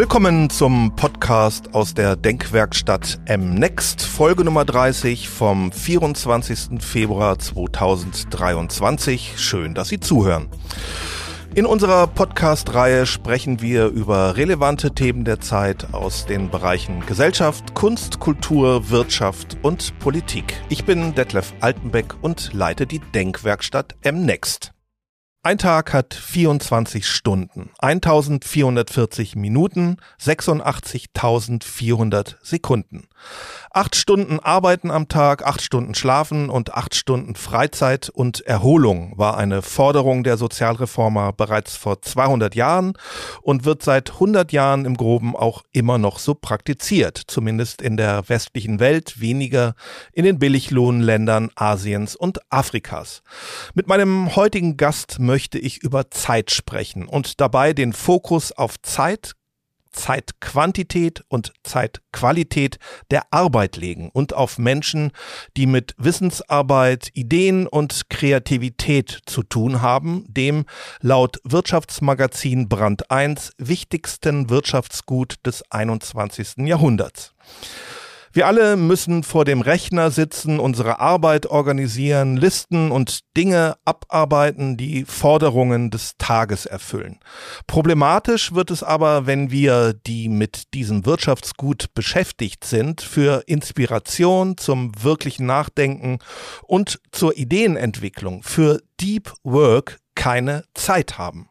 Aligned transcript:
Willkommen 0.00 0.48
zum 0.48 0.96
Podcast 0.96 1.74
aus 1.74 1.92
der 1.92 2.16
Denkwerkstatt 2.16 3.20
M-Next, 3.26 4.00
Folge 4.00 4.44
Nummer 4.44 4.64
30 4.64 5.28
vom 5.28 5.70
24. 5.70 6.82
Februar 6.82 7.38
2023. 7.38 9.34
Schön, 9.36 9.74
dass 9.74 9.88
Sie 9.88 10.00
zuhören. 10.00 10.48
In 11.54 11.66
unserer 11.66 12.06
Podcast-Reihe 12.06 13.04
sprechen 13.04 13.60
wir 13.60 13.88
über 13.88 14.38
relevante 14.38 14.94
Themen 14.94 15.26
der 15.26 15.40
Zeit 15.40 15.92
aus 15.92 16.24
den 16.24 16.48
Bereichen 16.48 17.04
Gesellschaft, 17.04 17.74
Kunst, 17.74 18.20
Kultur, 18.20 18.88
Wirtschaft 18.88 19.58
und 19.60 19.98
Politik. 19.98 20.62
Ich 20.70 20.86
bin 20.86 21.14
Detlef 21.14 21.52
Altenbeck 21.60 22.14
und 22.22 22.54
leite 22.54 22.86
die 22.86 23.00
Denkwerkstatt 23.00 23.96
M-Next. 24.00 24.72
Ein 25.42 25.56
Tag 25.56 25.94
hat 25.94 26.12
24 26.12 27.08
Stunden, 27.08 27.70
1440 27.78 29.36
Minuten, 29.36 29.96
86.400 30.20 32.34
Sekunden. 32.42 33.08
Acht 33.72 33.94
Stunden 33.94 34.40
Arbeiten 34.40 34.90
am 34.90 35.06
Tag, 35.06 35.46
acht 35.46 35.62
Stunden 35.62 35.94
Schlafen 35.94 36.50
und 36.50 36.74
acht 36.74 36.96
Stunden 36.96 37.36
Freizeit 37.36 38.08
und 38.08 38.40
Erholung 38.40 39.16
war 39.16 39.36
eine 39.36 39.62
Forderung 39.62 40.24
der 40.24 40.36
Sozialreformer 40.36 41.32
bereits 41.32 41.76
vor 41.76 42.02
200 42.02 42.56
Jahren 42.56 42.94
und 43.42 43.64
wird 43.64 43.84
seit 43.84 44.14
100 44.14 44.50
Jahren 44.50 44.86
im 44.86 44.96
Groben 44.96 45.36
auch 45.36 45.62
immer 45.70 45.98
noch 45.98 46.18
so 46.18 46.34
praktiziert, 46.34 47.22
zumindest 47.28 47.80
in 47.80 47.96
der 47.96 48.28
westlichen 48.28 48.80
Welt, 48.80 49.20
weniger 49.20 49.74
in 50.12 50.24
den 50.24 50.40
Billiglohnländern 50.40 51.50
Asiens 51.54 52.16
und 52.16 52.40
Afrikas. 52.50 53.22
Mit 53.74 53.86
meinem 53.86 54.34
heutigen 54.34 54.76
Gast 54.78 55.20
möchte 55.20 55.58
ich 55.58 55.78
über 55.78 56.10
Zeit 56.10 56.50
sprechen 56.50 57.06
und 57.06 57.40
dabei 57.40 57.72
den 57.72 57.92
Fokus 57.92 58.50
auf 58.50 58.82
Zeit, 58.82 59.36
Zeitquantität 59.92 61.24
und 61.28 61.52
Zeitqualität 61.62 62.78
der 63.10 63.32
Arbeit 63.32 63.76
legen 63.76 64.10
und 64.12 64.34
auf 64.34 64.58
Menschen, 64.58 65.12
die 65.56 65.66
mit 65.66 65.94
Wissensarbeit, 65.98 67.10
Ideen 67.14 67.66
und 67.66 68.08
Kreativität 68.08 69.20
zu 69.26 69.42
tun 69.42 69.82
haben, 69.82 70.24
dem 70.28 70.64
laut 71.00 71.38
Wirtschaftsmagazin 71.44 72.68
Brand 72.68 73.10
1 73.10 73.52
wichtigsten 73.58 74.50
Wirtschaftsgut 74.50 75.34
des 75.44 75.62
21. 75.70 76.66
Jahrhunderts. 76.66 77.34
Wir 78.32 78.46
alle 78.46 78.76
müssen 78.76 79.24
vor 79.24 79.44
dem 79.44 79.60
Rechner 79.60 80.12
sitzen, 80.12 80.60
unsere 80.60 81.00
Arbeit 81.00 81.46
organisieren, 81.46 82.36
Listen 82.36 82.92
und 82.92 83.20
Dinge 83.36 83.76
abarbeiten, 83.84 84.76
die 84.76 85.04
Forderungen 85.04 85.90
des 85.90 86.16
Tages 86.16 86.64
erfüllen. 86.64 87.18
Problematisch 87.66 88.54
wird 88.54 88.70
es 88.70 88.84
aber, 88.84 89.26
wenn 89.26 89.50
wir, 89.50 89.94
die 89.94 90.28
mit 90.28 90.74
diesem 90.74 91.06
Wirtschaftsgut 91.06 91.92
beschäftigt 91.94 92.64
sind, 92.64 93.00
für 93.00 93.42
Inspiration 93.46 94.56
zum 94.56 94.92
wirklichen 95.02 95.46
Nachdenken 95.46 96.20
und 96.62 97.00
zur 97.10 97.36
Ideenentwicklung, 97.36 98.44
für 98.44 98.80
Deep 99.00 99.32
Work 99.42 99.98
keine 100.14 100.62
Zeit 100.74 101.18
haben. 101.18 101.49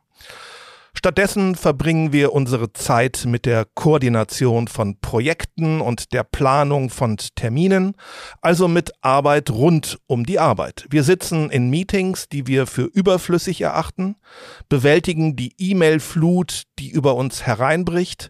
Stattdessen 1.00 1.56
verbringen 1.56 2.12
wir 2.12 2.34
unsere 2.34 2.74
Zeit 2.74 3.24
mit 3.26 3.46
der 3.46 3.66
Koordination 3.74 4.68
von 4.68 5.00
Projekten 5.00 5.80
und 5.80 6.12
der 6.12 6.26
Planung 6.26 6.90
von 6.90 7.16
Terminen, 7.36 7.96
also 8.42 8.68
mit 8.68 8.92
Arbeit 9.00 9.50
rund 9.50 9.98
um 10.08 10.26
die 10.26 10.40
Arbeit. 10.40 10.88
Wir 10.90 11.06
sitzen 11.06 11.52
in 11.52 11.70
Meetings, 11.70 12.28
die 12.28 12.48
wir 12.48 12.68
für 12.68 12.84
überflüssig 12.84 13.62
erachten, 13.62 14.18
bewältigen 14.68 15.38
die 15.38 15.54
E-Mail-Flut, 15.58 16.64
die 16.80 16.90
über 16.90 17.16
uns 17.16 17.44
hereinbricht, 17.44 18.30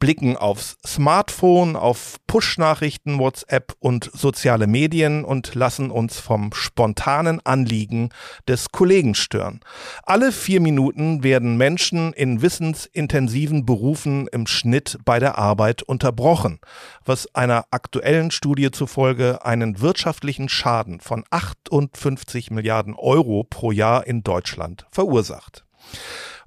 blicken 0.00 0.36
aufs 0.36 0.76
Smartphone, 0.84 1.76
auf 1.76 2.16
Push-Nachrichten, 2.26 3.20
WhatsApp 3.20 3.74
und 3.78 4.10
soziale 4.12 4.66
Medien 4.66 5.24
und 5.24 5.54
lassen 5.54 5.92
uns 5.92 6.18
vom 6.18 6.52
spontanen 6.52 7.38
Anliegen 7.46 8.08
des 8.48 8.72
Kollegen 8.72 9.14
stören. 9.14 9.60
Alle 10.02 10.32
vier 10.32 10.60
Minuten 10.60 11.22
werden 11.22 11.56
Menschen 11.56 12.07
in 12.12 12.42
wissensintensiven 12.42 13.64
Berufen 13.64 14.26
im 14.28 14.46
Schnitt 14.46 14.98
bei 15.04 15.18
der 15.18 15.38
Arbeit 15.38 15.82
unterbrochen, 15.82 16.60
was 17.04 17.34
einer 17.34 17.64
aktuellen 17.70 18.30
Studie 18.30 18.70
zufolge 18.70 19.44
einen 19.44 19.80
wirtschaftlichen 19.80 20.48
Schaden 20.48 21.00
von 21.00 21.24
58 21.30 22.50
Milliarden 22.50 22.94
Euro 22.94 23.44
pro 23.44 23.72
Jahr 23.72 24.06
in 24.06 24.22
Deutschland 24.22 24.86
verursacht. 24.90 25.64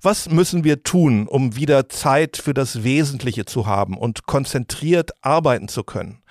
Was 0.02 0.30
müssen 0.30 0.64
wir 0.64 0.82
tun, 0.82 1.28
um 1.28 1.56
wieder 1.56 1.88
Zeit 1.88 2.38
für 2.38 2.56
das 2.56 2.84
Wesentliche 2.84 3.46
zu 3.46 3.68
haben 3.68 3.98
und 3.98 4.26
konzentriert 4.26 5.12
arbeiten 5.22 5.68
zu 5.68 5.84
können? 5.84 6.24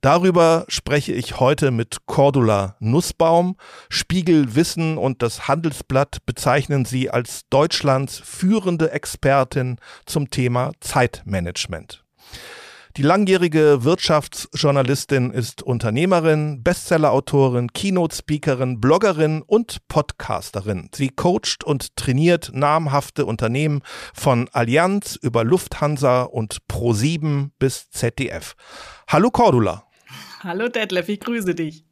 Darüber 0.00 0.64
spreche 0.68 1.12
ich 1.12 1.40
heute 1.40 1.70
mit 1.70 2.06
Cordula 2.06 2.76
Nussbaum. 2.80 3.56
Spiegel 3.90 4.54
Wissen 4.54 4.96
und 4.96 5.20
das 5.20 5.46
Handelsblatt 5.46 6.24
bezeichnen 6.24 6.86
sie 6.86 7.10
als 7.10 7.42
Deutschlands 7.50 8.18
führende 8.18 8.92
Expertin 8.92 9.76
zum 10.06 10.30
Thema 10.30 10.72
Zeitmanagement. 10.80 12.02
Die 12.96 13.02
langjährige 13.02 13.84
Wirtschaftsjournalistin 13.84 15.30
ist 15.30 15.62
Unternehmerin, 15.62 16.62
Bestsellerautorin, 16.62 17.72
Keynote-Speakerin, 17.72 18.80
Bloggerin 18.80 19.42
und 19.42 19.86
Podcasterin. 19.86 20.88
Sie 20.94 21.10
coacht 21.10 21.62
und 21.62 21.94
trainiert 21.96 22.50
namhafte 22.54 23.26
Unternehmen 23.26 23.82
von 24.14 24.48
Allianz 24.52 25.16
über 25.20 25.44
Lufthansa 25.44 26.22
und 26.22 26.58
Pro7 26.68 27.50
bis 27.58 27.90
ZDF. 27.90 28.54
Hallo 29.06 29.30
Cordula. 29.30 29.89
Hallo 30.42 30.68
Detlef, 30.68 31.10
ich 31.10 31.20
grüße 31.20 31.54
dich. 31.54 31.84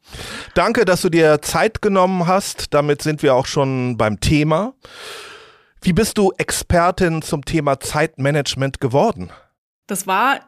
Danke, 0.54 0.86
dass 0.86 1.02
du 1.02 1.10
dir 1.10 1.42
Zeit 1.42 1.82
genommen 1.82 2.26
hast. 2.26 2.72
Damit 2.72 3.02
sind 3.02 3.22
wir 3.22 3.34
auch 3.34 3.44
schon 3.44 3.98
beim 3.98 4.20
Thema. 4.20 4.72
Wie 5.82 5.92
bist 5.92 6.16
du 6.16 6.32
Expertin 6.38 7.20
zum 7.20 7.44
Thema 7.44 7.78
Zeitmanagement 7.78 8.80
geworden? 8.80 9.30
Das 9.86 10.06
war 10.06 10.40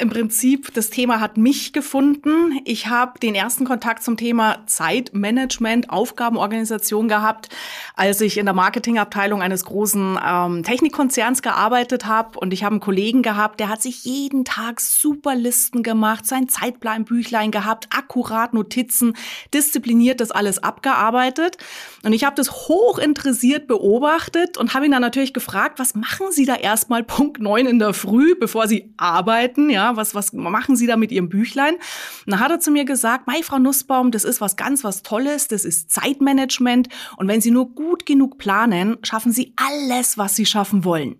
im 0.00 0.08
Prinzip, 0.08 0.72
das 0.74 0.90
Thema 0.90 1.20
hat 1.20 1.36
mich 1.36 1.72
gefunden. 1.72 2.60
Ich 2.64 2.88
habe 2.88 3.18
den 3.20 3.34
ersten 3.34 3.64
Kontakt 3.64 4.02
zum 4.02 4.16
Thema 4.16 4.66
Zeitmanagement, 4.66 5.90
Aufgabenorganisation 5.90 7.06
gehabt, 7.06 7.48
als 7.94 8.20
ich 8.20 8.38
in 8.38 8.46
der 8.46 8.54
Marketingabteilung 8.54 9.42
eines 9.42 9.64
großen 9.64 10.18
ähm, 10.24 10.62
Technikkonzerns 10.62 11.42
gearbeitet 11.42 12.06
habe. 12.06 12.38
Und 12.38 12.52
ich 12.52 12.64
habe 12.64 12.74
einen 12.74 12.80
Kollegen 12.80 13.22
gehabt, 13.22 13.60
der 13.60 13.68
hat 13.68 13.82
sich 13.82 14.04
jeden 14.04 14.44
Tag 14.44 14.80
super 14.80 15.34
Listen 15.34 15.82
gemacht, 15.82 16.26
sein 16.26 16.48
Zeitplanbüchlein 16.48 17.50
gehabt, 17.50 17.88
akkurat 17.94 18.54
Notizen, 18.54 19.16
diszipliniert 19.52 20.20
das 20.20 20.30
alles 20.30 20.62
abgearbeitet. 20.62 21.58
Und 22.02 22.14
ich 22.14 22.24
habe 22.24 22.36
das 22.36 22.50
hoch 22.68 22.98
interessiert 22.98 23.66
beobachtet 23.66 24.56
und 24.56 24.74
habe 24.74 24.86
ihn 24.86 24.92
dann 24.92 25.02
natürlich 25.02 25.34
gefragt, 25.34 25.78
was 25.78 25.94
machen 25.94 26.28
Sie 26.30 26.46
da 26.46 26.54
erstmal 26.54 27.04
Punkt 27.04 27.40
neun 27.40 27.66
in 27.66 27.78
der 27.78 27.92
Früh, 27.92 28.34
bevor 28.38 28.66
Sie 28.66 28.94
arbeiten, 28.96 29.68
ja? 29.68 29.89
Was, 29.96 30.14
was 30.14 30.32
machen 30.32 30.76
Sie 30.76 30.86
da 30.86 30.96
mit 30.96 31.12
Ihrem 31.12 31.28
Büchlein? 31.28 31.74
Und 31.74 32.32
dann 32.32 32.40
hat 32.40 32.50
er 32.50 32.60
zu 32.60 32.70
mir 32.70 32.84
gesagt, 32.84 33.26
Mei, 33.26 33.42
Frau 33.42 33.58
Nussbaum, 33.58 34.10
das 34.10 34.24
ist 34.24 34.40
was 34.40 34.56
ganz 34.56 34.84
was 34.84 35.02
Tolles, 35.02 35.48
das 35.48 35.64
ist 35.64 35.90
Zeitmanagement. 35.90 36.88
Und 37.16 37.28
wenn 37.28 37.40
Sie 37.40 37.50
nur 37.50 37.74
gut 37.74 38.06
genug 38.06 38.38
planen, 38.38 38.98
schaffen 39.02 39.32
Sie 39.32 39.54
alles, 39.56 40.18
was 40.18 40.36
Sie 40.36 40.46
schaffen 40.46 40.84
wollen. 40.84 41.16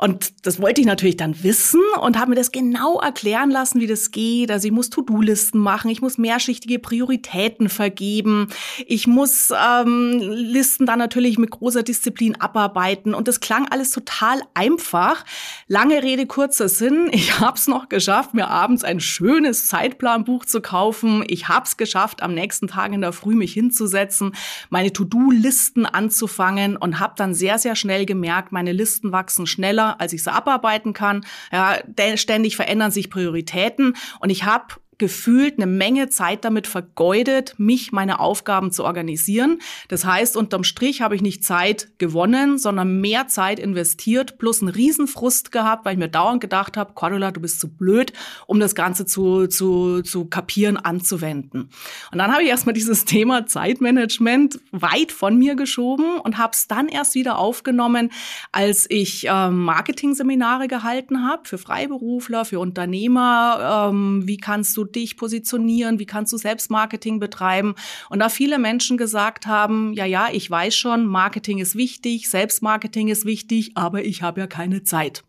Und 0.00 0.46
das 0.46 0.62
wollte 0.62 0.80
ich 0.80 0.86
natürlich 0.86 1.18
dann 1.18 1.42
wissen 1.42 1.82
und 2.00 2.18
habe 2.18 2.30
mir 2.30 2.36
das 2.36 2.52
genau 2.52 2.98
erklären 3.00 3.50
lassen, 3.50 3.80
wie 3.80 3.86
das 3.86 4.10
geht. 4.10 4.50
Also 4.50 4.66
ich 4.66 4.72
muss 4.72 4.88
To-Do-Listen 4.88 5.60
machen, 5.60 5.90
ich 5.90 6.00
muss 6.00 6.16
mehrschichtige 6.16 6.78
Prioritäten 6.78 7.68
vergeben, 7.68 8.48
ich 8.86 9.06
muss 9.06 9.50
ähm, 9.50 10.18
Listen 10.22 10.86
dann 10.86 10.98
natürlich 10.98 11.36
mit 11.36 11.50
großer 11.50 11.82
Disziplin 11.82 12.40
abarbeiten. 12.40 13.12
Und 13.12 13.28
das 13.28 13.40
klang 13.40 13.68
alles 13.68 13.90
total 13.90 14.40
einfach. 14.54 15.22
Lange 15.68 16.02
Rede, 16.02 16.24
kurzer 16.24 16.70
Sinn. 16.70 17.10
Ich 17.12 17.38
habe 17.38 17.58
es 17.58 17.66
noch 17.66 17.90
geschafft, 17.90 18.32
mir 18.32 18.48
abends 18.48 18.84
ein 18.84 19.00
schönes 19.00 19.66
Zeitplanbuch 19.66 20.46
zu 20.46 20.62
kaufen. 20.62 21.24
Ich 21.26 21.48
habe 21.48 21.66
es 21.66 21.76
geschafft, 21.76 22.22
am 22.22 22.32
nächsten 22.32 22.68
Tag 22.68 22.94
in 22.94 23.02
der 23.02 23.12
Früh 23.12 23.34
mich 23.34 23.52
hinzusetzen, 23.52 24.32
meine 24.70 24.94
To-Do-Listen 24.94 25.84
anzufangen 25.84 26.78
und 26.78 27.00
habe 27.00 27.12
dann 27.18 27.34
sehr, 27.34 27.58
sehr 27.58 27.76
schnell 27.76 28.06
gemerkt, 28.06 28.50
meine 28.50 28.72
Listen 28.72 29.12
wachsen 29.12 29.46
schneller 29.46 29.89
als 29.98 30.12
ich 30.12 30.22
sie 30.22 30.32
abarbeiten 30.32 30.92
kann. 30.92 31.24
Ja, 31.52 31.78
ständig 32.16 32.56
verändern 32.56 32.90
sich 32.90 33.10
Prioritäten 33.10 33.96
und 34.20 34.30
ich 34.30 34.44
habe 34.44 34.74
gefühlt 35.00 35.54
eine 35.56 35.66
Menge 35.66 36.10
Zeit 36.10 36.44
damit 36.44 36.66
vergeudet, 36.66 37.54
mich 37.56 37.90
meine 37.90 38.20
Aufgaben 38.20 38.70
zu 38.70 38.84
organisieren. 38.84 39.58
Das 39.88 40.04
heißt, 40.04 40.36
unterm 40.36 40.62
Strich 40.62 41.00
habe 41.00 41.16
ich 41.16 41.22
nicht 41.22 41.42
Zeit 41.42 41.88
gewonnen, 41.96 42.58
sondern 42.58 43.00
mehr 43.00 43.26
Zeit 43.26 43.58
investiert, 43.58 44.36
plus 44.36 44.60
einen 44.60 44.68
Riesenfrust 44.68 45.52
gehabt, 45.52 45.86
weil 45.86 45.94
ich 45.94 45.98
mir 45.98 46.10
dauernd 46.10 46.42
gedacht 46.42 46.76
habe, 46.76 46.92
Cordula, 46.92 47.30
du 47.30 47.40
bist 47.40 47.60
zu 47.60 47.68
blöd, 47.68 48.12
um 48.46 48.60
das 48.60 48.74
Ganze 48.74 49.06
zu, 49.06 49.46
zu, 49.46 50.02
zu 50.02 50.26
kapieren, 50.26 50.76
anzuwenden. 50.76 51.70
Und 52.12 52.18
dann 52.18 52.30
habe 52.30 52.42
ich 52.42 52.50
erstmal 52.50 52.74
dieses 52.74 53.06
Thema 53.06 53.46
Zeitmanagement 53.46 54.60
weit 54.70 55.12
von 55.12 55.38
mir 55.38 55.54
geschoben 55.54 56.18
und 56.20 56.36
habe 56.36 56.52
es 56.52 56.68
dann 56.68 56.88
erst 56.88 57.14
wieder 57.14 57.38
aufgenommen, 57.38 58.10
als 58.52 58.84
ich 58.90 59.26
äh, 59.26 59.48
Marketing-Seminare 59.48 60.68
gehalten 60.68 61.26
habe 61.26 61.48
für 61.48 61.56
Freiberufler, 61.56 62.44
für 62.44 62.58
Unternehmer. 62.58 63.88
Ähm, 63.90 64.26
wie 64.26 64.36
kannst 64.36 64.76
du 64.76 64.89
dich 64.96 65.16
positionieren? 65.16 65.98
Wie 65.98 66.06
kannst 66.06 66.32
du 66.32 66.36
Selbstmarketing 66.36 67.18
betreiben? 67.18 67.74
Und 68.08 68.18
da 68.20 68.28
viele 68.28 68.58
Menschen 68.58 68.96
gesagt 68.96 69.46
haben, 69.46 69.92
ja, 69.94 70.04
ja, 70.04 70.28
ich 70.32 70.50
weiß 70.50 70.74
schon, 70.74 71.06
Marketing 71.06 71.58
ist 71.58 71.76
wichtig, 71.76 72.28
Selbstmarketing 72.28 73.08
ist 73.08 73.24
wichtig, 73.24 73.72
aber 73.74 74.04
ich 74.04 74.22
habe 74.22 74.40
ja 74.40 74.46
keine 74.46 74.82
Zeit. 74.82 75.24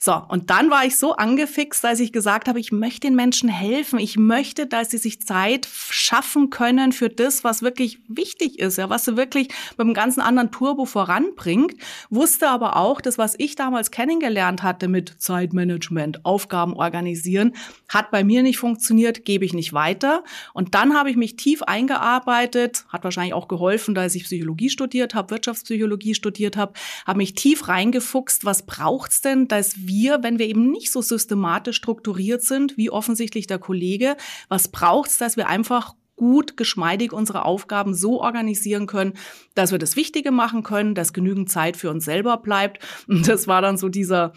So, 0.00 0.14
und 0.28 0.50
dann 0.50 0.70
war 0.70 0.84
ich 0.84 0.96
so 0.96 1.16
angefixt, 1.16 1.82
dass 1.82 1.98
ich 1.98 2.12
gesagt 2.12 2.46
habe, 2.46 2.60
ich 2.60 2.70
möchte 2.70 3.08
den 3.08 3.16
Menschen 3.16 3.48
helfen. 3.48 3.98
Ich 3.98 4.16
möchte, 4.16 4.66
dass 4.66 4.90
sie 4.90 4.98
sich 4.98 5.20
Zeit 5.26 5.66
schaffen 5.66 6.50
können 6.50 6.92
für 6.92 7.08
das, 7.08 7.42
was 7.42 7.62
wirklich 7.62 7.98
wichtig 8.06 8.60
ist, 8.60 8.78
ja, 8.78 8.90
was 8.90 9.06
sie 9.06 9.16
wirklich 9.16 9.48
mit 9.76 9.80
einem 9.80 9.94
ganzen 9.94 10.20
anderen 10.20 10.52
Turbo 10.52 10.84
voranbringt. 10.84 11.74
Wusste 12.10 12.48
aber 12.48 12.76
auch, 12.76 13.00
das, 13.00 13.18
was 13.18 13.34
ich 13.38 13.56
damals 13.56 13.90
kennengelernt 13.90 14.62
hatte 14.62 14.86
mit 14.86 15.16
Zeitmanagement, 15.18 16.24
Aufgaben 16.24 16.74
organisieren, 16.74 17.54
hat 17.88 18.12
bei 18.12 18.22
mir 18.22 18.44
nicht 18.44 18.58
funktioniert, 18.58 19.24
gebe 19.24 19.44
ich 19.44 19.52
nicht 19.52 19.72
weiter. 19.72 20.22
Und 20.54 20.76
dann 20.76 20.94
habe 20.94 21.10
ich 21.10 21.16
mich 21.16 21.34
tief 21.34 21.62
eingearbeitet, 21.64 22.84
hat 22.88 23.02
wahrscheinlich 23.02 23.34
auch 23.34 23.48
geholfen, 23.48 23.96
dass 23.96 24.14
ich 24.14 24.22
Psychologie 24.24 24.70
studiert 24.70 25.16
habe, 25.16 25.30
Wirtschaftspsychologie 25.30 26.14
studiert 26.14 26.56
habe, 26.56 26.74
habe 27.04 27.16
mich 27.16 27.34
tief 27.34 27.66
reingefuchst, 27.66 28.44
was 28.44 28.64
braucht's 28.64 29.22
denn, 29.22 29.48
dass 29.48 29.87
wir, 29.88 30.22
wenn 30.22 30.38
wir 30.38 30.46
eben 30.46 30.70
nicht 30.70 30.92
so 30.92 31.02
systematisch 31.02 31.76
strukturiert 31.76 32.42
sind, 32.42 32.76
wie 32.76 32.90
offensichtlich 32.90 33.48
der 33.48 33.58
Kollege, 33.58 34.16
was 34.48 34.68
braucht's, 34.68 35.18
dass 35.18 35.36
wir 35.36 35.48
einfach 35.48 35.94
gut, 36.18 36.56
geschmeidig 36.56 37.12
unsere 37.12 37.44
Aufgaben 37.44 37.94
so 37.94 38.20
organisieren 38.20 38.86
können, 38.86 39.14
dass 39.54 39.72
wir 39.72 39.78
das 39.78 39.96
Wichtige 39.96 40.30
machen 40.30 40.62
können, 40.62 40.94
dass 40.94 41.14
genügend 41.14 41.48
Zeit 41.48 41.76
für 41.76 41.90
uns 41.90 42.04
selber 42.04 42.36
bleibt. 42.36 42.84
Und 43.08 43.26
das 43.28 43.48
war 43.48 43.62
dann 43.62 43.78
so 43.78 43.88
dieser 43.88 44.32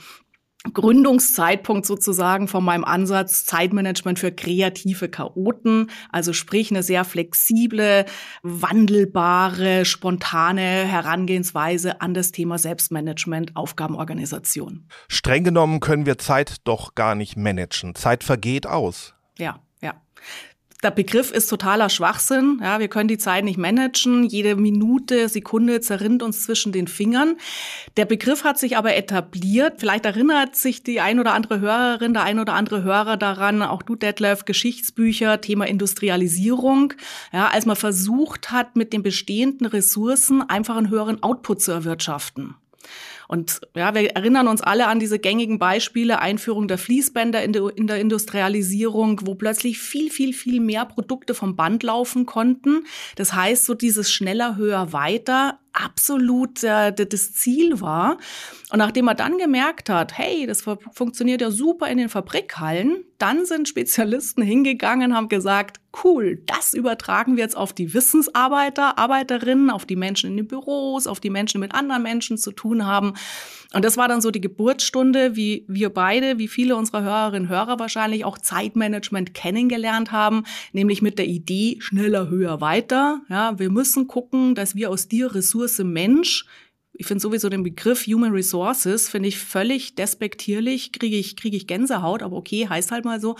Gründungszeitpunkt 0.73 1.85
sozusagen 1.85 2.47
von 2.47 2.63
meinem 2.63 2.83
Ansatz 2.83 3.45
Zeitmanagement 3.45 4.19
für 4.19 4.31
kreative 4.31 5.09
Chaoten, 5.09 5.89
also 6.11 6.33
sprich 6.33 6.69
eine 6.69 6.83
sehr 6.83 7.03
flexible, 7.03 8.05
wandelbare, 8.43 9.85
spontane 9.85 10.61
Herangehensweise 10.61 12.01
an 12.01 12.13
das 12.13 12.31
Thema 12.31 12.59
Selbstmanagement, 12.59 13.55
Aufgabenorganisation. 13.55 14.87
Streng 15.07 15.43
genommen 15.43 15.79
können 15.79 16.05
wir 16.05 16.19
Zeit 16.19 16.57
doch 16.63 16.93
gar 16.93 17.15
nicht 17.15 17.37
managen. 17.37 17.95
Zeit 17.95 18.23
vergeht 18.23 18.67
aus. 18.67 19.15
Ja, 19.37 19.61
ja 19.81 19.95
der 20.83 20.91
Begriff 20.91 21.31
ist 21.31 21.47
totaler 21.47 21.89
Schwachsinn. 21.89 22.59
Ja, 22.61 22.79
wir 22.79 22.87
können 22.87 23.07
die 23.07 23.19
Zeit 23.19 23.43
nicht 23.43 23.57
managen. 23.57 24.23
Jede 24.23 24.55
Minute, 24.55 25.29
Sekunde 25.29 25.79
zerrinnt 25.81 26.23
uns 26.23 26.43
zwischen 26.43 26.71
den 26.71 26.87
Fingern. 26.87 27.37
Der 27.97 28.05
Begriff 28.05 28.43
hat 28.43 28.57
sich 28.57 28.77
aber 28.77 28.95
etabliert. 28.95 29.75
Vielleicht 29.77 30.05
erinnert 30.05 30.55
sich 30.55 30.81
die 30.81 30.99
ein 30.99 31.19
oder 31.19 31.33
andere 31.33 31.59
Hörerin, 31.59 32.13
der 32.13 32.23
ein 32.23 32.39
oder 32.39 32.53
andere 32.53 32.83
Hörer 32.83 33.17
daran, 33.17 33.61
auch 33.61 33.83
du, 33.83 33.95
Detlef, 33.95 34.45
Geschichtsbücher, 34.45 35.39
Thema 35.41 35.67
Industrialisierung. 35.67 36.93
Ja, 37.31 37.49
als 37.49 37.67
man 37.67 37.75
versucht 37.75 38.51
hat, 38.51 38.75
mit 38.75 38.91
den 38.91 39.03
bestehenden 39.03 39.67
Ressourcen 39.67 40.41
einfach 40.41 40.77
einen 40.77 40.89
höheren 40.89 41.21
Output 41.21 41.61
zu 41.61 41.71
erwirtschaften. 41.71 42.55
Und 43.31 43.61
ja, 43.77 43.95
wir 43.95 44.09
erinnern 44.09 44.49
uns 44.49 44.59
alle 44.59 44.87
an 44.87 44.99
diese 44.99 45.17
gängigen 45.17 45.57
Beispiele, 45.57 46.19
Einführung 46.19 46.67
der 46.67 46.77
Fließbänder 46.77 47.41
in, 47.41 47.53
de, 47.53 47.71
in 47.73 47.87
der 47.87 47.97
Industrialisierung, 48.01 49.21
wo 49.23 49.35
plötzlich 49.35 49.79
viel, 49.79 50.11
viel, 50.11 50.33
viel 50.33 50.59
mehr 50.59 50.83
Produkte 50.83 51.33
vom 51.33 51.55
Band 51.55 51.81
laufen 51.81 52.25
konnten. 52.25 52.83
Das 53.15 53.33
heißt, 53.33 53.63
so 53.63 53.73
dieses 53.73 54.11
schneller, 54.11 54.57
höher, 54.57 54.91
weiter 54.91 55.59
absolut 55.73 56.63
äh, 56.63 56.93
das 56.93 57.33
Ziel 57.33 57.81
war. 57.81 58.17
Und 58.71 58.79
nachdem 58.79 59.07
er 59.07 59.15
dann 59.15 59.37
gemerkt 59.37 59.89
hat, 59.89 60.17
hey, 60.17 60.45
das 60.45 60.63
funktioniert 60.91 61.41
ja 61.41 61.51
super 61.51 61.87
in 61.87 61.97
den 61.97 62.09
Fabrikhallen, 62.09 63.03
dann 63.17 63.45
sind 63.45 63.67
Spezialisten 63.67 64.41
hingegangen, 64.43 65.15
haben 65.15 65.29
gesagt, 65.29 65.79
cool, 66.03 66.41
das 66.45 66.73
übertragen 66.73 67.35
wir 67.35 67.43
jetzt 67.43 67.57
auf 67.57 67.73
die 67.73 67.93
Wissensarbeiter, 67.93 68.97
Arbeiterinnen, 68.97 69.69
auf 69.69 69.85
die 69.85 69.95
Menschen 69.95 70.31
in 70.31 70.37
den 70.37 70.47
Büros, 70.47 71.07
auf 71.07 71.19
die 71.19 71.29
Menschen, 71.29 71.59
die 71.59 71.67
mit 71.67 71.75
anderen 71.75 72.03
Menschen 72.03 72.37
zu 72.37 72.51
tun 72.51 72.85
haben. 72.85 73.13
Und 73.73 73.85
das 73.85 73.95
war 73.95 74.07
dann 74.07 74.21
so 74.21 74.31
die 74.31 74.41
Geburtsstunde, 74.41 75.35
wie 75.35 75.65
wir 75.67 75.89
beide, 75.89 76.37
wie 76.37 76.47
viele 76.47 76.75
unserer 76.75 77.03
Hörerinnen 77.03 77.43
und 77.43 77.49
Hörer 77.49 77.79
wahrscheinlich 77.79 78.25
auch 78.25 78.37
Zeitmanagement 78.37 79.33
kennengelernt 79.33 80.11
haben, 80.11 80.43
nämlich 80.73 81.01
mit 81.01 81.17
der 81.17 81.27
Idee 81.27 81.77
schneller, 81.79 82.29
höher, 82.29 82.59
weiter. 82.59 83.21
Ja, 83.29 83.57
wir 83.57 83.69
müssen 83.69 84.07
gucken, 84.07 84.55
dass 84.55 84.75
wir 84.75 84.89
aus 84.89 85.07
dir 85.07 85.33
Ressource 85.33 85.79
Mensch 85.79 86.45
ich 86.93 87.07
finde 87.07 87.21
sowieso 87.21 87.49
den 87.49 87.63
Begriff 87.63 88.05
Human 88.05 88.31
Resources, 88.31 89.09
finde 89.09 89.29
ich 89.29 89.39
völlig 89.39 89.95
despektierlich, 89.95 90.91
kriege 90.91 91.15
ich, 91.15 91.35
kriege 91.35 91.57
ich 91.57 91.65
Gänsehaut, 91.65 92.21
aber 92.21 92.35
okay, 92.35 92.67
heißt 92.67 92.91
halt 92.91 93.05
mal 93.05 93.19
so, 93.19 93.37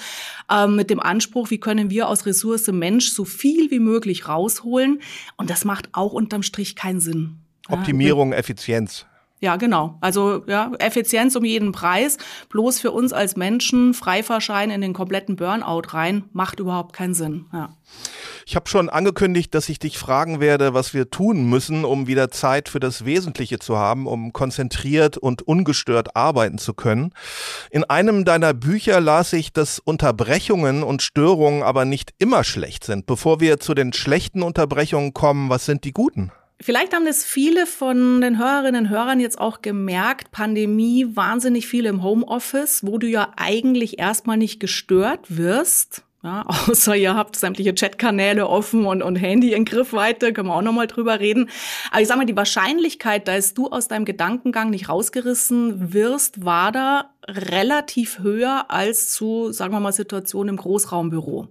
ähm, 0.50 0.75
mit 0.75 0.89
dem 0.89 1.00
Anspruch, 1.00 1.51
wie 1.51 1.60
können 1.60 1.92
wir 1.92 2.07
aus 2.07 2.25
Ressource 2.25 2.68
Mensch 2.72 3.10
so 3.10 3.25
viel 3.25 3.69
wie 3.69 3.80
möglich 3.80 4.27
rausholen. 4.27 5.01
Und 5.38 5.50
das 5.50 5.66
macht 5.66 5.89
auch 5.92 6.13
unterm 6.13 6.44
Strich 6.44 6.75
keinen 6.75 7.01
Sinn. 7.01 7.36
Optimierung, 7.68 8.31
ja, 8.31 8.38
Effizienz. 8.38 9.06
Ja, 9.41 9.55
genau. 9.55 9.97
Also 10.01 10.43
ja, 10.45 10.71
Effizienz 10.77 11.35
um 11.35 11.43
jeden 11.43 11.71
Preis. 11.71 12.17
Bloß 12.49 12.79
für 12.79 12.91
uns 12.91 13.11
als 13.11 13.35
Menschen 13.35 13.95
Freifahrschein 13.95 14.69
in 14.69 14.81
den 14.81 14.93
kompletten 14.93 15.35
Burnout 15.35 15.93
rein 15.93 16.25
macht 16.31 16.59
überhaupt 16.59 16.93
keinen 16.93 17.15
Sinn. 17.15 17.45
Ja. 17.51 17.75
Ich 18.45 18.55
habe 18.55 18.69
schon 18.69 18.88
angekündigt, 18.88 19.55
dass 19.55 19.67
ich 19.69 19.79
dich 19.79 19.97
fragen 19.97 20.41
werde, 20.41 20.75
was 20.75 20.93
wir 20.93 21.09
tun 21.09 21.49
müssen, 21.49 21.85
um 21.85 22.05
wieder 22.05 22.29
Zeit 22.29 22.69
für 22.69 22.79
das 22.79 23.03
Wesentliche 23.03 23.57
zu 23.57 23.77
haben, 23.77 24.05
um 24.05 24.31
konzentriert 24.31 25.17
und 25.17 25.41
ungestört 25.41 26.15
arbeiten 26.15 26.59
zu 26.59 26.75
können. 26.75 27.11
In 27.71 27.83
einem 27.83 28.25
deiner 28.25 28.53
Bücher 28.53 29.01
las 29.01 29.33
ich, 29.33 29.53
dass 29.53 29.79
Unterbrechungen 29.79 30.83
und 30.83 31.01
Störungen 31.01 31.63
aber 31.63 31.85
nicht 31.85 32.13
immer 32.19 32.43
schlecht 32.43 32.83
sind. 32.83 33.07
Bevor 33.07 33.39
wir 33.39 33.59
zu 33.59 33.73
den 33.73 33.91
schlechten 33.91 34.43
Unterbrechungen 34.43 35.13
kommen, 35.13 35.49
was 35.49 35.65
sind 35.65 35.83
die 35.83 35.93
guten? 35.93 36.31
Vielleicht 36.62 36.94
haben 36.94 37.06
das 37.06 37.25
viele 37.25 37.66
von 37.66 38.22
den 38.22 38.38
Hörerinnen 38.38 38.86
und 38.86 38.90
Hörern 38.90 39.19
jetzt 39.19 39.40
auch 39.40 39.62
gemerkt, 39.62 40.31
Pandemie, 40.31 41.08
wahnsinnig 41.16 41.68
viel 41.68 41.88
im 41.88 42.04
Homeoffice, 42.04 42.86
wo 42.86 43.00
du 43.00 43.08
ja 43.08 43.34
eigentlich 43.36 43.98
erstmal 43.98 44.38
nicht 44.38 44.60
gestört 44.60 45.38
wirst. 45.38 46.04
Ja, 46.24 46.46
außer 46.69 46.96
ihr 46.96 47.16
habt 47.16 47.36
sämtliche 47.36 47.74
Chatkanäle 47.74 48.48
offen 48.48 48.86
und, 48.86 49.02
und 49.02 49.16
Handy 49.16 49.54
in 49.54 49.66
Griffweite, 49.66 50.34
können 50.34 50.50
wir 50.50 50.56
auch 50.56 50.62
nochmal 50.62 50.88
drüber 50.88 51.19
reden. 51.19 51.50
Aber 51.89 52.01
ich 52.01 52.08
sag 52.08 52.18
mal, 52.18 52.25
die 52.25 52.36
Wahrscheinlichkeit, 52.36 53.27
dass 53.27 53.56
du 53.56 53.70
aus 53.70 53.88
deinem 53.88 54.06
Gedankengang 54.06 54.70
nicht 54.70 54.88
rausgerissen 54.88 55.94
wirst, 55.94 56.46
war 56.46 56.72
da 56.72 57.10
relativ 57.28 58.20
höher 58.20 58.66
als 58.70 59.12
zu, 59.12 59.51
sagen 59.51 59.74
wir 59.74 59.80
mal, 59.80 59.92
Situationen 59.92 60.56
im 60.56 60.58
Großraumbüro. 60.58 61.48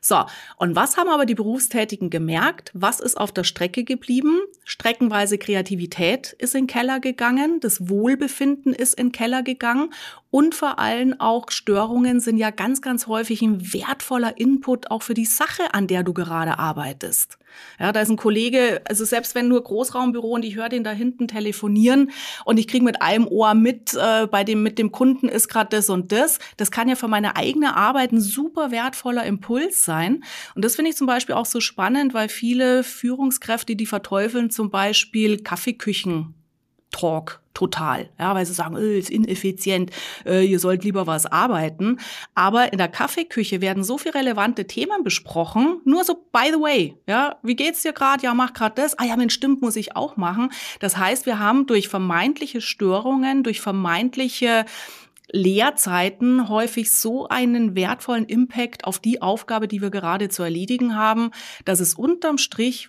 So, 0.00 0.24
und 0.56 0.76
was 0.76 0.96
haben 0.96 1.08
aber 1.08 1.24
die 1.24 1.34
Berufstätigen 1.34 2.10
gemerkt? 2.10 2.70
Was 2.74 3.00
ist 3.00 3.16
auf 3.16 3.32
der 3.32 3.44
Strecke 3.44 3.84
geblieben? 3.84 4.40
Streckenweise 4.64 5.38
Kreativität 5.38 6.34
ist 6.38 6.54
in 6.54 6.62
den 6.62 6.66
Keller 6.66 7.00
gegangen, 7.00 7.60
das 7.60 7.88
Wohlbefinden 7.88 8.72
ist 8.74 8.94
in 8.94 9.06
den 9.06 9.12
Keller 9.12 9.42
gegangen 9.42 9.92
und 10.30 10.54
vor 10.54 10.78
allem 10.78 11.18
auch 11.20 11.50
Störungen 11.50 12.20
sind 12.20 12.36
ja 12.36 12.50
ganz, 12.50 12.82
ganz 12.82 13.06
häufig 13.06 13.40
ein 13.42 13.72
wertvoller 13.72 14.38
Input 14.38 14.90
auch 14.90 15.02
für 15.02 15.14
die 15.14 15.26
Sache, 15.26 15.72
an 15.72 15.86
der 15.86 16.02
du 16.02 16.12
gerade 16.12 16.58
arbeitest. 16.58 17.38
Ja, 17.78 17.92
da 17.92 18.00
ist 18.00 18.10
ein 18.10 18.16
Kollege, 18.16 18.82
also 18.88 19.04
selbst 19.04 19.34
wenn 19.34 19.48
nur 19.48 19.62
Großraumbüro 19.62 20.28
und 20.30 20.44
ich 20.44 20.56
höre 20.56 20.68
den 20.68 20.84
da 20.84 20.90
hinten 20.90 21.28
telefonieren 21.28 22.10
und 22.44 22.58
ich 22.58 22.68
kriege 22.68 22.84
mit 22.84 23.02
einem 23.02 23.26
Ohr 23.26 23.54
mit, 23.54 23.94
äh, 23.94 24.26
bei 24.26 24.44
dem 24.44 24.62
mit 24.62 24.78
dem 24.78 24.92
Kunden 24.92 25.28
ist 25.28 25.48
gerade 25.48 25.76
das 25.76 25.90
und 25.90 26.12
das, 26.12 26.38
das 26.56 26.70
kann 26.70 26.88
ja 26.88 26.96
für 26.96 27.08
meine 27.08 27.36
eigene 27.36 27.76
Arbeit 27.76 28.12
ein 28.12 28.20
super 28.20 28.70
wertvoller 28.70 29.24
Impuls 29.24 29.84
sein. 29.84 30.24
Und 30.54 30.64
das 30.64 30.76
finde 30.76 30.90
ich 30.90 30.96
zum 30.96 31.06
Beispiel 31.06 31.34
auch 31.34 31.46
so 31.46 31.60
spannend, 31.60 32.14
weil 32.14 32.28
viele 32.28 32.84
Führungskräfte, 32.84 33.76
die 33.76 33.86
verteufeln 33.86 34.50
zum 34.50 34.70
Beispiel 34.70 35.42
Kaffeeküchen 35.42 36.34
Talk 36.90 37.43
total, 37.54 38.10
ja, 38.18 38.34
weil 38.34 38.44
sie 38.44 38.52
sagen, 38.52 38.76
äh, 38.76 38.98
ist 38.98 39.10
ineffizient, 39.10 39.90
äh, 40.26 40.44
ihr 40.44 40.58
sollt 40.58 40.84
lieber 40.84 41.06
was 41.06 41.26
arbeiten. 41.26 41.98
Aber 42.34 42.72
in 42.72 42.78
der 42.78 42.88
Kaffeeküche 42.88 43.60
werden 43.60 43.84
so 43.84 43.96
viele 43.96 44.16
relevante 44.16 44.66
Themen 44.66 45.04
besprochen, 45.04 45.80
nur 45.84 46.04
so 46.04 46.14
by 46.32 46.50
the 46.52 46.60
way, 46.60 46.96
ja, 47.06 47.36
wie 47.42 47.56
geht's 47.56 47.82
dir 47.82 47.92
gerade? 47.92 48.24
Ja, 48.24 48.34
mach 48.34 48.52
gerade 48.52 48.74
das. 48.74 48.98
Ah 48.98 49.04
ja, 49.04 49.18
wenn 49.18 49.30
stimmt, 49.30 49.62
muss 49.62 49.76
ich 49.76 49.96
auch 49.96 50.16
machen. 50.16 50.50
Das 50.80 50.96
heißt, 50.96 51.26
wir 51.26 51.38
haben 51.38 51.66
durch 51.66 51.88
vermeintliche 51.88 52.60
Störungen, 52.60 53.42
durch 53.42 53.60
vermeintliche 53.60 54.64
Lehrzeiten 55.32 56.48
häufig 56.48 56.92
so 56.92 57.28
einen 57.28 57.74
wertvollen 57.74 58.24
Impact 58.26 58.84
auf 58.84 58.98
die 58.98 59.22
Aufgabe, 59.22 59.68
die 59.68 59.80
wir 59.80 59.90
gerade 59.90 60.28
zu 60.28 60.42
erledigen 60.42 60.96
haben, 60.96 61.30
dass 61.64 61.80
es 61.80 61.94
unterm 61.94 62.38
Strich 62.38 62.88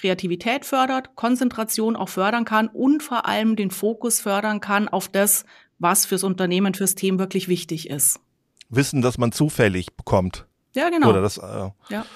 Kreativität 0.00 0.64
fördert, 0.64 1.14
Konzentration 1.14 1.94
auch 1.94 2.08
fördern 2.08 2.46
kann 2.46 2.68
und 2.68 3.02
vor 3.02 3.26
allem 3.26 3.54
den 3.54 3.70
Fokus 3.70 4.20
fördern 4.20 4.60
kann 4.60 4.88
auf 4.88 5.08
das, 5.08 5.44
was 5.78 6.06
fürs 6.06 6.24
Unternehmen, 6.24 6.72
fürs 6.72 6.94
Team 6.94 7.18
wirklich 7.18 7.48
wichtig 7.48 7.90
ist. 7.90 8.18
Wissen, 8.70 9.02
dass 9.02 9.18
man 9.18 9.30
zufällig 9.30 9.94
bekommt. 9.96 10.46
Ja, 10.74 10.88
genau. 10.88 11.10
Oder 11.10 11.20
das, 11.20 11.36
äh, 11.36 11.70
ja. 11.90 12.06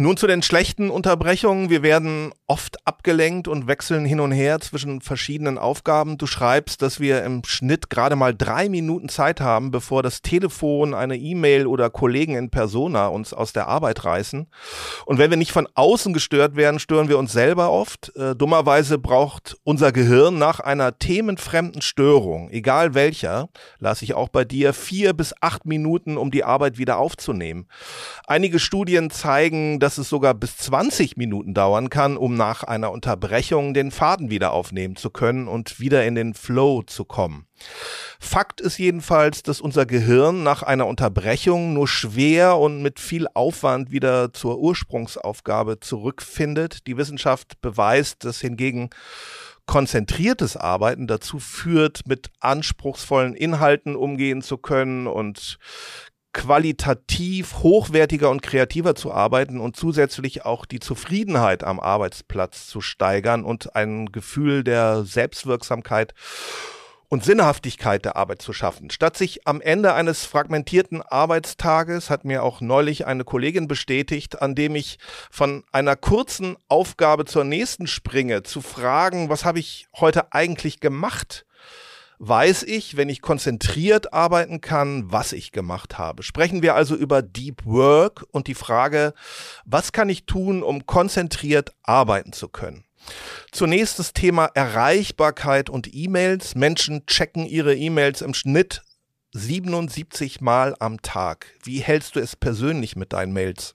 Nun 0.00 0.16
zu 0.16 0.28
den 0.28 0.42
schlechten 0.42 0.90
Unterbrechungen. 0.90 1.70
Wir 1.70 1.82
werden 1.82 2.32
oft 2.46 2.86
abgelenkt 2.86 3.48
und 3.48 3.66
wechseln 3.66 4.04
hin 4.04 4.20
und 4.20 4.30
her 4.30 4.60
zwischen 4.60 5.00
verschiedenen 5.00 5.58
Aufgaben. 5.58 6.18
Du 6.18 6.28
schreibst, 6.28 6.82
dass 6.82 7.00
wir 7.00 7.24
im 7.24 7.42
Schnitt 7.44 7.90
gerade 7.90 8.14
mal 8.14 8.32
drei 8.32 8.68
Minuten 8.68 9.08
Zeit 9.08 9.40
haben, 9.40 9.72
bevor 9.72 10.04
das 10.04 10.22
Telefon, 10.22 10.94
eine 10.94 11.16
E-Mail 11.16 11.66
oder 11.66 11.90
Kollegen 11.90 12.36
in 12.36 12.48
Persona 12.48 13.08
uns 13.08 13.34
aus 13.34 13.52
der 13.52 13.66
Arbeit 13.66 14.04
reißen. 14.04 14.46
Und 15.04 15.18
wenn 15.18 15.30
wir 15.30 15.36
nicht 15.36 15.50
von 15.50 15.66
außen 15.74 16.12
gestört 16.12 16.54
werden, 16.54 16.78
stören 16.78 17.08
wir 17.08 17.18
uns 17.18 17.32
selber 17.32 17.72
oft. 17.72 18.14
Äh, 18.14 18.36
dummerweise 18.36 18.98
braucht 18.98 19.56
unser 19.64 19.90
Gehirn 19.90 20.38
nach 20.38 20.60
einer 20.60 20.96
themenfremden 20.96 21.82
Störung, 21.82 22.50
egal 22.50 22.94
welcher, 22.94 23.48
lasse 23.80 24.04
ich 24.04 24.14
auch 24.14 24.28
bei 24.28 24.44
dir, 24.44 24.74
vier 24.74 25.12
bis 25.12 25.34
acht 25.40 25.66
Minuten, 25.66 26.16
um 26.16 26.30
die 26.30 26.44
Arbeit 26.44 26.78
wieder 26.78 26.98
aufzunehmen. 26.98 27.66
Einige 28.28 28.60
Studien 28.60 29.10
zeigen, 29.10 29.80
dass 29.80 29.87
dass 29.88 29.96
es 29.96 30.10
sogar 30.10 30.34
bis 30.34 30.58
20 30.58 31.16
Minuten 31.16 31.54
dauern 31.54 31.88
kann, 31.88 32.18
um 32.18 32.34
nach 32.34 32.62
einer 32.62 32.92
Unterbrechung 32.92 33.72
den 33.72 33.90
Faden 33.90 34.28
wieder 34.28 34.52
aufnehmen 34.52 34.96
zu 34.96 35.08
können 35.08 35.48
und 35.48 35.80
wieder 35.80 36.04
in 36.04 36.14
den 36.14 36.34
Flow 36.34 36.82
zu 36.82 37.06
kommen. 37.06 37.46
Fakt 38.20 38.60
ist 38.60 38.76
jedenfalls, 38.76 39.42
dass 39.42 39.62
unser 39.62 39.86
Gehirn 39.86 40.42
nach 40.42 40.62
einer 40.62 40.86
Unterbrechung 40.86 41.72
nur 41.72 41.88
schwer 41.88 42.58
und 42.58 42.82
mit 42.82 43.00
viel 43.00 43.28
Aufwand 43.32 43.90
wieder 43.90 44.34
zur 44.34 44.58
Ursprungsaufgabe 44.58 45.80
zurückfindet. 45.80 46.86
Die 46.86 46.98
Wissenschaft 46.98 47.58
beweist, 47.62 48.26
dass 48.26 48.42
hingegen 48.42 48.90
konzentriertes 49.64 50.58
Arbeiten 50.58 51.06
dazu 51.06 51.38
führt, 51.38 52.06
mit 52.06 52.30
anspruchsvollen 52.40 53.34
Inhalten 53.34 53.96
umgehen 53.96 54.42
zu 54.42 54.58
können 54.58 55.06
und 55.06 55.58
qualitativ 56.38 57.64
hochwertiger 57.64 58.30
und 58.30 58.42
kreativer 58.42 58.94
zu 58.94 59.12
arbeiten 59.12 59.58
und 59.58 59.74
zusätzlich 59.74 60.44
auch 60.44 60.66
die 60.66 60.78
Zufriedenheit 60.78 61.64
am 61.64 61.80
Arbeitsplatz 61.80 62.68
zu 62.68 62.80
steigern 62.80 63.42
und 63.42 63.74
ein 63.74 64.12
Gefühl 64.12 64.62
der 64.62 65.02
Selbstwirksamkeit 65.02 66.14
und 67.08 67.24
Sinnhaftigkeit 67.24 68.04
der 68.04 68.14
Arbeit 68.14 68.40
zu 68.40 68.52
schaffen. 68.52 68.88
Statt 68.90 69.16
sich 69.16 69.48
am 69.48 69.60
Ende 69.60 69.94
eines 69.94 70.26
fragmentierten 70.26 71.02
Arbeitstages, 71.02 72.08
hat 72.08 72.24
mir 72.24 72.44
auch 72.44 72.60
neulich 72.60 73.04
eine 73.04 73.24
Kollegin 73.24 73.66
bestätigt, 73.66 74.40
an 74.40 74.54
dem 74.54 74.76
ich 74.76 74.98
von 75.32 75.64
einer 75.72 75.96
kurzen 75.96 76.56
Aufgabe 76.68 77.24
zur 77.24 77.42
nächsten 77.42 77.88
springe, 77.88 78.44
zu 78.44 78.60
fragen, 78.60 79.28
was 79.28 79.44
habe 79.44 79.58
ich 79.58 79.88
heute 79.96 80.32
eigentlich 80.32 80.78
gemacht? 80.78 81.46
Weiß 82.18 82.64
ich, 82.64 82.96
wenn 82.96 83.08
ich 83.08 83.22
konzentriert 83.22 84.12
arbeiten 84.12 84.60
kann, 84.60 85.10
was 85.10 85.32
ich 85.32 85.52
gemacht 85.52 85.98
habe. 85.98 86.22
Sprechen 86.22 86.62
wir 86.62 86.74
also 86.74 86.94
über 86.94 87.22
Deep 87.22 87.64
Work 87.64 88.24
und 88.32 88.46
die 88.46 88.54
Frage, 88.54 89.14
was 89.64 89.92
kann 89.92 90.08
ich 90.08 90.26
tun, 90.26 90.62
um 90.62 90.86
konzentriert 90.86 91.72
arbeiten 91.82 92.32
zu 92.32 92.48
können? 92.48 92.84
Zunächst 93.52 93.98
das 93.98 94.12
Thema 94.12 94.46
Erreichbarkeit 94.54 95.70
und 95.70 95.94
E-Mails. 95.94 96.54
Menschen 96.54 97.06
checken 97.06 97.46
ihre 97.46 97.74
E-Mails 97.74 98.20
im 98.20 98.34
Schnitt 98.34 98.82
77 99.32 100.40
Mal 100.40 100.74
am 100.80 101.00
Tag. 101.02 101.46
Wie 101.62 101.78
hältst 101.78 102.16
du 102.16 102.20
es 102.20 102.34
persönlich 102.34 102.96
mit 102.96 103.12
deinen 103.12 103.32
Mails? 103.32 103.74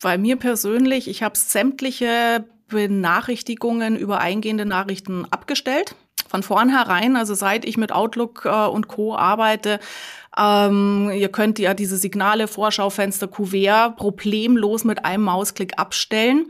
Bei 0.00 0.16
mir 0.16 0.36
persönlich, 0.36 1.08
ich 1.08 1.22
habe 1.22 1.36
sämtliche 1.36 2.44
Benachrichtigungen 2.68 3.96
über 3.96 4.20
eingehende 4.20 4.64
Nachrichten 4.64 5.26
abgestellt 5.26 5.96
von 6.30 6.44
vornherein, 6.44 7.16
also 7.16 7.34
seit 7.34 7.64
ich 7.64 7.76
mit 7.76 7.90
Outlook 7.90 8.44
äh, 8.44 8.66
und 8.66 8.86
Co. 8.86 9.16
arbeite, 9.16 9.80
ähm, 10.38 11.10
ihr 11.12 11.28
könnt 11.28 11.58
ja 11.58 11.74
diese 11.74 11.96
Signale, 11.96 12.46
Vorschaufenster, 12.46 13.26
Kuvert 13.26 13.96
problemlos 13.96 14.84
mit 14.84 15.04
einem 15.04 15.24
Mausklick 15.24 15.76
abstellen. 15.76 16.46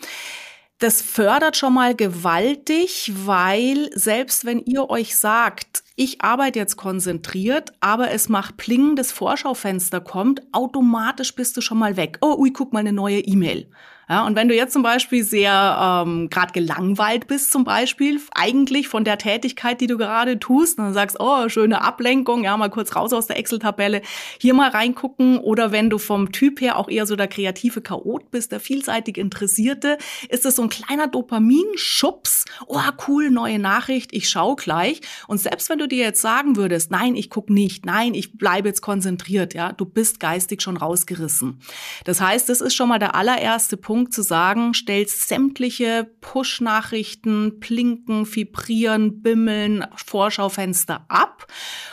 Das 0.80 1.00
fördert 1.00 1.56
schon 1.56 1.74
mal 1.74 1.94
gewaltig, 1.94 3.10
weil 3.14 3.90
selbst 3.94 4.44
wenn 4.44 4.58
ihr 4.60 4.90
euch 4.90 5.16
sagt, 5.16 5.82
ich 5.96 6.22
arbeite 6.22 6.58
jetzt 6.58 6.76
konzentriert, 6.76 7.72
aber 7.80 8.10
es 8.10 8.28
macht 8.28 8.58
Pling, 8.58 8.96
das 8.96 9.12
Vorschaufenster 9.12 10.00
kommt, 10.00 10.42
automatisch 10.52 11.34
bist 11.34 11.56
du 11.56 11.62
schon 11.62 11.78
mal 11.78 11.96
weg. 11.96 12.18
Oh, 12.20 12.36
ui, 12.38 12.52
guck 12.52 12.74
mal 12.74 12.80
eine 12.80 12.92
neue 12.92 13.20
E-Mail. 13.20 13.70
Ja, 14.10 14.26
und 14.26 14.34
wenn 14.34 14.48
du 14.48 14.56
jetzt 14.56 14.72
zum 14.72 14.82
Beispiel 14.82 15.22
sehr 15.22 16.02
ähm, 16.04 16.28
gerade 16.30 16.52
gelangweilt 16.52 17.28
bist, 17.28 17.52
zum 17.52 17.62
Beispiel, 17.62 18.20
eigentlich 18.34 18.88
von 18.88 19.04
der 19.04 19.18
Tätigkeit, 19.18 19.80
die 19.80 19.86
du 19.86 19.96
gerade 19.98 20.40
tust, 20.40 20.78
und 20.78 20.86
dann 20.86 20.94
sagst, 20.94 21.18
oh, 21.20 21.48
schöne 21.48 21.82
Ablenkung, 21.82 22.42
ja, 22.42 22.56
mal 22.56 22.70
kurz 22.70 22.96
raus 22.96 23.12
aus 23.12 23.28
der 23.28 23.38
Excel-Tabelle, 23.38 24.02
hier 24.40 24.52
mal 24.52 24.70
reingucken. 24.70 25.38
Oder 25.38 25.70
wenn 25.70 25.90
du 25.90 25.98
vom 25.98 26.32
Typ 26.32 26.60
her 26.60 26.76
auch 26.76 26.88
eher 26.88 27.06
so 27.06 27.14
der 27.14 27.28
kreative 27.28 27.82
Chaot 27.82 28.32
bist, 28.32 28.50
der 28.50 28.58
vielseitig 28.58 29.16
Interessierte, 29.16 29.96
ist 30.28 30.44
es 30.44 30.56
so 30.56 30.62
ein 30.62 30.70
kleiner 30.70 31.06
Dopaminschubs. 31.06 32.46
Oh, 32.66 32.80
cool, 33.06 33.30
neue 33.30 33.60
Nachricht, 33.60 34.12
ich 34.12 34.28
schau 34.28 34.56
gleich. 34.56 35.02
Und 35.28 35.38
selbst 35.38 35.70
wenn 35.70 35.78
du 35.78 35.86
dir 35.86 36.04
jetzt 36.04 36.20
sagen 36.20 36.56
würdest, 36.56 36.90
nein, 36.90 37.14
ich 37.14 37.30
guck 37.30 37.48
nicht, 37.48 37.86
nein, 37.86 38.14
ich 38.14 38.36
bleibe 38.36 38.66
jetzt 38.66 38.80
konzentriert, 38.80 39.54
ja, 39.54 39.70
du 39.70 39.84
bist 39.84 40.18
geistig 40.18 40.62
schon 40.62 40.76
rausgerissen. 40.76 41.60
Das 42.04 42.20
heißt, 42.20 42.48
das 42.48 42.60
ist 42.60 42.74
schon 42.74 42.88
mal 42.88 42.98
der 42.98 43.14
allererste 43.14 43.76
Punkt, 43.76 43.99
Punkt 44.00 44.14
zu 44.14 44.22
sagen, 44.22 44.72
stellst 44.72 45.28
sämtliche 45.28 46.10
Push-Nachrichten, 46.22 47.60
Plinken, 47.60 48.24
Vibrieren, 48.34 49.20
Bimmeln, 49.20 49.84
Vorschaufenster 49.94 51.04
ab. 51.08 51.46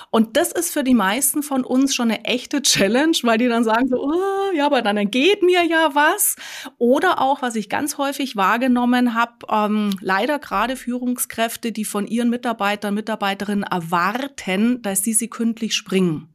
Und 0.10 0.38
das 0.38 0.54
ist 0.54 0.72
für 0.72 0.86
die 0.86 0.94
meisten 0.94 1.44
von 1.44 1.66
uns 1.66 1.94
schon 1.94 2.10
eine 2.10 2.24
echte 2.24 2.62
Challenge, 2.62 3.18
weil 3.24 3.38
die 3.38 3.50
dann 3.50 3.66
sagen 3.66 3.90
so, 3.90 4.02
oh, 4.02 4.56
ja, 4.56 4.68
aber 4.68 4.82
dann 4.82 5.12
geht 5.12 5.44
mir 5.44 5.66
ja 5.66 5.90
was. 5.96 6.38
Oder 6.78 7.20
auch, 7.20 7.42
was 7.42 7.58
ich 7.58 7.68
ganz 7.68 7.98
häufig 7.98 8.38
wahrgenommen 8.38 9.14
habe, 9.14 9.34
ähm, 9.50 9.90
leider 10.00 10.40
gerade 10.40 10.78
Führungskräfte, 10.78 11.74
die 11.74 11.84
von 11.84 12.08
ihren 12.08 12.30
Mitarbeitern, 12.30 12.94
Mitarbeiterinnen 12.94 13.66
erwarten, 13.66 14.82
dass 14.82 15.04
sie 15.04 15.12
sekündlich 15.12 15.76
springen. 15.76 16.30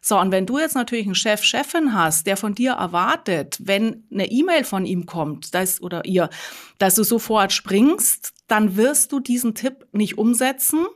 So, 0.00 0.18
und 0.18 0.30
wenn 0.32 0.46
du 0.46 0.58
jetzt 0.58 0.74
natürlich 0.74 1.06
einen 1.06 1.14
Chef, 1.14 1.42
Chefin 1.42 1.94
hast, 1.94 2.26
der 2.26 2.36
von 2.36 2.54
dir 2.54 2.72
erwartet, 2.72 3.58
wenn 3.60 4.04
eine 4.10 4.30
E-Mail 4.30 4.64
von 4.64 4.86
ihm 4.86 5.06
kommt, 5.06 5.54
dass, 5.54 5.82
oder 5.82 6.04
ihr, 6.04 6.30
dass 6.78 6.94
du 6.94 7.04
sofort 7.04 7.52
springst, 7.52 8.32
dann 8.48 8.76
wirst 8.76 9.12
du 9.12 9.20
diesen 9.20 9.54
Tipp 9.54 9.86
nicht 9.92 10.16
umsetzen, 10.16 10.86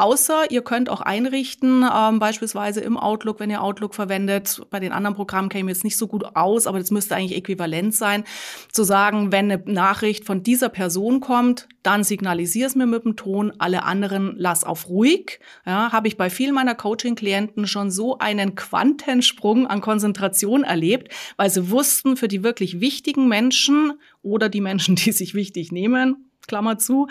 Außer 0.00 0.50
ihr 0.50 0.62
könnt 0.62 0.88
auch 0.88 1.02
einrichten, 1.02 1.84
ähm, 1.94 2.20
beispielsweise 2.20 2.80
im 2.80 2.96
Outlook, 2.96 3.38
wenn 3.38 3.50
ihr 3.50 3.62
Outlook 3.62 3.94
verwendet. 3.94 4.62
Bei 4.70 4.80
den 4.80 4.92
anderen 4.92 5.14
Programmen 5.14 5.50
käme 5.50 5.70
jetzt 5.70 5.84
nicht 5.84 5.98
so 5.98 6.06
gut 6.06 6.24
aus, 6.36 6.66
aber 6.66 6.78
das 6.78 6.90
müsste 6.90 7.16
eigentlich 7.16 7.36
äquivalent 7.36 7.94
sein, 7.94 8.24
zu 8.72 8.82
sagen, 8.82 9.30
wenn 9.30 9.52
eine 9.52 9.62
Nachricht 9.66 10.24
von 10.24 10.42
dieser 10.42 10.70
Person 10.70 11.20
kommt, 11.20 11.68
dann 11.82 12.02
signalisier 12.02 12.66
es 12.66 12.74
mir 12.74 12.86
mit 12.86 13.04
dem 13.04 13.16
Ton, 13.16 13.52
alle 13.58 13.82
anderen 13.82 14.36
lass 14.38 14.64
auf 14.64 14.88
ruhig. 14.88 15.38
Ja, 15.66 15.92
habe 15.92 16.08
ich 16.08 16.16
bei 16.16 16.30
vielen 16.30 16.54
meiner 16.54 16.74
Coaching-Klienten 16.74 17.66
schon 17.66 17.90
so 17.90 18.16
einen 18.16 18.54
Quantensprung 18.54 19.66
an 19.66 19.82
Konzentration 19.82 20.64
erlebt, 20.64 21.12
weil 21.36 21.50
sie 21.50 21.70
wussten, 21.70 22.16
für 22.16 22.28
die 22.28 22.42
wirklich 22.42 22.80
wichtigen 22.80 23.28
Menschen 23.28 23.92
oder 24.22 24.48
die 24.48 24.62
Menschen, 24.62 24.94
die 24.96 25.12
sich 25.12 25.34
wichtig 25.34 25.72
nehmen, 25.72 26.29
Klammer 26.50 26.78
zu. 26.78 27.06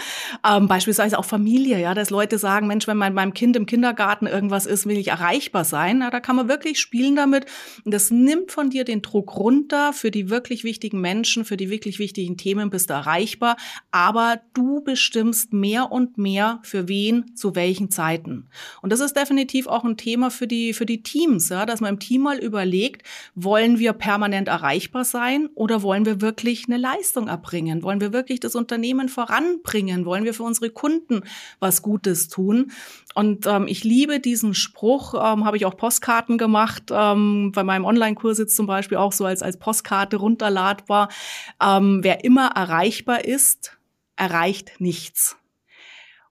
Ähm, 0.45 0.67
beispielsweise 0.67 1.17
auch 1.17 1.23
Familie, 1.23 1.79
ja, 1.79 1.93
dass 1.93 2.09
Leute 2.09 2.37
sagen, 2.37 2.67
Mensch, 2.67 2.87
wenn 2.87 2.97
mein, 2.97 3.13
meinem 3.13 3.33
Kind 3.33 3.55
im 3.55 3.65
Kindergarten 3.65 4.27
irgendwas 4.27 4.65
ist, 4.65 4.85
will 4.85 4.97
ich 4.97 5.07
erreichbar 5.07 5.63
sein. 5.63 6.01
Ja, 6.01 6.09
da 6.09 6.19
kann 6.19 6.35
man 6.35 6.49
wirklich 6.49 6.77
spielen 6.77 7.15
damit. 7.15 7.45
Und 7.85 7.93
das 7.93 8.11
nimmt 8.11 8.51
von 8.51 8.69
dir 8.69 8.83
den 8.83 9.01
Druck 9.01 9.37
runter. 9.37 9.93
Für 9.93 10.11
die 10.11 10.29
wirklich 10.29 10.65
wichtigen 10.65 10.99
Menschen, 10.99 11.45
für 11.45 11.55
die 11.55 11.69
wirklich 11.69 11.99
wichtigen 11.99 12.35
Themen 12.35 12.69
bist 12.69 12.89
du 12.89 12.95
erreichbar. 12.95 13.55
Aber 13.91 14.41
du 14.53 14.81
bestimmst 14.81 15.53
mehr 15.53 15.89
und 15.89 16.17
mehr, 16.17 16.59
für 16.63 16.89
wen, 16.89 17.33
zu 17.37 17.55
welchen 17.55 17.91
Zeiten. 17.91 18.49
Und 18.81 18.91
das 18.91 18.99
ist 18.99 19.15
definitiv 19.15 19.67
auch 19.67 19.85
ein 19.85 19.95
Thema 19.95 20.31
für 20.31 20.47
die, 20.47 20.73
für 20.73 20.85
die 20.85 21.01
Teams, 21.01 21.47
ja, 21.47 21.65
dass 21.65 21.79
man 21.79 21.93
im 21.93 21.99
Team 21.99 22.23
mal 22.23 22.39
überlegt, 22.39 23.07
wollen 23.35 23.79
wir 23.79 23.93
permanent 23.93 24.49
erreichbar 24.49 25.05
sein 25.05 25.47
oder 25.55 25.81
wollen 25.81 26.05
wir 26.05 26.19
wirklich 26.19 26.65
eine 26.67 26.77
Leistung 26.77 27.29
erbringen? 27.29 27.83
Wollen 27.83 28.01
wir 28.01 28.11
wirklich 28.11 28.41
das 28.41 28.55
Unternehmen 28.55 29.07
voran 29.07 29.28
voranbringen? 29.29 30.05
Wollen 30.05 30.25
wir 30.25 30.33
für 30.33 30.43
unsere 30.43 30.69
Kunden 30.69 31.21
was 31.59 31.81
Gutes 31.81 32.27
tun? 32.27 32.71
Und 33.15 33.45
ähm, 33.47 33.67
ich 33.67 33.83
liebe 33.83 34.19
diesen 34.19 34.53
Spruch, 34.53 35.13
ähm, 35.13 35.45
habe 35.45 35.57
ich 35.57 35.65
auch 35.65 35.77
Postkarten 35.77 36.37
gemacht, 36.37 36.83
ähm, 36.91 37.51
bei 37.53 37.63
meinem 37.63 37.85
Online-Kurs 37.85 38.39
jetzt 38.39 38.55
zum 38.55 38.67
Beispiel 38.67 38.97
auch 38.97 39.13
so 39.13 39.25
als, 39.25 39.41
als 39.41 39.57
Postkarte 39.57 40.17
runterladbar. 40.17 41.09
Ähm, 41.61 41.99
wer 42.03 42.23
immer 42.23 42.47
erreichbar 42.55 43.25
ist, 43.25 43.77
erreicht 44.15 44.79
nichts. 44.79 45.37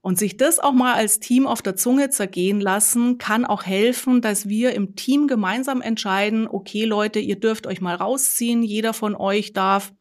Und 0.01 0.19
sich 0.19 0.37
das 0.37 0.61
auch 0.61 0.73
mal 0.73 0.95
als 0.95 1.19
Team 1.19 1.47
auf 1.47 1.61
der 1.61 1.75
Zunge 1.75 2.09
zergehen 2.11 2.61
lassen, 2.61 3.19
kann 3.19 3.45
auch 3.45 3.65
helfen, 3.65 4.21
dass 4.21 4.49
wir 4.49 4.73
im 4.73 4.95
Team 4.95 5.27
gemeinsam 5.27 5.83
entscheiden, 5.83 6.47
okay 6.49 6.85
Leute, 6.85 7.19
ihr 7.19 7.39
dürft 7.39 7.67
euch 7.67 7.81
mal 7.81 7.97
rausziehen, 7.97 8.63
jeder 8.63 8.95
von 8.95 9.17
euch 9.17 9.53
darf 9.53 9.93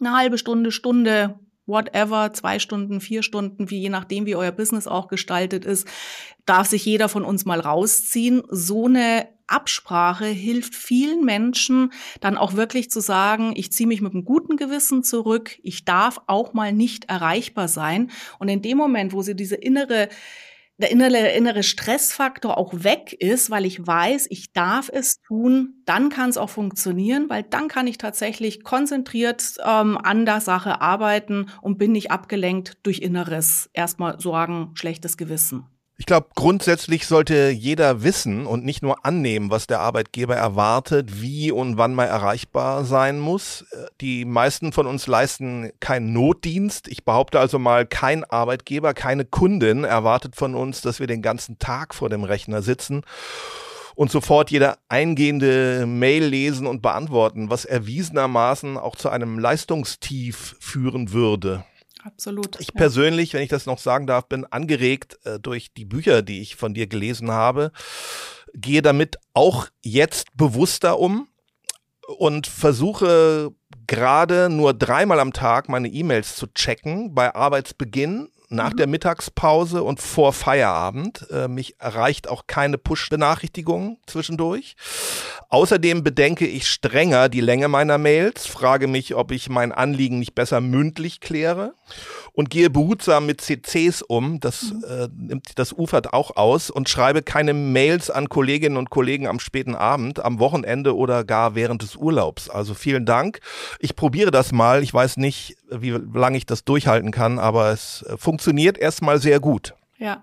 eine 0.00 0.16
halbe 0.16 0.38
Stunde, 0.38 0.72
Stunde, 0.72 1.38
whatever, 1.66 2.32
zwei 2.32 2.58
Stunden, 2.58 3.00
vier 3.00 3.22
Stunden, 3.22 3.70
wie 3.70 3.80
je 3.80 3.88
nachdem, 3.88 4.26
wie 4.26 4.36
euer 4.36 4.52
Business 4.52 4.86
auch 4.86 5.08
gestaltet 5.08 5.64
ist, 5.64 5.86
darf 6.44 6.66
sich 6.66 6.84
jeder 6.84 7.08
von 7.08 7.24
uns 7.24 7.44
mal 7.44 7.60
rausziehen. 7.60 8.42
So 8.48 8.86
eine 8.86 9.28
Absprache 9.46 10.26
hilft 10.26 10.74
vielen 10.74 11.24
Menschen 11.24 11.92
dann 12.20 12.38
auch 12.38 12.54
wirklich 12.54 12.90
zu 12.90 13.00
sagen, 13.00 13.52
ich 13.54 13.72
ziehe 13.72 13.86
mich 13.86 14.00
mit 14.00 14.14
einem 14.14 14.24
guten 14.24 14.56
Gewissen 14.56 15.04
zurück, 15.04 15.58
ich 15.62 15.84
darf 15.84 16.20
auch 16.26 16.54
mal 16.54 16.72
nicht 16.72 17.04
erreichbar 17.06 17.68
sein. 17.68 18.10
Und 18.38 18.48
in 18.48 18.62
dem 18.62 18.78
Moment, 18.78 19.12
wo 19.12 19.22
sie 19.22 19.36
diese 19.36 19.56
innere 19.56 20.08
der 20.78 20.90
innere, 20.90 21.28
innere 21.32 21.62
Stressfaktor 21.62 22.58
auch 22.58 22.72
weg 22.74 23.12
ist, 23.12 23.50
weil 23.50 23.66
ich 23.66 23.86
weiß, 23.86 24.26
ich 24.30 24.52
darf 24.52 24.90
es 24.92 25.20
tun, 25.26 25.82
dann 25.84 26.08
kann 26.08 26.30
es 26.30 26.36
auch 26.36 26.50
funktionieren, 26.50 27.28
weil 27.28 27.42
dann 27.42 27.68
kann 27.68 27.86
ich 27.86 27.98
tatsächlich 27.98 28.64
konzentriert 28.64 29.56
ähm, 29.64 29.98
an 29.98 30.26
der 30.26 30.40
Sache 30.40 30.80
arbeiten 30.80 31.46
und 31.60 31.78
bin 31.78 31.92
nicht 31.92 32.10
abgelenkt 32.10 32.78
durch 32.82 32.98
inneres, 33.00 33.70
erstmal 33.72 34.18
Sorgen, 34.20 34.72
schlechtes 34.74 35.16
Gewissen. 35.16 35.66
Ich 35.98 36.06
glaube, 36.06 36.28
grundsätzlich 36.34 37.06
sollte 37.06 37.50
jeder 37.50 38.02
wissen 38.02 38.46
und 38.46 38.64
nicht 38.64 38.82
nur 38.82 39.04
annehmen, 39.04 39.50
was 39.50 39.66
der 39.66 39.80
Arbeitgeber 39.80 40.34
erwartet, 40.34 41.22
wie 41.22 41.52
und 41.52 41.76
wann 41.76 41.94
man 41.94 42.08
erreichbar 42.08 42.84
sein 42.84 43.20
muss. 43.20 43.64
Die 44.00 44.24
meisten 44.24 44.72
von 44.72 44.86
uns 44.86 45.06
leisten 45.06 45.70
keinen 45.78 46.12
Notdienst. 46.12 46.88
Ich 46.88 47.04
behaupte 47.04 47.38
also 47.38 47.58
mal, 47.58 47.86
kein 47.86 48.24
Arbeitgeber, 48.24 48.94
keine 48.94 49.24
Kundin 49.24 49.84
erwartet 49.84 50.34
von 50.34 50.54
uns, 50.54 50.80
dass 50.80 50.98
wir 50.98 51.06
den 51.06 51.22
ganzen 51.22 51.58
Tag 51.58 51.94
vor 51.94 52.08
dem 52.08 52.24
Rechner 52.24 52.62
sitzen 52.62 53.02
und 53.94 54.10
sofort 54.10 54.50
jede 54.50 54.74
eingehende 54.88 55.86
Mail 55.86 56.24
lesen 56.24 56.66
und 56.66 56.82
beantworten, 56.82 57.50
was 57.50 57.64
erwiesenermaßen 57.64 58.76
auch 58.76 58.96
zu 58.96 59.10
einem 59.10 59.38
Leistungstief 59.38 60.56
führen 60.58 61.12
würde. 61.12 61.64
Absolut. 62.04 62.60
Ich 62.60 62.68
ja. 62.68 62.74
persönlich, 62.74 63.32
wenn 63.34 63.42
ich 63.42 63.48
das 63.48 63.66
noch 63.66 63.78
sagen 63.78 64.06
darf, 64.06 64.28
bin 64.28 64.44
angeregt 64.46 65.18
äh, 65.24 65.38
durch 65.38 65.72
die 65.72 65.84
Bücher, 65.84 66.22
die 66.22 66.40
ich 66.40 66.56
von 66.56 66.74
dir 66.74 66.86
gelesen 66.86 67.30
habe, 67.30 67.72
gehe 68.54 68.82
damit 68.82 69.16
auch 69.34 69.68
jetzt 69.82 70.36
bewusster 70.36 70.98
um 70.98 71.28
und 72.18 72.46
versuche 72.46 73.52
gerade 73.86 74.48
nur 74.48 74.74
dreimal 74.74 75.20
am 75.20 75.32
Tag 75.32 75.68
meine 75.68 75.88
E-Mails 75.88 76.36
zu 76.36 76.46
checken 76.48 77.14
bei 77.14 77.34
Arbeitsbeginn 77.34 78.28
nach 78.52 78.72
der 78.72 78.86
Mittagspause 78.86 79.82
und 79.82 80.00
vor 80.00 80.32
Feierabend. 80.32 81.26
Äh, 81.30 81.48
mich 81.48 81.80
erreicht 81.80 82.28
auch 82.28 82.46
keine 82.46 82.78
Push-Benachrichtigung 82.78 83.98
zwischendurch. 84.06 84.76
Außerdem 85.48 86.02
bedenke 86.02 86.46
ich 86.46 86.68
strenger 86.68 87.28
die 87.28 87.40
Länge 87.40 87.68
meiner 87.68 87.98
Mails, 87.98 88.46
frage 88.46 88.86
mich, 88.86 89.14
ob 89.14 89.32
ich 89.32 89.48
mein 89.48 89.72
Anliegen 89.72 90.18
nicht 90.18 90.34
besser 90.34 90.60
mündlich 90.60 91.20
kläre 91.20 91.74
und 92.32 92.50
gehe 92.50 92.70
behutsam 92.70 93.26
mit 93.26 93.40
CCs 93.40 94.02
um. 94.02 94.40
Das 94.40 94.72
mhm. 94.72 94.84
äh, 94.88 95.08
nimmt 95.14 95.58
das 95.58 95.72
ufert 95.72 96.12
auch 96.12 96.36
aus 96.36 96.70
und 96.70 96.88
schreibe 96.88 97.22
keine 97.22 97.54
Mails 97.54 98.10
an 98.10 98.28
Kolleginnen 98.28 98.76
und 98.76 98.90
Kollegen 98.90 99.26
am 99.26 99.40
späten 99.40 99.74
Abend, 99.74 100.24
am 100.24 100.38
Wochenende 100.38 100.96
oder 100.96 101.24
gar 101.24 101.54
während 101.54 101.82
des 101.82 101.96
Urlaubs. 101.96 102.48
Also 102.48 102.74
vielen 102.74 103.04
Dank. 103.04 103.40
Ich 103.78 103.96
probiere 103.96 104.30
das 104.30 104.52
mal. 104.52 104.82
Ich 104.82 104.92
weiß 104.92 105.18
nicht, 105.18 105.56
wie 105.80 105.90
lange 105.90 106.36
ich 106.36 106.46
das 106.46 106.64
durchhalten 106.64 107.10
kann, 107.10 107.38
aber 107.38 107.70
es 107.70 108.02
äh, 108.08 108.16
funktioniert 108.16 108.78
erstmal 108.78 109.18
sehr 109.18 109.40
gut. 109.40 109.74
Ja. 109.98 110.22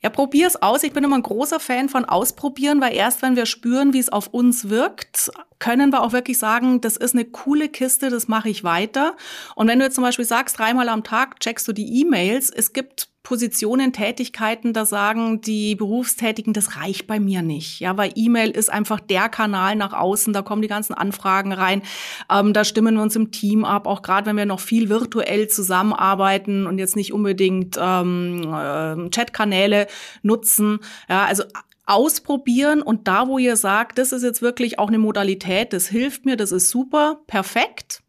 Ja, 0.00 0.10
probier's 0.10 0.56
aus. 0.56 0.82
Ich 0.82 0.92
bin 0.92 1.04
immer 1.04 1.16
ein 1.16 1.22
großer 1.22 1.60
Fan 1.60 1.88
von 1.88 2.04
ausprobieren, 2.04 2.80
weil 2.80 2.94
erst 2.94 3.22
wenn 3.22 3.36
wir 3.36 3.46
spüren, 3.46 3.92
wie 3.92 3.98
es 3.98 4.08
auf 4.08 4.28
uns 4.28 4.68
wirkt, 4.68 5.30
können 5.58 5.90
wir 5.90 6.02
auch 6.02 6.12
wirklich 6.12 6.38
sagen, 6.38 6.80
das 6.80 6.96
ist 6.96 7.14
eine 7.14 7.24
coole 7.24 7.68
Kiste, 7.68 8.08
das 8.10 8.28
mache 8.28 8.48
ich 8.48 8.64
weiter. 8.64 9.14
Und 9.54 9.68
wenn 9.68 9.78
du 9.78 9.84
jetzt 9.84 9.94
zum 9.94 10.04
Beispiel 10.04 10.24
sagst, 10.24 10.58
dreimal 10.58 10.88
am 10.88 11.04
Tag 11.04 11.38
checkst 11.38 11.68
du 11.68 11.72
die 11.72 12.00
E-Mails, 12.00 12.50
es 12.50 12.72
gibt 12.72 13.11
Positionen, 13.22 13.92
Tätigkeiten, 13.92 14.72
da 14.72 14.84
sagen 14.84 15.40
die 15.40 15.76
Berufstätigen, 15.76 16.52
das 16.52 16.76
reicht 16.76 17.06
bei 17.06 17.20
mir 17.20 17.42
nicht. 17.42 17.78
Ja, 17.78 17.96
weil 17.96 18.12
E-Mail 18.16 18.50
ist 18.50 18.70
einfach 18.70 18.98
der 18.98 19.28
Kanal 19.28 19.76
nach 19.76 19.92
außen, 19.92 20.32
da 20.32 20.42
kommen 20.42 20.62
die 20.62 20.68
ganzen 20.68 20.94
Anfragen 20.94 21.52
rein, 21.52 21.82
ähm, 22.30 22.52
da 22.52 22.64
stimmen 22.64 22.96
wir 22.96 23.02
uns 23.02 23.14
im 23.14 23.30
Team 23.30 23.64
ab, 23.64 23.86
auch 23.86 24.02
gerade 24.02 24.26
wenn 24.26 24.36
wir 24.36 24.46
noch 24.46 24.60
viel 24.60 24.88
virtuell 24.88 25.46
zusammenarbeiten 25.48 26.66
und 26.66 26.78
jetzt 26.78 26.96
nicht 26.96 27.12
unbedingt 27.12 27.78
ähm, 27.80 28.42
äh, 28.42 29.08
Chatkanäle 29.10 29.86
nutzen. 30.22 30.80
Ja, 31.08 31.24
also 31.24 31.44
ausprobieren 31.86 32.82
und 32.82 33.08
da, 33.08 33.28
wo 33.28 33.38
ihr 33.38 33.56
sagt, 33.56 33.98
das 33.98 34.12
ist 34.12 34.22
jetzt 34.22 34.42
wirklich 34.42 34.78
auch 34.78 34.88
eine 34.88 34.98
Modalität, 34.98 35.72
das 35.72 35.88
hilft 35.88 36.24
mir, 36.24 36.36
das 36.36 36.52
ist 36.52 36.70
super, 36.70 37.20
perfekt. 37.26 38.02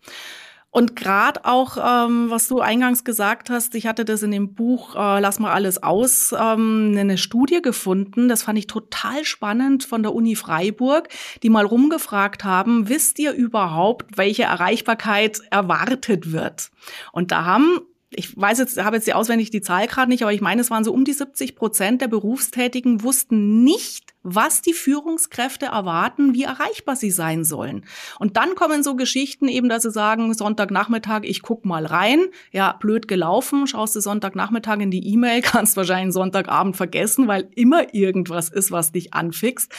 Und 0.73 0.95
gerade 0.95 1.45
auch, 1.45 1.77
ähm, 1.77 2.31
was 2.31 2.47
du 2.47 2.59
eingangs 2.59 3.03
gesagt 3.03 3.51
hast, 3.51 3.75
ich 3.75 3.85
hatte 3.85 4.05
das 4.05 4.23
in 4.23 4.31
dem 4.31 4.55
Buch 4.55 4.95
äh, 4.95 5.19
Lass 5.19 5.37
mal 5.37 5.53
alles 5.53 5.83
aus, 5.83 6.33
ähm, 6.33 6.95
eine 6.97 7.19
Studie 7.19 7.61
gefunden, 7.61 8.27
das 8.27 8.41
fand 8.41 8.57
ich 8.57 8.65
total 8.65 9.23
spannend 9.23 9.83
von 9.83 10.01
der 10.01 10.15
Uni 10.15 10.35
Freiburg, 10.35 11.09
die 11.43 11.51
mal 11.51 11.63
rumgefragt 11.63 12.43
haben, 12.43 12.89
wisst 12.89 13.19
ihr 13.19 13.33
überhaupt, 13.33 14.17
welche 14.17 14.43
Erreichbarkeit 14.43 15.41
erwartet 15.51 16.31
wird? 16.31 16.71
Und 17.11 17.31
da 17.31 17.45
haben 17.45 17.81
ich 18.17 18.35
weiß 18.37 18.59
jetzt, 18.59 18.83
habe 18.83 18.95
jetzt 18.95 19.07
die 19.07 19.13
auswendig 19.13 19.49
die 19.49 19.61
Zahl 19.61 19.87
gerade 19.87 20.09
nicht, 20.09 20.23
aber 20.23 20.33
ich 20.33 20.41
meine, 20.41 20.61
es 20.61 20.71
waren 20.71 20.83
so 20.83 20.93
um 20.93 21.05
die 21.05 21.13
70 21.13 21.55
Prozent 21.55 22.01
der 22.01 22.07
Berufstätigen 22.07 23.03
wussten 23.03 23.63
nicht, 23.63 24.13
was 24.23 24.61
die 24.61 24.73
Führungskräfte 24.73 25.67
erwarten, 25.67 26.33
wie 26.33 26.43
erreichbar 26.43 26.95
sie 26.95 27.11
sein 27.11 27.43
sollen. 27.43 27.85
Und 28.19 28.37
dann 28.37 28.55
kommen 28.55 28.81
so 28.81 28.95
Geschichten 28.95 29.47
eben, 29.47 29.69
dass 29.69 29.83
sie 29.83 29.91
sagen, 29.91 30.33
Sonntagnachmittag, 30.33 31.23
ich 31.23 31.41
guck 31.41 31.65
mal 31.65 31.85
rein. 31.85 32.25
Ja, 32.51 32.73
blöd 32.73 33.07
gelaufen, 33.07 33.67
schaust 33.67 33.95
du 33.95 33.99
Sonntagnachmittag 33.99 34.79
in 34.79 34.91
die 34.91 35.05
E-Mail, 35.13 35.41
kannst 35.43 35.75
wahrscheinlich 35.77 36.13
Sonntagabend 36.13 36.77
vergessen, 36.77 37.27
weil 37.27 37.49
immer 37.55 37.93
irgendwas 37.93 38.49
ist, 38.49 38.71
was 38.71 38.91
dich 38.91 39.13
anfixt. 39.13 39.73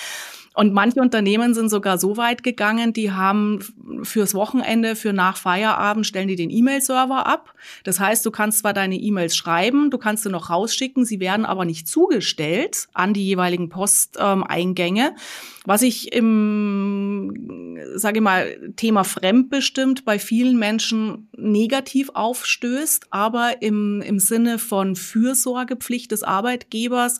Und 0.54 0.72
manche 0.72 1.00
Unternehmen 1.00 1.52
sind 1.52 1.68
sogar 1.68 1.98
so 1.98 2.16
weit 2.16 2.44
gegangen, 2.44 2.92
die 2.92 3.10
haben 3.10 3.58
fürs 4.04 4.34
Wochenende, 4.34 4.94
für 4.94 5.12
nach 5.12 5.36
Feierabend, 5.36 6.06
stellen 6.06 6.28
die 6.28 6.36
den 6.36 6.48
E-Mail-Server 6.48 7.26
ab. 7.26 7.54
Das 7.82 7.98
heißt, 7.98 8.24
du 8.24 8.30
kannst 8.30 8.60
zwar 8.60 8.72
deine 8.72 8.96
E-Mails 8.96 9.36
schreiben, 9.36 9.90
du 9.90 9.98
kannst 9.98 10.22
sie 10.22 10.30
noch 10.30 10.50
rausschicken, 10.50 11.04
sie 11.04 11.18
werden 11.18 11.44
aber 11.44 11.64
nicht 11.64 11.88
zugestellt 11.88 12.88
an 12.94 13.14
die 13.14 13.26
jeweiligen 13.26 13.68
Posteingänge. 13.68 15.16
Was 15.66 15.80
ich 15.80 16.12
im, 16.12 17.78
sage 17.94 18.20
mal, 18.20 18.72
Thema 18.76 19.02
fremdbestimmt 19.02 20.04
bei 20.04 20.18
vielen 20.18 20.58
Menschen 20.58 21.30
negativ 21.34 22.10
aufstößt, 22.12 23.06
aber 23.10 23.62
im, 23.62 24.02
im 24.02 24.18
Sinne 24.18 24.58
von 24.58 24.94
Fürsorgepflicht 24.94 26.12
des 26.12 26.22
Arbeitgebers 26.22 27.18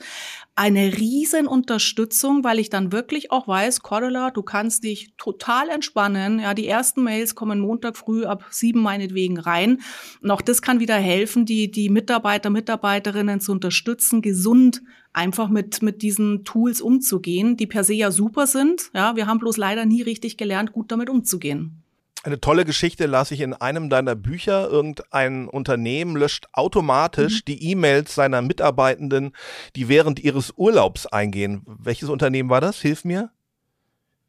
eine 0.56 0.98
riesen 0.98 1.46
Unterstützung, 1.46 2.44
weil 2.44 2.58
ich 2.58 2.68
dann 2.68 2.92
wirklich 2.92 3.32
auch 3.32 3.48
weiß, 3.48 3.80
Cordula, 3.80 4.30
du 4.30 4.42
kannst 4.42 4.84
dich 4.84 5.14
total 5.16 5.70
entspannen. 5.70 6.38
Ja, 6.38 6.52
die 6.52 6.68
ersten 6.68 7.02
Mails 7.02 7.34
kommen 7.34 7.58
Montag 7.60 7.96
früh 7.96 8.24
ab 8.24 8.44
sieben 8.50 8.80
meinetwegen 8.80 9.38
rein. 9.38 9.80
Und 10.20 10.30
auch 10.30 10.42
das 10.42 10.60
kann 10.60 10.80
wieder 10.80 10.96
helfen, 10.96 11.46
die, 11.46 11.70
die 11.70 11.88
Mitarbeiter, 11.88 12.50
Mitarbeiterinnen 12.50 13.40
zu 13.40 13.52
unterstützen, 13.52 14.20
gesund 14.20 14.82
einfach 15.14 15.48
mit, 15.48 15.82
mit 15.82 16.02
diesen 16.02 16.44
Tools 16.44 16.80
umzugehen, 16.80 17.56
die 17.56 17.66
per 17.66 17.84
se 17.84 17.94
ja 17.94 18.10
super 18.10 18.46
sind. 18.46 18.90
Ja, 18.94 19.16
wir 19.16 19.26
haben 19.26 19.38
bloß 19.38 19.56
leider 19.56 19.86
nie 19.86 20.02
richtig 20.02 20.36
gelernt, 20.36 20.72
gut 20.72 20.92
damit 20.92 21.08
umzugehen. 21.08 21.80
Eine 22.24 22.40
tolle 22.40 22.64
Geschichte 22.64 23.04
las 23.04 23.30
ich 23.30 23.40
in 23.40 23.52
einem 23.52 23.90
deiner 23.90 24.14
Bücher. 24.14 24.70
Irgendein 24.70 25.46
Unternehmen 25.46 26.16
löscht 26.16 26.46
automatisch 26.52 27.40
mhm. 27.40 27.44
die 27.48 27.70
E-Mails 27.70 28.14
seiner 28.14 28.40
Mitarbeitenden, 28.40 29.32
die 29.76 29.88
während 29.88 30.20
ihres 30.20 30.54
Urlaubs 30.56 31.06
eingehen. 31.06 31.62
Welches 31.66 32.08
Unternehmen 32.08 32.48
war 32.48 32.62
das? 32.62 32.80
Hilf 32.80 33.04
mir. 33.04 33.30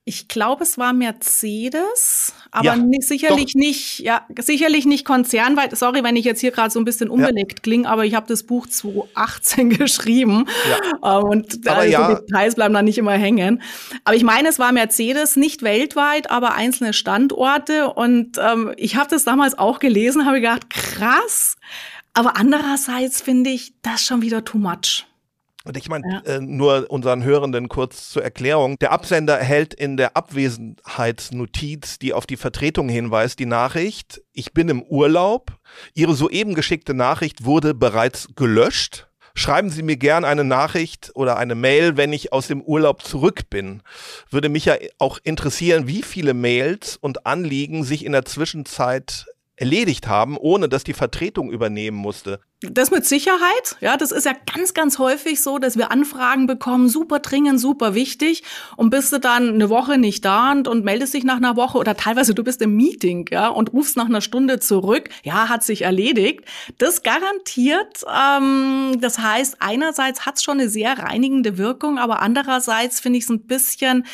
Ich 0.08 0.28
glaube, 0.28 0.62
es 0.62 0.78
war 0.78 0.94
Mercedes, 0.94 2.32
aber 2.52 2.66
ja, 2.66 2.76
nicht, 2.76 3.08
sicherlich 3.08 3.54
doch. 3.54 3.60
nicht, 3.60 4.00
ja, 4.02 4.24
sicherlich 4.40 4.86
nicht 4.86 5.04
Konzern, 5.04 5.58
weil, 5.58 5.76
sorry, 5.76 6.04
wenn 6.04 6.16
ich 6.16 6.26
jetzt 6.26 6.42
hier 6.42 6.52
gerade 6.52 6.70
so 6.70 6.78
ein 6.78 6.86
bisschen 6.86 7.10
unbelegt 7.10 7.54
ja. 7.58 7.62
klinge, 7.64 7.90
aber 7.90 8.06
ich 8.06 8.14
habe 8.14 8.28
das 8.28 8.44
Buch 8.44 8.68
2018 8.68 9.70
geschrieben 9.78 10.46
ja. 11.02 11.18
Äh, 11.18 11.24
und 11.24 11.68
aber 11.68 11.86
ja. 11.86 12.08
die 12.08 12.22
Details 12.22 12.54
bleiben 12.54 12.76
da 12.76 12.84
nicht 12.84 13.00
immer 13.00 13.14
hängen. 13.14 13.64
Aber 14.04 14.16
ich 14.16 14.24
meine, 14.24 14.48
es 14.50 14.60
war 14.60 14.72
Mercedes, 14.72 15.38
nicht 15.38 15.64
weltweit, 15.64 16.30
aber 16.30 16.54
einzelne 16.54 16.94
Standorte 16.94 17.92
und 17.92 18.38
ähm, 18.38 18.74
ich 18.78 18.98
habe 18.98 19.10
das 19.10 19.24
damals 19.24 19.58
auch 19.58 19.80
gelesen, 19.80 20.28
habe 20.28 20.40
gedacht, 20.40 20.70
krass, 20.70 21.58
aber 22.14 22.38
andererseits 22.38 23.22
finde 23.22 23.50
ich 23.50 23.74
das 23.82 24.04
schon 24.04 24.22
wieder 24.22 24.46
too 24.46 24.60
much. 24.60 25.08
Und 25.66 25.78
ich 25.78 25.90
meine, 25.90 26.22
ja. 26.26 26.36
äh, 26.36 26.40
nur 26.40 26.86
unseren 26.90 27.24
Hörenden 27.24 27.70
kurz 27.70 28.12
zur 28.12 28.24
Erklärung. 28.24 28.78
Der 28.80 28.92
Absender 28.92 29.38
erhält 29.38 29.74
in 29.74 29.98
der 29.98 30.16
Abwesenheitsnotiz, 30.16 31.98
die 31.98 32.14
auf 32.14 32.28
die 32.28 32.38
Vertretung 32.38 32.88
hinweist, 32.88 33.40
die 33.40 33.48
Nachricht, 33.48 34.22
ich 34.32 34.54
bin 34.54 34.70
im 34.70 34.84
Urlaub. 34.84 35.58
Ihre 35.96 36.14
soeben 36.14 36.54
geschickte 36.54 36.94
Nachricht 36.94 37.46
wurde 37.46 37.74
bereits 37.74 38.28
gelöscht. 38.36 39.08
Schreiben 39.38 39.70
Sie 39.70 39.84
mir 39.84 39.98
gern 39.98 40.24
eine 40.24 40.46
Nachricht 40.46 41.12
oder 41.14 41.36
eine 41.38 41.56
Mail, 41.56 41.98
wenn 41.98 42.14
ich 42.14 42.32
aus 42.32 42.48
dem 42.48 42.62
Urlaub 42.62 43.02
zurück 43.02 43.50
bin. 43.50 43.82
Würde 44.30 44.48
mich 44.48 44.66
ja 44.66 44.76
auch 44.98 45.20
interessieren, 45.24 45.88
wie 45.88 46.04
viele 46.04 46.34
Mails 46.34 46.96
und 46.96 47.26
Anliegen 47.26 47.84
sich 47.84 48.06
in 48.06 48.14
der 48.14 48.24
Zwischenzeit 48.24 49.26
erledigt 49.58 50.08
haben, 50.08 50.38
ohne 50.38 50.68
dass 50.68 50.84
die 50.84 50.94
Vertretung 50.94 51.52
übernehmen 51.52 51.98
musste. 51.98 52.42
Das 52.62 52.90
mit 52.90 53.06
Sicherheit, 53.06 53.78
ja, 53.80 53.96
das 53.96 54.12
ist 54.12 54.26
ja 54.26 54.34
ganz, 54.54 54.74
ganz 54.74 54.98
häufig 54.98 55.42
so, 55.42 55.60
dass 55.60 55.78
wir 55.78 55.92
Anfragen 55.92 56.48
bekommen, 56.48 56.90
super 56.90 57.20
dringend, 57.20 57.60
super 57.60 57.94
wichtig, 57.94 58.44
und 58.76 58.90
bist 58.90 59.14
du 59.14 59.20
dann 59.20 59.50
eine 59.50 59.70
Woche 59.70 59.98
nicht 59.98 60.26
da 60.26 60.52
und, 60.52 60.68
und 60.68 60.84
meldest 60.84 61.14
dich 61.14 61.24
nach 61.24 61.38
einer 61.38 61.56
Woche 61.56 61.78
oder 61.78 61.96
teilweise 61.96 62.34
du 62.34 62.44
bist 62.44 62.62
im 62.62 62.76
Meeting, 62.76 63.28
ja, 63.32 63.50
und 63.50 63.72
rufst 63.72 63.98
nach 63.98 64.06
einer 64.06 64.22
Stunde 64.22 64.60
zurück, 64.60 65.10
ja, 65.24 65.48
hat 65.48 65.64
sich 65.64 65.84
erledigt. 65.84 66.46
Das 66.78 67.04
garantiert, 67.04 68.04
ähm, 68.08 68.98
das 69.00 69.20
heißt, 69.20 69.58
einerseits 69.60 70.26
hat 70.26 70.36
es 70.36 70.44
schon 70.44 70.60
eine 70.60 70.70
sehr 70.70 70.98
reinigende 70.98 71.58
Wirkung, 71.58 71.98
aber 72.00 72.22
andererseits 72.22 73.00
finde 73.00 73.20
ich 73.20 73.26
es 73.26 73.30
ein 73.30 73.46
bisschen, 73.46 74.06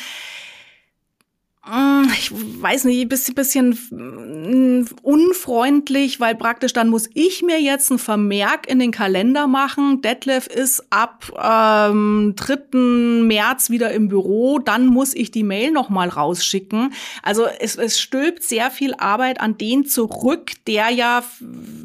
ich 1.64 2.32
weiß 2.32 2.84
nicht, 2.84 3.08
bisschen, 3.08 3.36
bisschen 3.36 3.78
mm, 3.90 4.86
unfreundlich, 5.02 6.18
weil 6.18 6.34
praktisch 6.34 6.72
dann 6.72 6.88
muss 6.88 7.08
ich 7.14 7.42
mir 7.42 7.60
jetzt 7.60 7.88
einen 7.90 8.00
Vermerk 8.00 8.68
in 8.68 8.80
den 8.80 8.90
Kalender 8.90 9.46
machen. 9.46 10.02
Detlef 10.02 10.48
ist 10.48 10.84
ab 10.90 11.30
ähm, 11.40 12.34
3. 12.34 13.22
März 13.22 13.70
wieder 13.70 13.92
im 13.92 14.08
Büro, 14.08 14.58
dann 14.58 14.86
muss 14.86 15.14
ich 15.14 15.30
die 15.30 15.44
Mail 15.44 15.70
nochmal 15.70 16.08
rausschicken. 16.08 16.92
Also 17.22 17.46
es, 17.60 17.76
es 17.76 18.00
stülpt 18.00 18.42
sehr 18.42 18.72
viel 18.72 18.94
Arbeit 18.94 19.40
an 19.40 19.56
den 19.56 19.84
zurück, 19.84 20.52
der 20.66 20.90
ja 20.90 21.22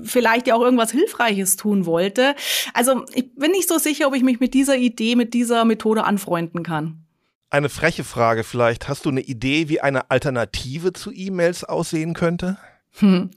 vielleicht 0.04 0.48
ja 0.48 0.56
auch 0.56 0.62
irgendwas 0.62 0.92
Hilfreiches 0.92 1.56
tun 1.56 1.86
wollte. 1.86 2.36
Also 2.74 3.06
ich 3.13 3.32
bin 3.36 3.52
nicht 3.52 3.70
so 3.70 3.78
sicher, 3.78 4.08
ob 4.08 4.16
ich 4.16 4.24
mich 4.24 4.40
mit 4.40 4.56
dieser 4.56 4.78
Idee, 4.78 5.16
mit 5.16 5.36
dieser 5.36 5.66
Methode 5.66 6.04
anfreunden 6.04 6.63
kann. 6.63 7.07
Eine 7.50 7.70
freche 7.70 8.04
Frage 8.04 8.44
vielleicht. 8.44 8.90
Hast 8.90 9.06
du 9.06 9.10
eine 9.10 9.22
Idee, 9.22 9.70
wie 9.70 9.80
eine 9.80 10.12
Alternative 10.12 10.92
zu 10.92 11.12
E-Mails 11.14 11.64
aussehen 11.64 12.14
könnte? 12.14 12.58
Hm. 13.00 13.30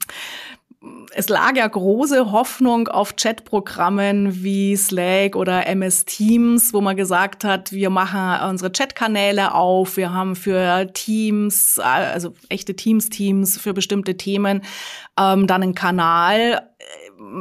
Es 1.13 1.29
lag 1.29 1.55
ja 1.55 1.67
große 1.67 2.31
Hoffnung 2.31 2.87
auf 2.87 3.15
Chatprogrammen 3.15 4.43
wie 4.43 4.75
Slack 4.75 5.35
oder 5.35 5.67
MS 5.67 6.05
Teams, 6.05 6.73
wo 6.73 6.81
man 6.81 6.97
gesagt 6.97 7.43
hat, 7.43 7.71
wir 7.71 7.91
machen 7.91 8.49
unsere 8.49 8.71
Chatkanäle 8.71 9.53
auf, 9.53 9.95
wir 9.95 10.11
haben 10.11 10.35
für 10.35 10.91
Teams, 10.93 11.77
also 11.77 12.33
echte 12.49 12.75
Teams-Teams 12.75 13.59
für 13.59 13.73
bestimmte 13.75 14.17
Themen, 14.17 14.63
ähm, 15.19 15.45
dann 15.45 15.61
einen 15.61 15.75
Kanal. 15.75 16.71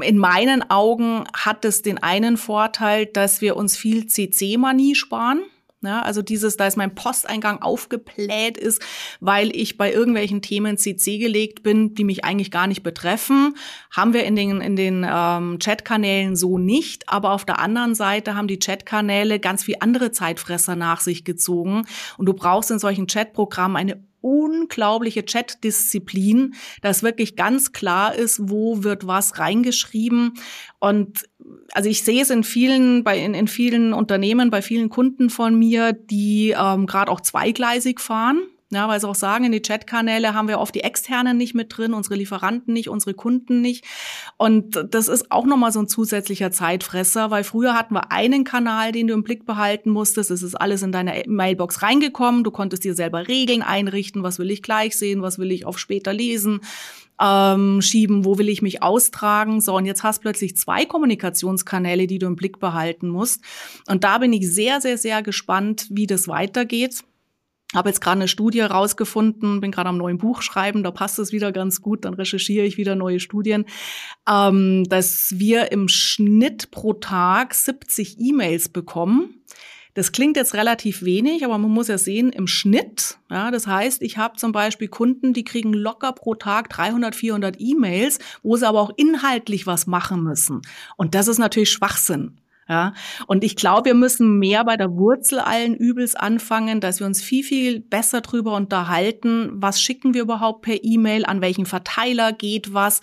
In 0.02 0.18
meinen 0.18 0.68
Augen 0.70 1.24
hat 1.32 1.64
es 1.64 1.80
den 1.80 1.96
einen 2.02 2.36
Vorteil, 2.36 3.06
dass 3.06 3.40
wir 3.40 3.56
uns 3.56 3.74
viel 3.76 4.06
CC-Manie 4.06 4.94
sparen. 4.94 5.40
Ja, 5.82 6.02
also 6.02 6.20
dieses, 6.20 6.58
da 6.58 6.66
ist 6.66 6.76
mein 6.76 6.94
Posteingang 6.94 7.62
aufgebläht 7.62 8.58
ist, 8.58 8.82
weil 9.20 9.54
ich 9.56 9.78
bei 9.78 9.90
irgendwelchen 9.90 10.42
Themen 10.42 10.76
CC 10.76 11.16
gelegt 11.16 11.62
bin, 11.62 11.94
die 11.94 12.04
mich 12.04 12.22
eigentlich 12.22 12.50
gar 12.50 12.66
nicht 12.66 12.82
betreffen, 12.82 13.54
haben 13.90 14.12
wir 14.12 14.24
in 14.24 14.36
den, 14.36 14.60
in 14.60 14.76
den 14.76 15.06
ähm, 15.08 15.58
Chatkanälen 15.58 16.36
so 16.36 16.58
nicht. 16.58 17.08
Aber 17.08 17.32
auf 17.32 17.46
der 17.46 17.60
anderen 17.60 17.94
Seite 17.94 18.34
haben 18.34 18.46
die 18.46 18.58
Chatkanäle 18.58 19.40
ganz 19.40 19.64
viel 19.64 19.76
andere 19.80 20.12
Zeitfresser 20.12 20.76
nach 20.76 21.00
sich 21.00 21.24
gezogen. 21.24 21.86
Und 22.18 22.26
du 22.26 22.34
brauchst 22.34 22.70
in 22.70 22.78
solchen 22.78 23.06
Chatprogrammen 23.06 23.78
eine 23.78 24.04
unglaubliche 24.20 25.24
Chat-Disziplin, 25.24 26.54
dass 26.82 27.02
wirklich 27.02 27.36
ganz 27.36 27.72
klar 27.72 28.14
ist, 28.14 28.50
wo 28.50 28.84
wird 28.84 29.06
was 29.06 29.38
reingeschrieben. 29.38 30.34
Und 30.78 31.24
also 31.72 31.88
ich 31.88 32.02
sehe 32.02 32.22
es 32.22 32.30
in 32.30 32.44
vielen, 32.44 33.04
bei 33.04 33.18
in, 33.18 33.34
in 33.34 33.48
vielen 33.48 33.92
Unternehmen, 33.92 34.50
bei 34.50 34.62
vielen 34.62 34.90
Kunden 34.90 35.30
von 35.30 35.58
mir, 35.58 35.92
die 35.92 36.54
ähm, 36.58 36.86
gerade 36.86 37.10
auch 37.10 37.20
zweigleisig 37.20 38.00
fahren. 38.00 38.42
Ja, 38.72 38.86
weil 38.86 39.00
sie 39.00 39.08
auch 39.08 39.16
sagen, 39.16 39.44
in 39.44 39.50
die 39.50 39.62
Chatkanäle 39.62 40.32
haben 40.32 40.46
wir 40.46 40.60
oft 40.60 40.72
die 40.76 40.84
Externen 40.84 41.36
nicht 41.36 41.56
mit 41.56 41.76
drin, 41.76 41.92
unsere 41.92 42.14
Lieferanten 42.14 42.72
nicht, 42.72 42.88
unsere 42.88 43.14
Kunden 43.14 43.60
nicht. 43.60 43.84
Und 44.36 44.86
das 44.90 45.08
ist 45.08 45.32
auch 45.32 45.44
nochmal 45.44 45.72
so 45.72 45.80
ein 45.80 45.88
zusätzlicher 45.88 46.52
Zeitfresser, 46.52 47.32
weil 47.32 47.42
früher 47.42 47.74
hatten 47.74 47.94
wir 47.94 48.12
einen 48.12 48.44
Kanal, 48.44 48.92
den 48.92 49.08
du 49.08 49.14
im 49.14 49.24
Blick 49.24 49.44
behalten 49.44 49.90
musstest. 49.90 50.30
Es 50.30 50.44
ist 50.44 50.54
alles 50.54 50.84
in 50.84 50.92
deine 50.92 51.24
Mailbox 51.26 51.82
reingekommen. 51.82 52.44
Du 52.44 52.52
konntest 52.52 52.84
dir 52.84 52.94
selber 52.94 53.26
Regeln 53.26 53.62
einrichten. 53.62 54.22
Was 54.22 54.38
will 54.38 54.52
ich 54.52 54.62
gleich 54.62 54.96
sehen? 54.96 55.20
Was 55.20 55.40
will 55.40 55.50
ich 55.50 55.66
auf 55.66 55.80
später 55.80 56.12
lesen? 56.12 56.60
Ähm, 57.20 57.82
schieben, 57.82 58.24
wo 58.24 58.38
will 58.38 58.48
ich 58.48 58.62
mich 58.62 58.82
austragen. 58.82 59.60
So, 59.60 59.76
und 59.76 59.84
jetzt 59.84 60.02
hast 60.02 60.20
plötzlich 60.20 60.56
zwei 60.56 60.84
Kommunikationskanäle, 60.86 62.06
die 62.06 62.18
du 62.18 62.26
im 62.26 62.36
Blick 62.36 62.58
behalten 62.58 63.08
musst. 63.08 63.42
Und 63.88 64.04
da 64.04 64.18
bin 64.18 64.32
ich 64.32 64.50
sehr, 64.50 64.80
sehr, 64.80 64.98
sehr 64.98 65.22
gespannt, 65.22 65.86
wie 65.90 66.06
das 66.06 66.28
weitergeht 66.28 67.04
habe 67.74 67.88
jetzt 67.88 68.00
gerade 68.00 68.18
eine 68.18 68.28
Studie 68.28 68.60
rausgefunden, 68.60 69.60
bin 69.60 69.70
gerade 69.70 69.88
am 69.88 69.96
neuen 69.96 70.18
Buch 70.18 70.42
schreiben, 70.42 70.82
da 70.82 70.90
passt 70.90 71.18
es 71.18 71.32
wieder 71.32 71.52
ganz 71.52 71.80
gut, 71.80 72.04
dann 72.04 72.14
recherchiere 72.14 72.66
ich 72.66 72.76
wieder 72.76 72.96
neue 72.96 73.20
Studien, 73.20 73.64
ähm, 74.28 74.84
dass 74.88 75.38
wir 75.38 75.70
im 75.72 75.88
Schnitt 75.88 76.70
pro 76.70 76.94
Tag 76.94 77.54
70 77.54 78.18
E-Mails 78.18 78.70
bekommen. 78.70 79.39
Das 79.94 80.12
klingt 80.12 80.36
jetzt 80.36 80.54
relativ 80.54 81.02
wenig, 81.02 81.44
aber 81.44 81.58
man 81.58 81.70
muss 81.70 81.88
ja 81.88 81.98
sehen, 81.98 82.30
im 82.30 82.46
Schnitt, 82.46 83.18
ja, 83.30 83.50
das 83.50 83.66
heißt, 83.66 84.02
ich 84.02 84.18
habe 84.18 84.36
zum 84.36 84.52
Beispiel 84.52 84.88
Kunden, 84.88 85.32
die 85.32 85.44
kriegen 85.44 85.72
locker 85.72 86.12
pro 86.12 86.34
Tag 86.34 86.68
300, 86.70 87.14
400 87.14 87.56
E-Mails, 87.58 88.18
wo 88.42 88.56
sie 88.56 88.66
aber 88.66 88.80
auch 88.80 88.92
inhaltlich 88.96 89.66
was 89.66 89.86
machen 89.86 90.22
müssen. 90.22 90.62
Und 90.96 91.14
das 91.14 91.28
ist 91.28 91.38
natürlich 91.38 91.70
Schwachsinn. 91.70 92.40
Ja, 92.68 92.94
und 93.26 93.42
ich 93.42 93.56
glaube, 93.56 93.86
wir 93.86 93.94
müssen 93.94 94.38
mehr 94.38 94.64
bei 94.64 94.76
der 94.76 94.92
Wurzel 94.92 95.40
allen 95.40 95.74
Übels 95.74 96.14
anfangen, 96.14 96.80
dass 96.80 97.00
wir 97.00 97.06
uns 97.08 97.20
viel, 97.20 97.42
viel 97.42 97.80
besser 97.80 98.20
drüber 98.20 98.54
unterhalten, 98.54 99.50
was 99.54 99.82
schicken 99.82 100.14
wir 100.14 100.22
überhaupt 100.22 100.62
per 100.62 100.84
E-Mail, 100.84 101.26
an 101.26 101.40
welchen 101.40 101.66
Verteiler 101.66 102.32
geht 102.32 102.72
was. 102.72 103.00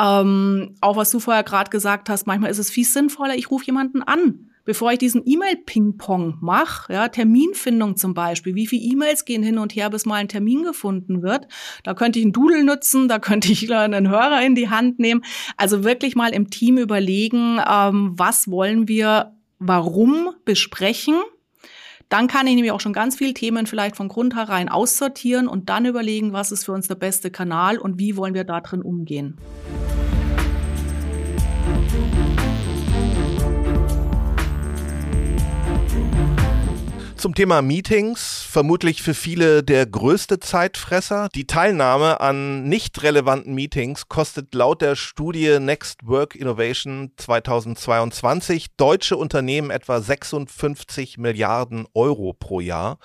Ähm, 0.00 0.74
auch 0.80 0.96
was 0.96 1.12
du 1.12 1.20
vorher 1.20 1.44
gerade 1.44 1.70
gesagt 1.70 2.08
hast, 2.08 2.26
manchmal 2.26 2.50
ist 2.50 2.58
es 2.58 2.70
viel 2.70 2.84
sinnvoller, 2.84 3.36
ich 3.36 3.52
rufe 3.52 3.66
jemanden 3.66 4.02
an 4.02 4.50
bevor 4.64 4.92
ich 4.92 4.98
diesen 4.98 5.22
E-Mail-Ping-Pong 5.24 6.38
mache, 6.40 6.92
ja, 6.92 7.08
Terminfindung 7.08 7.96
zum 7.96 8.14
Beispiel, 8.14 8.54
wie 8.54 8.66
viele 8.66 8.82
E-Mails 8.82 9.24
gehen 9.24 9.42
hin 9.42 9.58
und 9.58 9.76
her, 9.76 9.90
bis 9.90 10.06
mal 10.06 10.16
ein 10.16 10.28
Termin 10.28 10.62
gefunden 10.62 11.22
wird. 11.22 11.46
Da 11.82 11.94
könnte 11.94 12.18
ich 12.18 12.24
einen 12.24 12.32
Doodle 12.32 12.64
nutzen, 12.64 13.08
da 13.08 13.18
könnte 13.18 13.52
ich 13.52 13.72
einen 13.74 14.08
Hörer 14.08 14.44
in 14.44 14.54
die 14.54 14.70
Hand 14.70 14.98
nehmen. 14.98 15.24
Also 15.56 15.84
wirklich 15.84 16.16
mal 16.16 16.32
im 16.32 16.50
Team 16.50 16.78
überlegen, 16.78 17.60
ähm, 17.68 18.12
was 18.16 18.50
wollen 18.50 18.88
wir 18.88 19.34
warum 19.58 20.30
besprechen. 20.44 21.16
Dann 22.08 22.26
kann 22.28 22.46
ich 22.46 22.54
nämlich 22.54 22.72
auch 22.72 22.80
schon 22.80 22.92
ganz 22.92 23.16
viele 23.16 23.34
Themen 23.34 23.66
vielleicht 23.66 23.96
von 23.96 24.08
Grund 24.08 24.36
herein 24.36 24.68
aussortieren 24.68 25.48
und 25.48 25.68
dann 25.68 25.86
überlegen, 25.86 26.32
was 26.32 26.52
ist 26.52 26.64
für 26.64 26.72
uns 26.72 26.86
der 26.86 26.94
beste 26.96 27.30
Kanal 27.30 27.78
und 27.78 27.98
wie 27.98 28.16
wollen 28.16 28.34
wir 28.34 28.44
da 28.44 28.60
drin 28.60 28.82
umgehen. 28.82 29.38
Zum 37.24 37.34
Thema 37.34 37.62
Meetings, 37.62 38.46
vermutlich 38.46 39.00
für 39.00 39.14
viele 39.14 39.62
der 39.62 39.86
größte 39.86 40.40
Zeitfresser. 40.40 41.30
Die 41.34 41.46
Teilnahme 41.46 42.20
an 42.20 42.64
nicht 42.64 43.02
relevanten 43.02 43.54
Meetings 43.54 44.10
kostet 44.10 44.54
laut 44.54 44.82
der 44.82 44.94
Studie 44.94 45.58
Next 45.58 46.06
Work 46.06 46.34
Innovation 46.34 47.12
2022 47.16 48.76
deutsche 48.76 49.16
Unternehmen 49.16 49.70
etwa 49.70 50.02
56 50.02 51.16
Milliarden 51.16 51.86
Euro 51.94 52.34
pro 52.34 52.60
Jahr. 52.60 52.98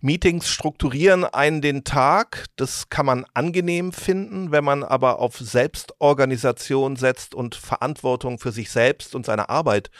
Meetings 0.00 0.48
strukturieren 0.48 1.22
einen 1.22 1.60
den 1.60 1.84
Tag. 1.84 2.46
Das 2.56 2.88
kann 2.88 3.06
man 3.06 3.24
angenehm 3.34 3.92
finden, 3.92 4.50
wenn 4.50 4.64
man 4.64 4.82
aber 4.82 5.20
auf 5.20 5.38
Selbstorganisation 5.38 6.96
setzt 6.96 7.36
und 7.36 7.54
Verantwortung 7.54 8.40
für 8.40 8.50
sich 8.50 8.68
selbst 8.68 9.14
und 9.14 9.24
seine 9.24 9.48
Arbeit 9.48 9.92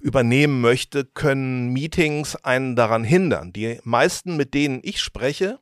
übernehmen 0.00 0.60
möchte, 0.60 1.04
können 1.04 1.72
Meetings 1.72 2.36
einen 2.36 2.76
daran 2.76 3.02
hindern. 3.02 3.15
Die 3.52 3.80
meisten, 3.84 4.36
mit 4.36 4.54
denen 4.54 4.80
ich 4.82 5.00
spreche, 5.00 5.58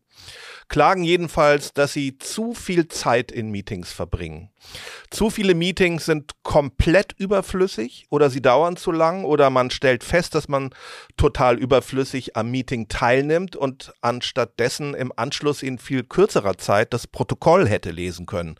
klagen 0.74 1.04
jedenfalls, 1.04 1.72
dass 1.72 1.92
sie 1.92 2.18
zu 2.18 2.52
viel 2.52 2.88
Zeit 2.88 3.30
in 3.30 3.52
Meetings 3.52 3.92
verbringen. 3.92 4.50
Zu 5.10 5.30
viele 5.30 5.54
Meetings 5.54 6.06
sind 6.06 6.32
komplett 6.42 7.12
überflüssig 7.16 8.06
oder 8.10 8.30
sie 8.30 8.42
dauern 8.42 8.76
zu 8.76 8.90
lang 8.90 9.24
oder 9.24 9.50
man 9.50 9.70
stellt 9.70 10.02
fest, 10.02 10.34
dass 10.34 10.48
man 10.48 10.70
total 11.16 11.58
überflüssig 11.58 12.36
am 12.36 12.50
Meeting 12.50 12.88
teilnimmt 12.88 13.54
und 13.54 13.92
anstattdessen 14.00 14.94
im 14.94 15.12
Anschluss 15.14 15.62
in 15.62 15.78
viel 15.78 16.02
kürzerer 16.02 16.58
Zeit 16.58 16.92
das 16.92 17.06
Protokoll 17.06 17.68
hätte 17.68 17.92
lesen 17.92 18.26
können. 18.26 18.56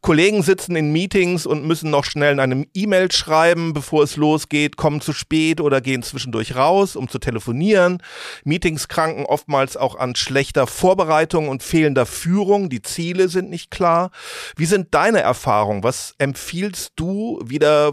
Kollegen 0.00 0.42
sitzen 0.42 0.76
in 0.76 0.92
Meetings 0.92 1.46
und 1.46 1.66
müssen 1.66 1.90
noch 1.90 2.04
schnell 2.04 2.34
in 2.34 2.40
einem 2.40 2.66
E-Mail 2.74 3.10
schreiben, 3.10 3.72
bevor 3.72 4.04
es 4.04 4.16
losgeht, 4.16 4.76
kommen 4.76 5.00
zu 5.00 5.12
spät 5.12 5.60
oder 5.60 5.80
gehen 5.80 6.04
zwischendurch 6.04 6.54
raus, 6.54 6.94
um 6.94 7.08
zu 7.08 7.18
telefonieren. 7.18 8.00
Meetings 8.44 8.86
kranken 8.86 9.24
oftmals 9.24 9.76
auch 9.76 9.96
an 9.96 10.14
schlechter 10.14 10.68
Vorbereitung 10.68 11.47
und 11.48 11.62
fehlender 11.62 12.06
Führung. 12.06 12.68
Die 12.68 12.82
Ziele 12.82 13.28
sind 13.28 13.50
nicht 13.50 13.70
klar. 13.70 14.10
Wie 14.56 14.66
sind 14.66 14.94
deine 14.94 15.20
Erfahrungen? 15.20 15.38
Erfahrung? 15.48 15.82
Was 15.82 16.14
empfiehlst 16.18 16.92
du 16.96 17.40
wieder 17.44 17.92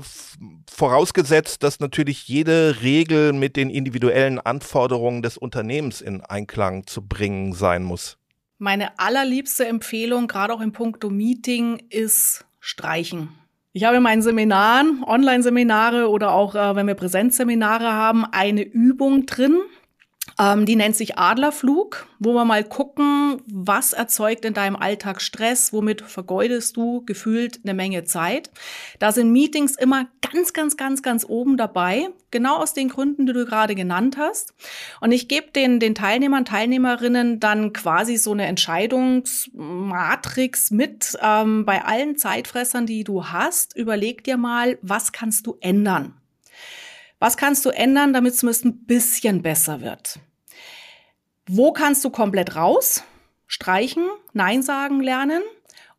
vorausgesetzt, 0.70 1.63
dass 1.63 1.80
natürlich 1.80 2.28
jede 2.28 2.82
Regel 2.82 3.34
mit 3.34 3.56
den 3.56 3.70
individuellen 3.70 4.39
Anforderungen 4.39 5.22
des 5.22 5.38
Unternehmens 5.38 6.02
in 6.02 6.22
Einklang 6.22 6.88
zu 6.88 7.02
bringen 7.02 7.54
sein 7.54 7.84
muss? 7.84 8.18
Meine 8.58 8.98
allerliebste 9.00 9.65
Empfehlung, 9.65 10.28
gerade 10.28 10.54
auch 10.54 10.62
im 10.62 10.72
Punkto 10.72 11.10
Meeting, 11.10 11.82
ist 11.89 12.46
streichen. 12.60 13.30
Ich 13.74 13.84
habe 13.84 13.98
in 13.98 14.04
meinen 14.04 14.22
Seminaren, 14.22 15.04
Online-Seminare 15.06 16.10
oder 16.10 16.32
auch 16.32 16.56
äh, 16.56 16.76
wenn 16.76 16.88
wir 16.88 16.96
Präsenzseminare 16.96 17.91
haben, 17.91 18.26
eine 18.26 18.63
Übung 18.63 19.26
drin, 19.26 19.60
ähm, 20.38 20.65
die 20.65 20.76
nennt 20.76 20.98
sich 20.98 21.17
Adlerflug, 21.17 22.08
wo 22.19 22.34
wir 22.34 22.43
mal 22.43 22.63
gucken, 22.63 23.41
was 23.48 23.93
erzeugt 23.93 24.43
in 24.43 24.54
deinem 24.54 24.76
Alltag 24.76 25.21
Stress, 25.21 25.71
womit 25.71 26.02
vergeudest 26.02 26.76
du 26.76 27.06
gefühlt 27.06 27.62
eine 27.63 27.74
Menge 27.74 28.04
Zeit. 28.04 28.52
Da 29.00 29.13
sind 29.13 29.32
Meetings 29.32 29.78
immer 29.78 30.08
ganz, 30.21 30.52
ganz, 30.54 30.76
ganz, 30.76 31.02
ganz 31.02 31.26
oben 31.28 31.56
dabei, 31.56 32.10
genau 32.32 32.58
aus 32.58 32.74
den 32.74 32.89
Gründen, 32.89 33.26
die 33.26 33.32
du 33.34 33.45
gerade 33.45 33.76
genannt 33.76 34.17
hast. 34.17 34.54
Und 35.00 35.13
ich 35.13 35.30
gebe 35.30 35.52
den, 35.52 35.80
den 35.80 35.95
Teilnehmern, 35.95 36.43
Teilnehmerinnen 36.43 37.39
dann 37.39 37.71
quasi 37.71 38.17
so 38.17 38.34
eine 38.34 38.48
Entscheidungsmatrix 38.48 40.71
mit. 40.71 41.17
Ähm, 41.21 41.63
bei 41.65 41.86
allen 41.86 42.17
Zeitfressern, 42.17 42.86
die 42.86 43.06
du 43.06 43.28
hast, 43.28 43.78
überleg 43.78 44.26
dir 44.26 44.36
mal, 44.36 44.78
was 44.82 45.13
kannst 45.13 45.48
du 45.48 45.56
ändern? 45.62 46.15
Was 47.19 47.38
kannst 47.38 47.65
du 47.65 47.69
ändern, 47.69 48.13
damit 48.13 48.34
es 48.34 48.39
zumindest 48.39 48.65
ein 48.65 48.86
bisschen 48.86 49.41
besser 49.41 49.82
wird? 49.82 50.19
Wo 51.47 51.71
kannst 51.71 52.04
du 52.04 52.10
komplett 52.10 52.56
raus? 52.56 53.04
Streichen, 53.47 54.08
Nein 54.34 54.63
sagen 54.63 55.01
lernen. 55.01 55.43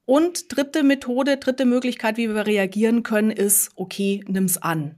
Und 0.05 0.57
dritte 0.57 0.83
Methode, 0.83 1.37
dritte 1.37 1.65
Möglichkeit, 1.65 2.17
wie 2.17 2.29
wir 2.29 2.47
reagieren 2.47 3.03
können, 3.03 3.31
ist, 3.31 3.71
okay, 3.75 4.25
nimm's 4.29 4.57
an. 4.57 4.95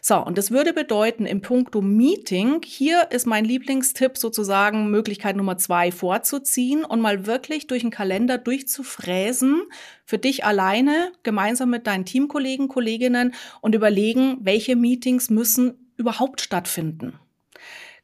So, 0.00 0.16
und 0.16 0.38
das 0.38 0.50
würde 0.50 0.72
bedeuten, 0.72 1.26
im 1.26 1.40
Punkto 1.40 1.80
Meeting, 1.80 2.60
hier 2.64 3.08
ist 3.10 3.26
mein 3.26 3.44
Lieblingstipp 3.44 4.18
sozusagen 4.18 4.90
Möglichkeit 4.90 5.36
Nummer 5.36 5.58
zwei 5.58 5.92
vorzuziehen 5.92 6.84
und 6.84 7.00
mal 7.00 7.26
wirklich 7.26 7.66
durch 7.66 7.82
den 7.82 7.90
Kalender 7.90 8.38
durchzufräsen, 8.38 9.62
für 10.04 10.18
dich 10.18 10.44
alleine, 10.44 11.12
gemeinsam 11.22 11.70
mit 11.70 11.86
deinen 11.86 12.04
Teamkollegen, 12.04 12.68
Kolleginnen 12.68 13.34
und 13.60 13.74
überlegen, 13.74 14.38
welche 14.40 14.76
Meetings 14.76 15.30
müssen 15.30 15.92
überhaupt 15.96 16.40
stattfinden. 16.40 17.18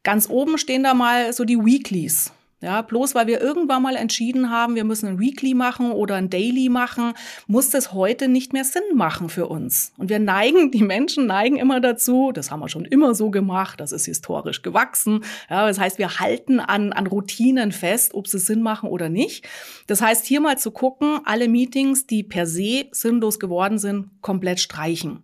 Ganz 0.03 0.29
oben 0.29 0.57
stehen 0.57 0.83
da 0.83 0.93
mal 0.93 1.33
so 1.33 1.43
die 1.43 1.57
Weeklies. 1.57 2.31
Ja, 2.61 2.81
bloß 2.81 3.15
weil 3.15 3.27
wir 3.27 3.39
irgendwann 3.39 3.81
mal 3.81 3.95
entschieden 3.95 4.49
haben, 4.49 4.75
wir 4.75 4.83
müssen 4.83 5.07
ein 5.07 5.19
Weekly 5.19 5.53
machen 5.53 5.91
oder 5.91 6.15
ein 6.15 6.29
Daily 6.29 6.67
machen, 6.67 7.13
muss 7.47 7.69
das 7.69 7.93
heute 7.93 8.27
nicht 8.27 8.51
mehr 8.51 8.65
Sinn 8.65 8.83
machen 8.95 9.29
für 9.29 9.47
uns. 9.47 9.93
Und 9.97 10.09
wir 10.09 10.19
neigen, 10.19 10.69
die 10.69 10.83
Menschen 10.83 11.25
neigen 11.25 11.55
immer 11.55 11.79
dazu, 11.79 12.33
das 12.33 12.51
haben 12.51 12.59
wir 12.59 12.67
schon 12.67 12.83
immer 12.83 13.15
so 13.15 13.31
gemacht, 13.31 13.79
das 13.79 13.93
ist 13.93 14.05
historisch 14.05 14.61
gewachsen. 14.61 15.23
Ja, 15.49 15.67
das 15.67 15.79
heißt, 15.79 15.99
wir 15.99 16.19
halten 16.19 16.59
an, 16.59 16.91
an 16.91 17.07
Routinen 17.07 17.71
fest, 17.71 18.13
ob 18.13 18.27
sie 18.27 18.39
Sinn 18.39 18.61
machen 18.61 18.89
oder 18.89 19.07
nicht. 19.07 19.47
Das 19.87 20.01
heißt, 20.01 20.25
hier 20.25 20.41
mal 20.41 20.57
zu 20.57 20.71
gucken, 20.71 21.21
alle 21.23 21.47
Meetings, 21.47 22.07
die 22.07 22.23
per 22.23 22.45
se 22.45 22.87
sinnlos 22.91 23.39
geworden 23.39 23.77
sind, 23.77 24.09
komplett 24.21 24.59
streichen. 24.59 25.23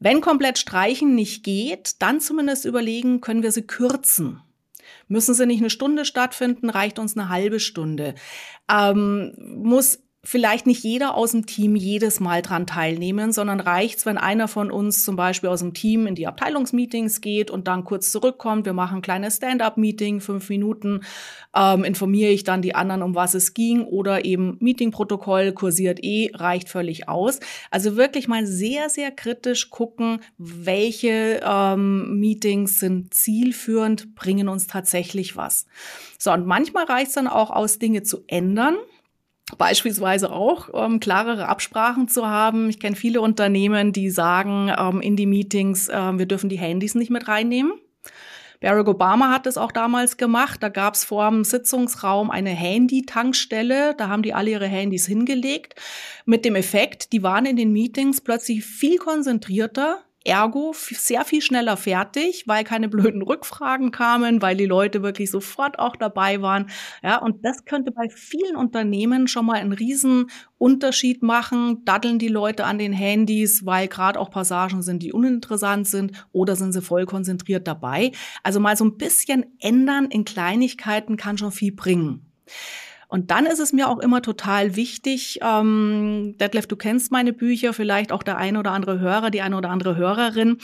Wenn 0.00 0.20
komplett 0.20 0.58
streichen 0.58 1.14
nicht 1.14 1.44
geht, 1.44 2.02
dann 2.02 2.20
zumindest 2.20 2.64
überlegen, 2.64 3.20
können 3.20 3.44
wir 3.44 3.52
sie 3.52 3.62
kürzen. 3.62 4.42
Müssen 5.08 5.34
sie 5.34 5.46
nicht 5.46 5.60
eine 5.60 5.70
Stunde 5.70 6.04
stattfinden, 6.04 6.70
reicht 6.70 6.98
uns 6.98 7.16
eine 7.16 7.28
halbe 7.28 7.60
Stunde. 7.60 8.14
Ähm, 8.70 9.34
muss 9.38 10.05
vielleicht 10.26 10.66
nicht 10.66 10.82
jeder 10.82 11.14
aus 11.14 11.30
dem 11.30 11.46
Team 11.46 11.76
jedes 11.76 12.18
Mal 12.18 12.42
dran 12.42 12.66
teilnehmen, 12.66 13.30
sondern 13.30 13.60
reicht's, 13.60 14.06
wenn 14.06 14.18
einer 14.18 14.48
von 14.48 14.72
uns 14.72 15.04
zum 15.04 15.14
Beispiel 15.14 15.48
aus 15.48 15.60
dem 15.60 15.72
Team 15.72 16.08
in 16.08 16.16
die 16.16 16.26
Abteilungsmeetings 16.26 17.20
geht 17.20 17.48
und 17.48 17.68
dann 17.68 17.84
kurz 17.84 18.10
zurückkommt. 18.10 18.66
Wir 18.66 18.72
machen 18.72 18.98
ein 18.98 19.02
kleines 19.02 19.36
Stand-up-Meeting, 19.36 20.20
fünf 20.20 20.48
Minuten, 20.48 21.02
ähm, 21.54 21.84
informiere 21.84 22.32
ich 22.32 22.42
dann 22.42 22.60
die 22.60 22.74
anderen, 22.74 23.02
um 23.02 23.14
was 23.14 23.34
es 23.34 23.54
ging 23.54 23.84
oder 23.84 24.24
eben 24.24 24.56
Meetingprotokoll 24.58 25.52
kursiert 25.52 26.00
eh, 26.02 26.32
reicht 26.34 26.68
völlig 26.68 27.08
aus. 27.08 27.38
Also 27.70 27.96
wirklich 27.96 28.26
mal 28.26 28.46
sehr, 28.46 28.90
sehr 28.90 29.12
kritisch 29.12 29.70
gucken, 29.70 30.20
welche 30.38 31.40
ähm, 31.44 32.18
Meetings 32.18 32.80
sind 32.80 33.14
zielführend, 33.14 34.16
bringen 34.16 34.48
uns 34.48 34.66
tatsächlich 34.66 35.36
was. 35.36 35.66
So, 36.18 36.32
und 36.32 36.46
manchmal 36.46 36.86
reicht's 36.86 37.14
dann 37.14 37.28
auch 37.28 37.50
aus, 37.50 37.78
Dinge 37.78 38.02
zu 38.02 38.24
ändern 38.26 38.76
Beispielsweise 39.58 40.32
auch 40.32 40.70
ähm, 40.74 40.98
klarere 40.98 41.48
Absprachen 41.48 42.08
zu 42.08 42.26
haben. 42.26 42.68
Ich 42.68 42.80
kenne 42.80 42.96
viele 42.96 43.20
Unternehmen, 43.20 43.92
die 43.92 44.10
sagen 44.10 44.72
ähm, 44.76 45.00
in 45.00 45.14
die 45.14 45.26
Meetings, 45.26 45.88
äh, 45.88 46.18
wir 46.18 46.26
dürfen 46.26 46.48
die 46.48 46.58
Handys 46.58 46.96
nicht 46.96 47.10
mit 47.10 47.28
reinnehmen. 47.28 47.72
Barack 48.60 48.88
Obama 48.88 49.30
hat 49.30 49.46
es 49.46 49.58
auch 49.58 49.70
damals 49.70 50.16
gemacht. 50.16 50.62
Da 50.62 50.68
gab 50.68 50.94
es 50.94 51.04
vor 51.04 51.30
dem 51.30 51.44
Sitzungsraum 51.44 52.30
eine 52.30 52.50
Handy-Tankstelle. 52.50 53.94
Da 53.94 54.08
haben 54.08 54.22
die 54.22 54.34
alle 54.34 54.50
ihre 54.50 54.66
Handys 54.66 55.06
hingelegt. 55.06 55.74
Mit 56.24 56.44
dem 56.44 56.56
Effekt, 56.56 57.12
die 57.12 57.22
waren 57.22 57.46
in 57.46 57.56
den 57.56 57.72
Meetings 57.72 58.20
plötzlich 58.20 58.64
viel 58.64 58.98
konzentrierter, 58.98 60.02
ergo 60.26 60.72
sehr 60.74 61.24
viel 61.24 61.40
schneller 61.40 61.76
fertig, 61.76 62.44
weil 62.46 62.64
keine 62.64 62.88
blöden 62.88 63.22
Rückfragen 63.22 63.90
kamen, 63.90 64.42
weil 64.42 64.56
die 64.56 64.66
Leute 64.66 65.02
wirklich 65.02 65.30
sofort 65.30 65.78
auch 65.78 65.96
dabei 65.96 66.42
waren. 66.42 66.68
Ja, 67.02 67.18
und 67.18 67.44
das 67.44 67.64
könnte 67.64 67.92
bei 67.92 68.08
vielen 68.08 68.56
Unternehmen 68.56 69.28
schon 69.28 69.46
mal 69.46 69.56
einen 69.56 69.72
riesen 69.72 70.26
Unterschied 70.58 71.22
machen. 71.22 71.84
Daddeln 71.84 72.18
die 72.18 72.28
Leute 72.28 72.64
an 72.64 72.78
den 72.78 72.92
Handys, 72.92 73.64
weil 73.64 73.88
gerade 73.88 74.18
auch 74.18 74.30
Passagen 74.30 74.82
sind, 74.82 75.02
die 75.02 75.12
uninteressant 75.12 75.86
sind, 75.86 76.12
oder 76.32 76.56
sind 76.56 76.72
sie 76.72 76.82
voll 76.82 77.06
konzentriert 77.06 77.66
dabei? 77.66 78.12
Also 78.42 78.60
mal 78.60 78.76
so 78.76 78.84
ein 78.84 78.96
bisschen 78.96 79.46
ändern 79.60 80.06
in 80.06 80.24
Kleinigkeiten 80.24 81.16
kann 81.16 81.38
schon 81.38 81.52
viel 81.52 81.72
bringen. 81.72 82.26
Und 83.08 83.30
dann 83.30 83.46
ist 83.46 83.60
es 83.60 83.72
mir 83.72 83.88
auch 83.88 83.98
immer 83.98 84.20
total 84.20 84.74
wichtig, 84.74 85.38
ähm, 85.42 86.34
Detlef, 86.40 86.66
du 86.66 86.76
kennst 86.76 87.12
meine 87.12 87.32
Bücher, 87.32 87.72
vielleicht 87.72 88.10
auch 88.10 88.22
der 88.22 88.36
eine 88.36 88.58
oder 88.58 88.72
andere 88.72 88.98
Hörer, 88.98 89.30
die 89.30 89.42
eine 89.42 89.56
oder 89.56 89.70
andere 89.70 89.96
Hörerin. 89.96 90.58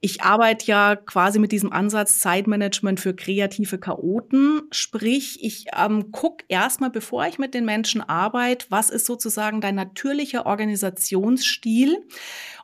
Ich 0.00 0.22
arbeite 0.22 0.66
ja 0.66 0.96
quasi 0.96 1.38
mit 1.38 1.52
diesem 1.52 1.72
Ansatz 1.72 2.18
Zeitmanagement 2.18 2.98
für 2.98 3.14
kreative 3.14 3.78
Chaoten. 3.78 4.62
Sprich, 4.70 5.38
ich 5.42 5.66
ähm, 5.78 6.10
gucke 6.12 6.44
erstmal, 6.48 6.90
bevor 6.90 7.26
ich 7.26 7.38
mit 7.38 7.52
den 7.52 7.64
Menschen 7.64 8.00
arbeite, 8.00 8.66
was 8.70 8.88
ist 8.88 9.06
sozusagen 9.06 9.60
dein 9.60 9.74
natürlicher 9.74 10.46
Organisationsstil. 10.46 11.98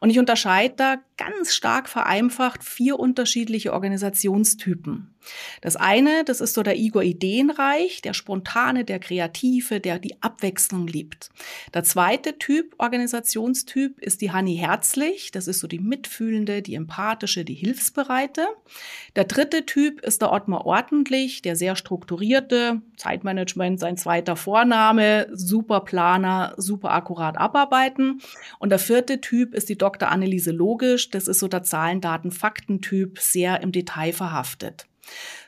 Und 0.01 0.11
ich 0.11 0.19
unterscheide 0.19 0.75
da 0.77 0.97
ganz 1.19 1.55
stark 1.55 1.89
vereinfacht 1.89 2.65
vier 2.65 2.99
unterschiedliche 2.99 3.75
Organisationstypen. 3.75 5.15
Das 5.61 5.77
eine, 5.77 6.25
das 6.25 6.41
ist 6.41 6.55
so 6.55 6.63
der 6.63 6.77
Igor 6.77 7.03
Ideenreich, 7.03 8.01
der 8.03 8.15
Spontane, 8.15 8.85
der 8.85 8.99
Kreative, 8.99 9.81
der 9.81 9.99
die 9.99 10.23
Abwechslung 10.23 10.87
liebt. 10.87 11.31
Der 11.75 11.85
zweite 11.85 12.39
Typ, 12.39 12.75
Organisationstyp, 12.79 13.99
ist 14.01 14.21
die 14.21 14.31
Hanni 14.31 14.57
Herzlich. 14.57 15.31
Das 15.31 15.49
ist 15.49 15.61
so 15.61 15.67
die 15.67 15.81
mitfühlende, 15.81 16.63
die 16.63 16.75
empathische, 16.75 17.45
die 17.45 17.55
hilfsbereite. 17.55 18.47
Der 19.17 19.25
dritte 19.25 19.67
Typ 19.67 20.01
ist 20.01 20.23
der 20.23 20.33
Ottmar 20.33 20.65
Ordentlich, 20.67 21.43
der 21.43 21.57
sehr 21.57 21.77
strukturierte, 21.77 22.81
Zeitmanagement 22.97 23.81
sein 23.81 23.97
zweiter 23.97 24.37
Vorname, 24.37 25.29
super 25.33 25.81
Planer, 25.81 26.55
super 26.57 26.93
akkurat 26.93 27.37
abarbeiten. 27.37 28.21
Und 28.59 28.71
der 28.71 28.79
vierte 28.79 29.21
Typ 29.21 29.55
ist 29.55 29.69
die 29.69 29.79
Dr. 29.79 30.09
Anneliese 30.09 30.53
Logisch. 30.53 31.08
Das 31.14 31.29
ist 31.29 31.38
so 31.38 31.49
der 31.49 31.62
Zahlen, 31.62 32.01
Daten, 32.01 32.31
Fakten-Typ, 32.31 33.18
sehr 33.18 33.61
im 33.62 33.73
Detail 33.73 34.12
verhaftet. 34.12 34.87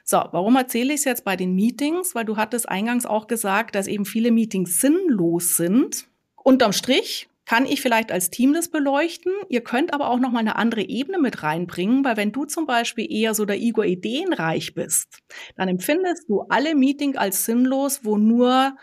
So, 0.04 0.16
warum 0.32 0.56
erzähle 0.56 0.94
ich 0.94 1.00
es 1.00 1.04
jetzt 1.04 1.24
bei 1.24 1.36
den 1.36 1.54
Meetings? 1.54 2.14
Weil 2.14 2.24
du 2.24 2.36
hattest 2.36 2.68
eingangs 2.68 3.06
auch 3.06 3.26
gesagt, 3.26 3.74
dass 3.74 3.86
eben 3.86 4.04
viele 4.04 4.30
Meetings 4.30 4.80
sinnlos 4.80 5.56
sind. 5.56 6.06
Unterm 6.36 6.72
Strich 6.72 7.28
kann 7.44 7.66
ich 7.66 7.80
vielleicht 7.80 8.12
als 8.12 8.30
Team 8.30 8.54
das 8.54 8.68
beleuchten. 8.68 9.32
Ihr 9.48 9.62
könnt 9.62 9.92
aber 9.92 10.08
auch 10.08 10.20
noch 10.20 10.30
mal 10.30 10.38
eine 10.38 10.56
andere 10.56 10.82
Ebene 10.82 11.18
mit 11.18 11.42
reinbringen, 11.42 12.04
weil 12.04 12.16
wenn 12.16 12.32
du 12.32 12.44
zum 12.44 12.64
Beispiel 12.66 13.10
eher 13.10 13.34
so 13.34 13.44
der 13.44 13.58
Igor 13.58 13.84
ideenreich 13.84 14.74
bist, 14.74 15.18
dann 15.56 15.68
empfindest 15.68 16.28
du 16.28 16.42
alle 16.42 16.74
Meeting 16.74 17.16
als 17.16 17.44
sinnlos, 17.44 18.04
wo 18.04 18.16
nur 18.16 18.76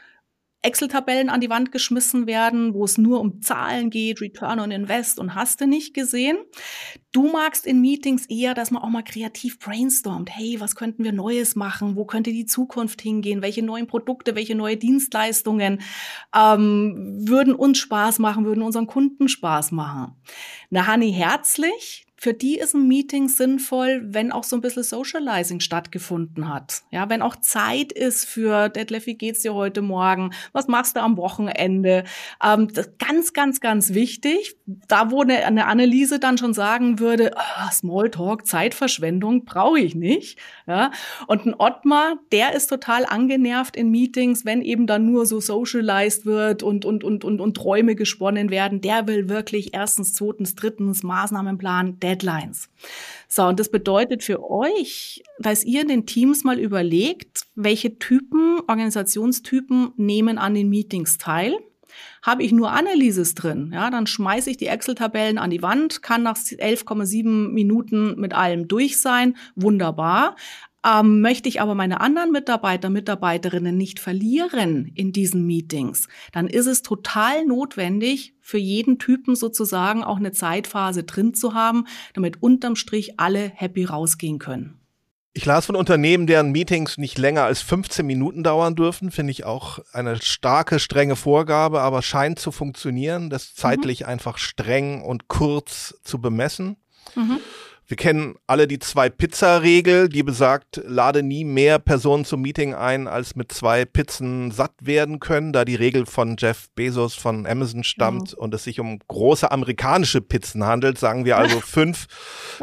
Excel-Tabellen 0.67 1.29
an 1.29 1.39
die 1.39 1.49
Wand 1.49 1.71
geschmissen 1.71 2.27
werden, 2.27 2.73
wo 2.73 2.83
es 2.83 2.97
nur 2.97 3.21
um 3.21 3.41
Zahlen 3.41 3.89
geht, 3.89 4.19
Return 4.19 4.59
on 4.59 4.71
Invest 4.71 5.17
und 5.17 5.33
hast 5.33 5.61
du 5.61 5.67
nicht 5.67 5.93
gesehen. 5.93 6.37
Du 7.13 7.31
magst 7.31 7.65
in 7.65 7.79
Meetings 7.79 8.25
eher, 8.25 8.53
dass 8.53 8.69
man 8.69 8.83
auch 8.83 8.89
mal 8.89 9.03
kreativ 9.03 9.59
brainstormt. 9.59 10.29
Hey, 10.29 10.59
was 10.59 10.75
könnten 10.75 11.05
wir 11.05 11.13
Neues 11.13 11.55
machen? 11.55 11.95
Wo 11.95 12.05
könnte 12.05 12.31
die 12.31 12.45
Zukunft 12.45 13.01
hingehen? 13.01 13.41
Welche 13.41 13.63
neuen 13.63 13.87
Produkte, 13.87 14.35
welche 14.35 14.55
neue 14.55 14.75
Dienstleistungen 14.75 15.81
ähm, 16.35 17.17
würden 17.27 17.55
uns 17.55 17.77
Spaß 17.77 18.19
machen, 18.19 18.45
würden 18.45 18.61
unseren 18.61 18.87
Kunden 18.87 19.29
Spaß 19.29 19.71
machen? 19.71 20.15
Na, 20.69 20.85
Hanni, 20.85 21.13
herzlich, 21.13 22.06
für 22.19 22.33
die 22.33 22.57
ist 22.57 22.73
ein 22.73 22.87
Meeting 22.87 23.29
sinnvoll, 23.29 24.01
wenn 24.03 24.31
auch 24.31 24.43
so 24.43 24.55
ein 24.55 24.61
bisschen 24.61 24.81
Socializing 24.81 25.59
stattgefunden 25.59 26.51
hat. 26.51 26.81
Ja, 26.89 27.09
wenn 27.09 27.21
auch 27.21 27.35
Zeit 27.35 27.91
ist 27.91 28.25
für 28.25 28.69
Detlef, 28.69 29.05
wie 29.05 29.15
geht's 29.15 29.43
dir 29.43 29.53
heute 29.53 29.83
Morgen? 29.83 30.31
Was 30.51 30.67
machst 30.67 30.95
du 30.95 31.01
am 31.01 31.15
Wochenende? 31.15 32.05
Ähm, 32.43 32.69
ganz, 32.97 33.33
ganz, 33.33 33.61
ganz 33.61 33.93
wichtig. 33.93 34.55
Da, 34.65 35.11
wo 35.11 35.21
eine, 35.21 35.45
eine 35.45 35.67
Anneliese 35.67 36.19
dann 36.19 36.39
schon 36.39 36.55
sagen 36.55 36.97
würde, 36.97 37.33
oh, 37.35 37.71
Smalltalk, 37.71 38.47
Zeitverschwendung, 38.47 39.45
brauche 39.45 39.79
ich 39.79 39.93
nicht. 39.93 40.39
Ja, 40.67 40.91
und 41.27 41.45
ein 41.45 41.55
Ottmar, 41.57 42.19
der 42.33 42.53
ist 42.53 42.67
total 42.67 43.05
angenervt 43.05 43.77
in 43.77 43.89
Meetings, 43.89 44.43
wenn 44.43 44.61
eben 44.61 44.85
dann 44.85 45.05
nur 45.05 45.25
so 45.25 45.39
socialized 45.39 46.25
wird 46.25 46.61
und, 46.61 46.83
und, 46.83 47.05
und, 47.05 47.23
und, 47.23 47.39
und 47.39 47.53
Träume 47.55 47.95
gesponnen 47.95 48.49
werden. 48.49 48.81
Der 48.81 49.07
will 49.07 49.29
wirklich 49.29 49.73
erstens, 49.73 50.13
zweitens, 50.13 50.55
drittens 50.55 51.03
Maßnahmenplan 51.03 52.01
Deadlines. 52.01 52.69
So, 53.29 53.45
und 53.45 53.61
das 53.61 53.71
bedeutet 53.71 54.23
für 54.23 54.43
euch, 54.43 55.23
dass 55.39 55.63
ihr 55.63 55.83
in 55.83 55.87
den 55.87 56.05
Teams 56.05 56.43
mal 56.43 56.59
überlegt, 56.59 57.43
welche 57.55 57.97
Typen, 57.97 58.59
Organisationstypen 58.67 59.93
nehmen 59.95 60.37
an 60.37 60.53
den 60.53 60.67
Meetings 60.67 61.17
teil. 61.17 61.57
Habe 62.27 62.43
ich 62.43 62.51
nur 62.51 62.73
Analyses 62.73 63.35
drin, 63.35 63.71
ja, 63.73 63.89
dann 63.89 64.05
schmeiße 64.05 64.49
ich 64.49 64.57
die 64.57 64.67
Excel-Tabellen 64.67 65.37
an 65.37 65.49
die 65.49 65.61
Wand, 65.61 66.03
kann 66.03 66.23
nach 66.23 66.35
11,7 66.35 67.53
Minuten 67.53 68.19
mit 68.19 68.33
allem 68.33 68.67
durch 68.67 68.99
sein, 68.99 69.37
wunderbar. 69.55 70.35
Ähm, 70.85 71.21
möchte 71.21 71.47
ich 71.47 71.61
aber 71.61 71.73
meine 71.73 72.01
anderen 72.01 72.33
Mitarbeiter, 72.33 72.89
Mitarbeiterinnen 72.89 73.77
nicht 73.77 74.01
verlieren 74.01 74.91
in 74.93 75.13
diesen 75.13 75.45
Meetings, 75.45 76.09
dann 76.33 76.47
ist 76.47 76.65
es 76.65 76.81
total 76.81 77.45
notwendig, 77.45 78.33
für 78.41 78.57
jeden 78.57 78.99
Typen 78.99 79.37
sozusagen 79.37 80.03
auch 80.03 80.17
eine 80.17 80.33
Zeitphase 80.33 81.05
drin 81.05 81.33
zu 81.33 81.53
haben, 81.53 81.85
damit 82.13 82.43
unterm 82.43 82.75
Strich 82.75 83.21
alle 83.21 83.53
happy 83.55 83.85
rausgehen 83.85 84.37
können. 84.37 84.76
Ich 85.37 85.45
las 85.45 85.67
von 85.67 85.75
Unternehmen, 85.75 86.25
deren 86.25 86.51
Meetings 86.51 86.97
nicht 86.97 87.19
länger 87.19 87.43
als 87.43 87.61
15 87.61 88.03
Minuten 88.03 88.41
dauern 88.41 88.75
dürfen. 88.75 89.11
Finde 89.11 89.29
ich 89.29 89.45
auch 89.45 89.77
eine 89.93 90.19
starke, 90.19 90.79
strenge 90.79 91.15
Vorgabe, 91.15 91.81
aber 91.81 92.01
scheint 92.01 92.39
zu 92.39 92.51
funktionieren, 92.51 93.29
das 93.29 93.53
zeitlich 93.53 93.99
mhm. 93.99 94.07
einfach 94.07 94.39
streng 94.39 95.03
und 95.03 95.27
kurz 95.27 95.93
zu 96.03 96.19
bemessen. 96.19 96.77
Mhm. 97.13 97.37
Wir 97.85 97.97
kennen 97.97 98.33
alle 98.47 98.67
die 98.67 98.79
Zwei-Pizza-Regel, 98.79 100.09
die 100.09 100.23
besagt, 100.23 100.81
lade 100.83 101.21
nie 101.21 101.45
mehr 101.45 101.77
Personen 101.77 102.25
zum 102.25 102.41
Meeting 102.41 102.73
ein, 102.73 103.07
als 103.07 103.35
mit 103.35 103.51
zwei 103.51 103.85
Pizzen 103.85 104.49
satt 104.49 104.73
werden 104.81 105.19
können, 105.19 105.53
da 105.53 105.65
die 105.65 105.75
Regel 105.75 106.07
von 106.07 106.35
Jeff 106.39 106.67
Bezos 106.73 107.13
von 107.13 107.45
Amazon 107.45 107.83
stammt 107.83 108.33
mhm. 108.33 108.39
und 108.39 108.55
es 108.55 108.63
sich 108.63 108.79
um 108.79 108.97
große 109.07 109.51
amerikanische 109.51 110.19
Pizzen 110.19 110.65
handelt, 110.65 110.97
sagen 110.97 111.25
wir 111.25 111.37
also 111.37 111.61
fünf 111.61 112.07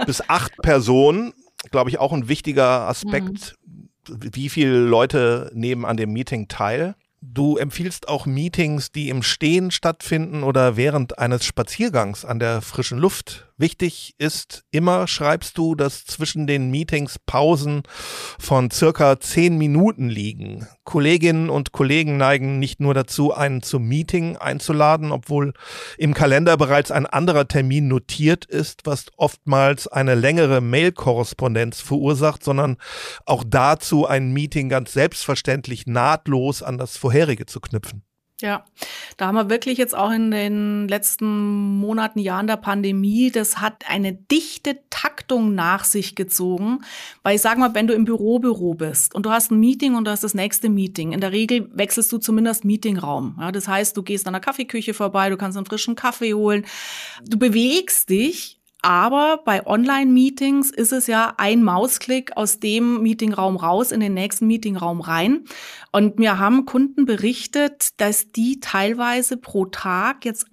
bis 0.07 0.29
acht 0.29 0.57
Personen. 0.57 1.33
Glaube 1.71 1.91
ich 1.91 1.99
auch 1.99 2.13
ein 2.13 2.29
wichtiger 2.29 2.89
Aspekt. 2.89 3.57
Mhm. 3.67 3.89
Wie 4.33 4.49
viele 4.49 4.79
Leute 4.79 5.51
nehmen 5.55 5.85
an 5.85 5.97
dem 5.97 6.13
Meeting 6.13 6.49
teil? 6.49 6.95
Du 7.23 7.57
empfiehlst 7.57 8.07
auch 8.07 8.27
Meetings, 8.27 8.93
die 8.93 9.09
im 9.09 9.23
Stehen 9.23 9.71
stattfinden 9.71 10.43
oder 10.43 10.77
während 10.77 11.19
eines 11.19 11.47
Spaziergangs 11.47 12.25
an 12.27 12.39
der 12.39 12.61
frischen 12.61 12.99
Luft. 12.99 13.49
Wichtig 13.57 14.17
ist 14.19 14.65
immer, 14.73 15.07
schreibst 15.07 15.59
du, 15.59 15.77
dass 15.77 16.05
zwischen 16.05 16.49
den 16.49 16.73
Meetings 16.73 17.21
Pausen 17.25 17.85
von 18.37 18.73
circa 18.73 19.21
zehn 19.21 19.59
Minuten 19.59 20.09
liegen. 20.09 20.67
Kolleginnen 20.83 21.51
und 21.51 21.71
Kollegen 21.71 22.17
neigen 22.17 22.59
nicht 22.59 22.81
nur 22.81 22.95
dazu, 22.95 23.33
einen 23.33 23.63
zum 23.63 23.85
Meeting 23.85 24.37
einzuladen, 24.37 25.13
obwohl 25.13 25.53
im 25.99 26.15
Kalender 26.15 26.57
bereits 26.57 26.91
ein 26.91 27.07
anderer 27.07 27.47
Termin 27.47 27.87
notiert 27.87 28.45
ist, 28.45 28.87
was 28.87 29.07
oftmals 29.17 29.87
eine 29.87 30.17
längere 30.17 30.61
Mail-Korrespondenz 30.61 31.81
verursacht, 31.81 32.43
sondern 32.43 32.77
auch 33.25 33.45
dazu, 33.47 34.05
ein 34.05 34.33
Meeting 34.33 34.69
ganz 34.69 34.93
selbstverständlich 34.93 35.87
nahtlos 35.87 36.65
an 36.65 36.77
das 36.77 36.97
vorherige 36.97 37.47
zu 37.47 37.61
knüpfen. 37.61 38.03
Ja, 38.45 38.63
da 39.17 39.29
haben 39.29 39.37
wir 39.37 39.49
wirklich 39.49 39.79
jetzt 39.79 39.97
auch 39.97 40.11
in 40.11 40.31
den 40.31 40.87
letzten 40.87 41.79
Monaten, 41.79 42.19
Jahren 42.19 42.47
der 42.47 42.59
Pandemie, 42.59 43.31
das 43.31 43.59
hat 43.59 43.85
eine 43.89 44.13
dichte 44.13 44.81
Taktung 44.91 45.55
nach 45.55 45.85
sich 45.85 46.15
gezogen. 46.15 46.81
Weil 47.23 47.37
ich 47.37 47.41
sage 47.41 47.59
mal, 47.59 47.75
wenn 47.75 47.87
du 47.87 47.95
im 47.95 48.05
Büro 48.05 48.41
Büro 48.41 48.75
bist 48.75 49.15
und 49.15 49.25
du 49.25 49.31
hast 49.31 49.51
ein 49.51 49.61
Meeting 49.61 49.95
und 49.95 50.05
du 50.05 50.11
hast 50.11 50.25
das 50.25 50.35
nächste 50.35 50.69
Meeting, 50.69 51.13
in 51.13 51.23
der 51.23 51.33
Regel 51.33 51.71
wechselst 51.73 52.13
du 52.13 52.19
zumindest 52.19 52.67
Meetingraum. 52.67 53.39
Ja, 53.41 53.51
das 53.51 53.67
heißt, 53.67 53.97
du 53.97 54.03
gehst 54.03 54.27
an 54.27 54.35
der 54.35 54.43
Kaffeeküche 54.43 54.93
vorbei, 54.93 55.31
du 55.31 55.39
kannst 55.39 55.57
einen 55.57 55.65
frischen 55.65 55.95
Kaffee 55.95 56.35
holen. 56.35 56.67
Du 57.25 57.39
bewegst 57.39 58.11
dich 58.11 58.61
aber 58.85 59.41
bei 59.47 59.67
Online-Meetings 59.67 60.71
ist 60.71 60.93
es 60.93 61.07
ja 61.07 61.33
ein 61.39 61.63
Mausklick 61.63 62.37
aus 62.37 62.61
dem 62.61 63.01
Meetingraum 63.01 63.57
raus 63.57 63.93
in 63.93 64.01
den 64.01 64.13
nächsten 64.13 64.47
Meetingraum 64.47 65.01
rein. 65.01 65.45
Und 65.91 66.19
mir 66.19 66.39
haben 66.39 66.67
Kunden 66.67 67.07
berichtet, 67.07 67.99
dass 67.99 68.31
die 68.31 68.61
teilweise 68.61 69.39
pro 69.39 69.65
Tag 69.65 70.27
jetzt 70.27 70.47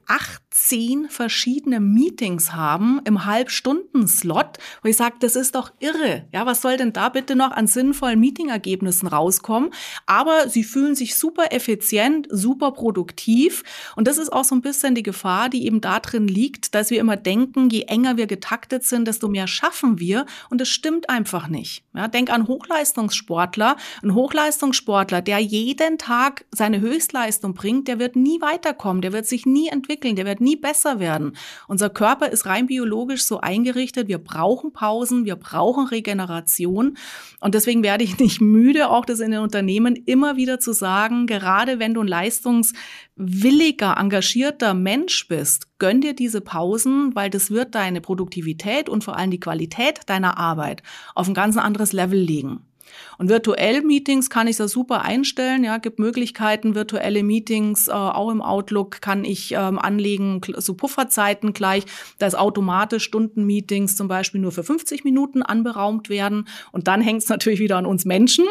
18 0.52 1.10
verschiedene 1.10 1.80
Meetings 1.80 2.52
haben 2.52 3.00
im 3.06 3.26
Halbstunden-Slot, 3.26 4.58
wo 4.84 4.90
ich 4.90 4.98
sage, 4.98 5.16
das 5.20 5.38
ist 5.38 5.56
doch 5.56 5.72
irre. 5.80 6.28
Ja, 6.34 6.46
was 6.46 6.62
soll 6.62 6.76
denn 6.76 6.92
da 6.92 7.10
bitte 7.10 7.36
noch 7.36 7.52
an 7.52 7.68
sinnvollen 7.68 8.20
Meetingergebnissen 8.20 9.08
rauskommen? 9.08 9.72
Aber 10.06 10.50
sie 10.50 10.64
fühlen 10.64 10.96
sich 10.96 11.16
super 11.16 11.54
effizient, 11.54 12.28
super 12.30 12.72
produktiv. 12.72 13.64
Und 13.96 14.08
das 14.08 14.18
ist 14.18 14.32
auch 14.32 14.44
so 14.44 14.54
ein 14.54 14.62
bisschen 14.62 14.94
die 14.94 15.04
Gefahr, 15.04 15.48
die 15.48 15.66
eben 15.66 15.80
da 15.80 16.00
drin 16.00 16.28
liegt, 16.28 16.76
dass 16.76 16.90
wir 16.90 17.00
immer 17.00 17.18
denken, 17.18 17.70
je 17.70 17.84
enger 17.84 18.18
wir 18.18 18.28
getaktet 18.28 18.84
sind, 18.84 19.08
desto 19.08 19.30
mehr 19.30 19.48
schaffen 19.48 20.00
wir. 20.00 20.26
Und 20.50 20.60
das 20.60 20.68
stimmt 20.68 21.10
einfach 21.10 21.48
nicht. 21.48 21.84
Ja, 21.94 22.10
denk 22.10 22.30
an 22.30 22.48
Hochleistungssportler. 22.48 23.78
Ein 24.04 24.16
Hochleistungssportler, 24.16 25.22
der 25.22 25.40
jeden 25.40 25.98
Tag 25.98 26.46
seine 26.52 26.82
Höchstleistung 26.82 27.54
bringt, 27.54 27.88
der 27.88 28.00
wird 28.00 28.18
nie 28.18 28.42
weiterkommen, 28.42 29.02
der 29.02 29.14
wird 29.14 29.28
sich 29.28 29.46
nie 29.46 29.70
entwickeln, 29.70 30.18
der 30.18 30.26
wird 30.26 30.40
nie 30.41 30.56
besser 30.56 30.99
werden. 30.99 31.34
Unser 31.67 31.89
Körper 31.89 32.30
ist 32.30 32.45
rein 32.45 32.67
biologisch 32.67 33.23
so 33.23 33.39
eingerichtet, 33.39 34.08
wir 34.08 34.17
brauchen 34.17 34.73
Pausen, 34.73 35.25
wir 35.25 35.36
brauchen 35.36 35.88
Regeneration. 35.88 36.97
Und 37.39 37.56
deswegen 37.56 37.84
werde 37.84 38.04
ich 38.04 38.19
nicht 38.19 38.41
müde, 38.41 38.89
auch 38.89 39.06
das 39.06 39.19
in 39.19 39.32
den 39.32 39.41
Unternehmen 39.41 39.95
immer 39.95 40.36
wieder 40.36 40.60
zu 40.60 40.73
sagen, 40.73 41.27
gerade 41.27 41.80
wenn 41.80 41.93
du 41.93 42.01
ein 42.01 42.08
leistungswilliger, 42.08 43.95
engagierter 43.97 44.73
Mensch 44.73 45.27
bist, 45.27 45.67
gönn 45.80 46.01
dir 46.01 46.13
diese 46.13 46.41
Pausen, 46.41 47.15
weil 47.15 47.30
das 47.30 47.51
wird 47.51 47.75
deine 47.75 48.01
Produktivität 48.01 48.89
und 48.89 49.04
vor 49.04 49.17
allem 49.17 49.32
die 49.32 49.39
Qualität 49.39 50.01
deiner 50.08 50.38
Arbeit 50.38 50.84
auf 51.15 51.27
ein 51.27 51.34
ganz 51.34 51.58
anderes 51.58 51.93
Level 51.93 52.19
legen. 52.19 52.65
Und 53.17 53.30
virtuell 53.30 53.82
Meetings 53.82 54.30
kann 54.30 54.47
ich 54.47 54.58
das 54.58 54.71
super 54.71 55.01
einstellen. 55.04 55.63
Ja, 55.63 55.77
gibt 55.77 55.99
Möglichkeiten, 55.99 56.75
virtuelle 56.75 57.23
Meetings 57.23 57.88
äh, 57.88 57.91
auch 57.91 58.30
im 58.32 58.41
Outlook 58.41 59.01
kann 59.01 59.25
ich 59.25 59.54
ähm, 59.54 59.80
anlegen, 59.80 60.41
so 60.58 60.73
Pufferzeiten 60.73 61.54
gleich, 61.54 61.86
dass 62.19 62.36
automatisch 62.36 63.04
Stundenmeetings 63.04 63.95
zum 63.95 64.08
Beispiel 64.08 64.41
nur 64.41 64.51
für 64.51 64.63
50 64.63 65.04
Minuten 65.04 65.43
anberaumt 65.43 66.10
werden. 66.10 66.47
Und 66.71 66.88
dann 66.88 67.01
hängt 67.01 67.23
es 67.23 67.30
natürlich 67.30 67.60
wieder 67.60 67.77
an 67.77 67.86
uns 67.86 68.06
Menschen 68.06 68.45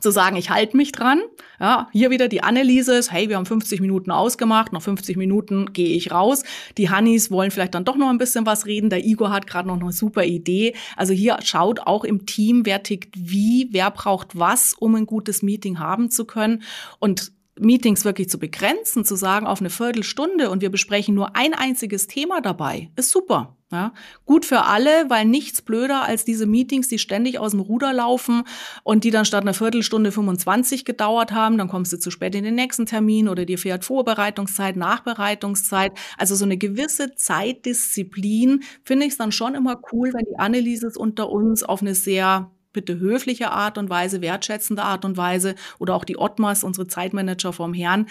zu 0.00 0.10
sagen, 0.10 0.36
ich 0.36 0.50
halte 0.50 0.76
mich 0.76 0.92
dran. 0.92 1.20
Ja, 1.60 1.88
hier 1.92 2.10
wieder 2.10 2.28
die 2.28 2.42
Anneliese 2.42 3.00
hey, 3.10 3.28
wir 3.28 3.36
haben 3.36 3.46
50 3.46 3.80
Minuten 3.80 4.10
ausgemacht, 4.10 4.72
nach 4.72 4.82
50 4.82 5.16
Minuten 5.16 5.72
gehe 5.72 5.96
ich 5.96 6.10
raus. 6.10 6.42
Die 6.76 6.90
Hannis 6.90 7.30
wollen 7.30 7.50
vielleicht 7.50 7.74
dann 7.74 7.84
doch 7.84 7.96
noch 7.96 8.08
ein 8.08 8.18
bisschen 8.18 8.46
was 8.46 8.66
reden. 8.66 8.90
Der 8.90 9.04
Igor 9.04 9.30
hat 9.30 9.46
gerade 9.46 9.68
noch 9.68 9.80
eine 9.80 9.92
super 9.92 10.24
Idee. 10.24 10.74
Also 10.96 11.12
hier 11.12 11.38
schaut 11.42 11.80
auch 11.80 12.04
im 12.04 12.26
Team, 12.26 12.64
wer 12.64 12.82
tickt 12.82 13.14
wie, 13.16 13.68
wer 13.72 13.90
braucht 13.90 14.38
was, 14.38 14.74
um 14.74 14.94
ein 14.94 15.06
gutes 15.06 15.42
Meeting 15.42 15.78
haben 15.78 16.10
zu 16.10 16.24
können. 16.24 16.62
Und 16.98 17.32
Meetings 17.60 18.04
wirklich 18.04 18.28
zu 18.28 18.38
begrenzen, 18.38 19.04
zu 19.04 19.16
sagen 19.16 19.46
auf 19.46 19.60
eine 19.60 19.70
Viertelstunde 19.70 20.50
und 20.50 20.62
wir 20.62 20.70
besprechen 20.70 21.14
nur 21.14 21.36
ein 21.36 21.54
einziges 21.54 22.06
Thema 22.06 22.40
dabei, 22.40 22.90
ist 22.96 23.10
super. 23.10 23.57
Ja, 23.70 23.92
gut 24.24 24.46
für 24.46 24.64
alle, 24.64 25.10
weil 25.10 25.26
nichts 25.26 25.60
blöder 25.60 26.02
als 26.02 26.24
diese 26.24 26.46
Meetings, 26.46 26.88
die 26.88 26.98
ständig 26.98 27.38
aus 27.38 27.50
dem 27.50 27.60
Ruder 27.60 27.92
laufen 27.92 28.44
und 28.82 29.04
die 29.04 29.10
dann 29.10 29.26
statt 29.26 29.42
einer 29.42 29.52
Viertelstunde 29.52 30.10
25 30.10 30.86
gedauert 30.86 31.32
haben, 31.32 31.58
dann 31.58 31.68
kommst 31.68 31.92
du 31.92 31.98
zu 31.98 32.10
spät 32.10 32.34
in 32.34 32.44
den 32.44 32.54
nächsten 32.54 32.86
Termin 32.86 33.28
oder 33.28 33.44
dir 33.44 33.58
fährt 33.58 33.84
Vorbereitungszeit, 33.84 34.76
Nachbereitungszeit. 34.76 35.92
Also 36.16 36.34
so 36.34 36.46
eine 36.46 36.56
gewisse 36.56 37.14
Zeitdisziplin 37.14 38.62
finde 38.84 39.04
ich 39.04 39.12
es 39.12 39.18
dann 39.18 39.32
schon 39.32 39.54
immer 39.54 39.78
cool, 39.92 40.14
wenn 40.14 40.24
die 40.24 40.38
Annelieses 40.38 40.96
unter 40.96 41.28
uns 41.28 41.62
auf 41.62 41.82
eine 41.82 41.94
sehr 41.94 42.50
bitte 42.72 42.98
höfliche 42.98 43.50
Art 43.50 43.76
und 43.76 43.90
Weise, 43.90 44.22
wertschätzende 44.22 44.82
Art 44.82 45.04
und 45.04 45.18
Weise 45.18 45.54
oder 45.78 45.94
auch 45.94 46.04
die 46.04 46.16
Ottmars, 46.16 46.64
unsere 46.64 46.86
Zeitmanager 46.86 47.52
vom 47.52 47.74
Herrn, 47.74 48.06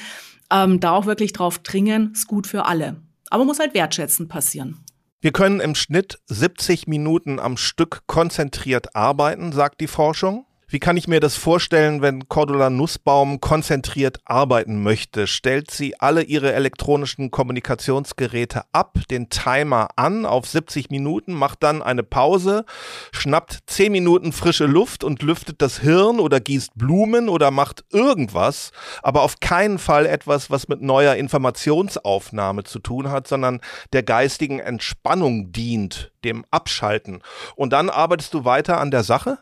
ähm, 0.51 0.79
da 0.79 0.91
auch 0.91 1.07
wirklich 1.07 1.33
drauf 1.33 1.57
dringen, 1.57 2.11
ist 2.13 2.27
gut 2.27 2.45
für 2.45 2.65
alle. 2.65 2.97
Aber 3.31 3.43
muss 3.43 3.59
halt 3.59 3.73
wertschätzend 3.73 4.29
passieren. 4.29 4.83
Wir 5.19 5.32
können 5.32 5.60
im 5.60 5.73
Schnitt 5.75 6.19
70 6.27 6.88
Minuten 6.88 7.39
am 7.39 7.58
Stück 7.58 8.03
konzentriert 8.06 8.95
arbeiten, 8.95 9.51
sagt 9.51 9.82
die 9.82 9.88
Forschung. 9.88 10.46
Wie 10.69 10.80
kann 10.80 10.97
ich 10.97 11.08
mir 11.08 11.21
das 11.21 11.38
vorstellen, 11.38 12.02
wenn 12.02 12.27
Cordula 12.27 12.69
Nussbaum 12.69 13.39
konzentriert 13.39 14.17
arbeiten 14.25 14.83
möchte? 14.83 15.25
Stellt 15.25 15.71
sie 15.71 15.98
alle 16.02 16.23
ihre 16.23 16.52
elektronischen 16.52 17.31
Kommunikationsgeräte 17.31 18.63
ab, 18.73 18.98
den 19.10 19.29
Timer 19.29 19.87
an 19.96 20.25
auf 20.25 20.46
70 20.46 20.89
Minuten, 20.89 21.31
macht 21.31 21.63
dann 21.63 21.81
eine 21.81 22.04
Pause, 22.04 22.65
schnappt 23.13 23.60
10 23.67 23.94
Minuten 23.94 24.33
frische 24.33 24.65
Luft 24.65 25.06
und 25.06 25.21
lüftet 25.21 25.62
das 25.62 25.79
Hirn 25.79 26.19
oder 26.19 26.41
gießt 26.41 26.71
Blumen 26.75 27.29
oder 27.29 27.50
macht 27.50 27.85
irgendwas, 27.94 28.71
aber 29.02 29.21
auf 29.21 29.39
keinen 29.39 29.79
Fall 29.79 30.06
etwas, 30.06 30.52
was 30.52 30.67
mit 30.67 30.81
neuer 30.81 31.15
Informationsaufnahme 31.15 32.65
zu 32.65 32.79
tun 32.79 33.10
hat, 33.10 33.29
sondern 33.29 33.62
der 33.94 34.04
geistigen 34.04 34.60
Entspannung 34.60 35.54
dient, 35.54 36.12
dem 36.25 36.44
Abschalten. 36.52 37.21
Und 37.56 37.71
dann 37.71 37.89
arbeitest 37.89 38.33
du 38.33 38.44
weiter 38.44 38.81
an 38.81 38.91
der 38.91 39.04
Sache? 39.04 39.37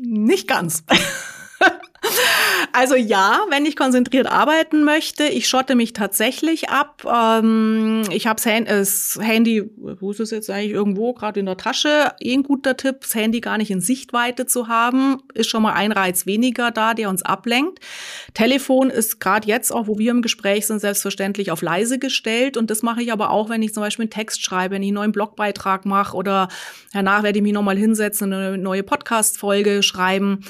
Nicht 0.00 0.48
ganz. 0.48 0.84
Also 2.76 2.96
ja, 2.96 3.38
wenn 3.50 3.66
ich 3.66 3.76
konzentriert 3.76 4.26
arbeiten 4.26 4.82
möchte, 4.82 5.22
ich 5.26 5.46
schotte 5.46 5.76
mich 5.76 5.92
tatsächlich 5.92 6.70
ab. 6.70 7.04
Ähm, 7.06 8.02
ich 8.10 8.26
habe 8.26 8.42
das 8.42 9.16
Handy, 9.22 9.70
wo 9.76 10.10
ist 10.10 10.18
es 10.18 10.32
jetzt 10.32 10.50
eigentlich 10.50 10.72
irgendwo, 10.72 11.12
gerade 11.14 11.38
in 11.38 11.46
der 11.46 11.56
Tasche. 11.56 12.10
Eh 12.18 12.34
ein 12.34 12.42
guter 12.42 12.76
Tipp, 12.76 13.02
das 13.02 13.14
Handy 13.14 13.40
gar 13.40 13.58
nicht 13.58 13.70
in 13.70 13.80
Sichtweite 13.80 14.46
zu 14.46 14.66
haben, 14.66 15.22
ist 15.34 15.50
schon 15.50 15.62
mal 15.62 15.74
ein 15.74 15.92
Reiz 15.92 16.26
weniger 16.26 16.72
da, 16.72 16.94
der 16.94 17.10
uns 17.10 17.22
ablenkt. 17.22 17.78
Telefon 18.34 18.90
ist 18.90 19.20
gerade 19.20 19.46
jetzt 19.46 19.72
auch, 19.72 19.86
wo 19.86 19.96
wir 19.96 20.10
im 20.10 20.20
Gespräch 20.20 20.66
sind, 20.66 20.80
selbstverständlich 20.80 21.52
auf 21.52 21.62
leise 21.62 22.00
gestellt. 22.00 22.56
Und 22.56 22.72
das 22.72 22.82
mache 22.82 23.04
ich 23.04 23.12
aber 23.12 23.30
auch, 23.30 23.50
wenn 23.50 23.62
ich 23.62 23.72
zum 23.72 23.84
Beispiel 23.84 24.02
einen 24.02 24.10
Text 24.10 24.44
schreibe, 24.44 24.74
wenn 24.74 24.82
ich 24.82 24.88
einen 24.88 24.96
neuen 24.96 25.12
Blogbeitrag 25.12 25.86
mache 25.86 26.16
oder 26.16 26.48
danach 26.92 27.22
werde 27.22 27.38
ich 27.38 27.42
mich 27.44 27.52
nochmal 27.52 27.78
hinsetzen, 27.78 28.32
eine 28.32 28.58
neue 28.58 28.82
Podcast-Folge 28.82 29.84
schreiben, 29.84 30.40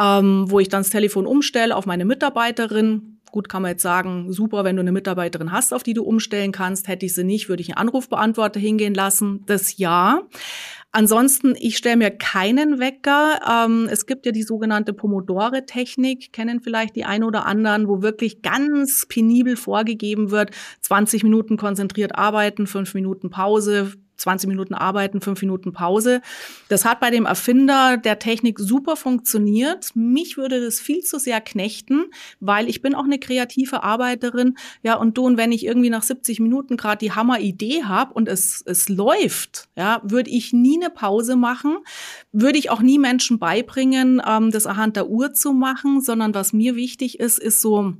ähm, 0.00 0.46
wo 0.48 0.60
ich 0.60 0.70
dann 0.70 0.80
das 0.80 0.88
Telefon 0.90 1.26
umstelle 1.26 1.73
auf 1.76 1.86
meine 1.86 2.04
Mitarbeiterin. 2.04 3.18
Gut, 3.30 3.48
kann 3.48 3.62
man 3.62 3.72
jetzt 3.72 3.82
sagen, 3.82 4.32
super, 4.32 4.64
wenn 4.64 4.76
du 4.76 4.80
eine 4.80 4.92
Mitarbeiterin 4.92 5.50
hast, 5.50 5.74
auf 5.74 5.82
die 5.82 5.94
du 5.94 6.04
umstellen 6.04 6.52
kannst. 6.52 6.86
Hätte 6.86 7.06
ich 7.06 7.14
sie 7.14 7.24
nicht, 7.24 7.48
würde 7.48 7.62
ich 7.62 7.70
einen 7.70 7.88
Anrufbeantworter 7.88 8.60
hingehen 8.60 8.94
lassen. 8.94 9.42
Das 9.46 9.76
ja. 9.78 10.22
Ansonsten, 10.96 11.56
ich 11.58 11.76
stelle 11.76 11.96
mir 11.96 12.12
keinen 12.12 12.78
Wecker. 12.78 13.40
Ähm, 13.50 13.88
es 13.90 14.06
gibt 14.06 14.26
ja 14.26 14.30
die 14.30 14.44
sogenannte 14.44 14.92
Pomodore-Technik, 14.92 16.32
kennen 16.32 16.60
vielleicht 16.60 16.94
die 16.94 17.04
ein 17.04 17.24
oder 17.24 17.46
anderen, 17.46 17.88
wo 17.88 18.00
wirklich 18.00 18.42
ganz 18.42 19.04
penibel 19.08 19.56
vorgegeben 19.56 20.30
wird, 20.30 20.52
20 20.82 21.24
Minuten 21.24 21.56
konzentriert 21.56 22.16
arbeiten, 22.16 22.68
5 22.68 22.94
Minuten 22.94 23.30
Pause, 23.30 23.94
20 24.16 24.48
Minuten 24.48 24.74
arbeiten, 24.74 25.20
5 25.20 25.40
Minuten 25.42 25.72
Pause. 25.72 26.20
Das 26.68 26.84
hat 26.84 27.00
bei 27.00 27.10
dem 27.10 27.26
Erfinder 27.26 27.96
der 27.96 28.18
Technik 28.18 28.58
super 28.58 28.96
funktioniert. 28.96 29.90
Mich 29.94 30.36
würde 30.36 30.64
das 30.64 30.80
viel 30.80 31.00
zu 31.00 31.18
sehr 31.18 31.40
knechten, 31.40 32.06
weil 32.40 32.68
ich 32.68 32.82
bin 32.82 32.94
auch 32.94 33.04
eine 33.04 33.18
kreative 33.18 33.82
Arbeiterin. 33.82 34.56
Ja, 34.82 34.96
und 34.96 35.18
du, 35.18 35.24
und 35.26 35.36
wenn 35.36 35.52
ich 35.52 35.64
irgendwie 35.64 35.90
nach 35.90 36.02
70 36.02 36.40
Minuten 36.40 36.76
gerade 36.76 36.98
die 36.98 37.12
Hammer-Idee 37.12 37.84
habe 37.84 38.14
und 38.14 38.28
es, 38.28 38.62
es 38.66 38.88
läuft, 38.88 39.68
ja, 39.76 40.00
würde 40.04 40.30
ich 40.30 40.52
nie 40.52 40.80
eine 40.80 40.90
Pause 40.90 41.36
machen, 41.36 41.78
würde 42.32 42.58
ich 42.58 42.70
auch 42.70 42.80
nie 42.80 42.98
Menschen 42.98 43.38
beibringen, 43.38 44.22
ähm, 44.26 44.50
das 44.50 44.66
anhand 44.66 44.96
der 44.96 45.08
Uhr 45.08 45.32
zu 45.32 45.52
machen, 45.52 46.00
sondern 46.00 46.34
was 46.34 46.52
mir 46.52 46.76
wichtig 46.76 47.20
ist, 47.20 47.38
ist 47.38 47.60
so, 47.60 47.94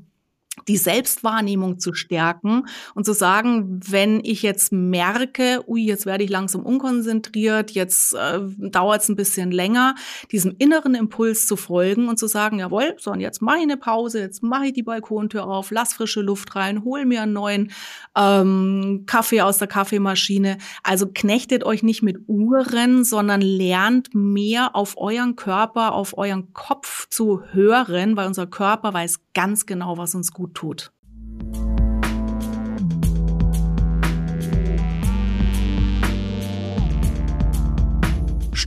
die 0.68 0.76
Selbstwahrnehmung 0.76 1.78
zu 1.78 1.94
stärken 1.94 2.66
und 2.94 3.04
zu 3.04 3.12
sagen, 3.12 3.80
wenn 3.88 4.20
ich 4.24 4.42
jetzt 4.42 4.72
merke, 4.72 5.62
ui, 5.66 5.84
jetzt 5.84 6.06
werde 6.06 6.24
ich 6.24 6.30
langsam 6.30 6.62
unkonzentriert, 6.62 7.72
jetzt 7.72 8.14
äh, 8.14 8.40
dauert 8.58 9.02
es 9.02 9.08
ein 9.08 9.16
bisschen 9.16 9.50
länger, 9.50 9.94
diesem 10.30 10.54
inneren 10.58 10.94
Impuls 10.94 11.46
zu 11.46 11.56
folgen 11.56 12.08
und 12.08 12.18
zu 12.18 12.26
sagen, 12.26 12.58
jawohl, 12.58 12.94
so 12.98 13.10
und 13.10 13.20
jetzt 13.20 13.42
mache 13.42 13.58
ich 13.58 13.62
eine 13.62 13.76
Pause, 13.76 14.20
jetzt 14.20 14.42
mache 14.42 14.66
ich 14.66 14.72
die 14.72 14.82
Balkontür 14.82 15.46
auf, 15.46 15.70
lass 15.70 15.94
frische 15.94 16.20
Luft 16.20 16.54
rein, 16.56 16.84
hol 16.84 17.04
mir 17.04 17.22
einen 17.22 17.32
neuen 17.32 17.72
ähm, 18.16 19.04
Kaffee 19.06 19.42
aus 19.42 19.58
der 19.58 19.68
Kaffeemaschine. 19.68 20.58
Also 20.82 21.06
knechtet 21.12 21.64
euch 21.64 21.82
nicht 21.82 22.02
mit 22.02 22.18
Uhren, 22.26 23.04
sondern 23.04 23.40
lernt 23.40 24.14
mehr 24.14 24.74
auf 24.76 24.94
euren 24.96 25.36
Körper, 25.36 25.92
auf 25.92 26.16
euren 26.16 26.52
Kopf 26.52 27.08
zu 27.08 27.42
hören, 27.52 28.16
weil 28.16 28.26
unser 28.26 28.46
Körper 28.46 28.92
weiß 28.92 29.20
ganz 29.34 29.66
genau, 29.66 29.98
was 29.98 30.14
uns 30.14 30.32
gut 30.32 30.43
tut. 30.48 30.90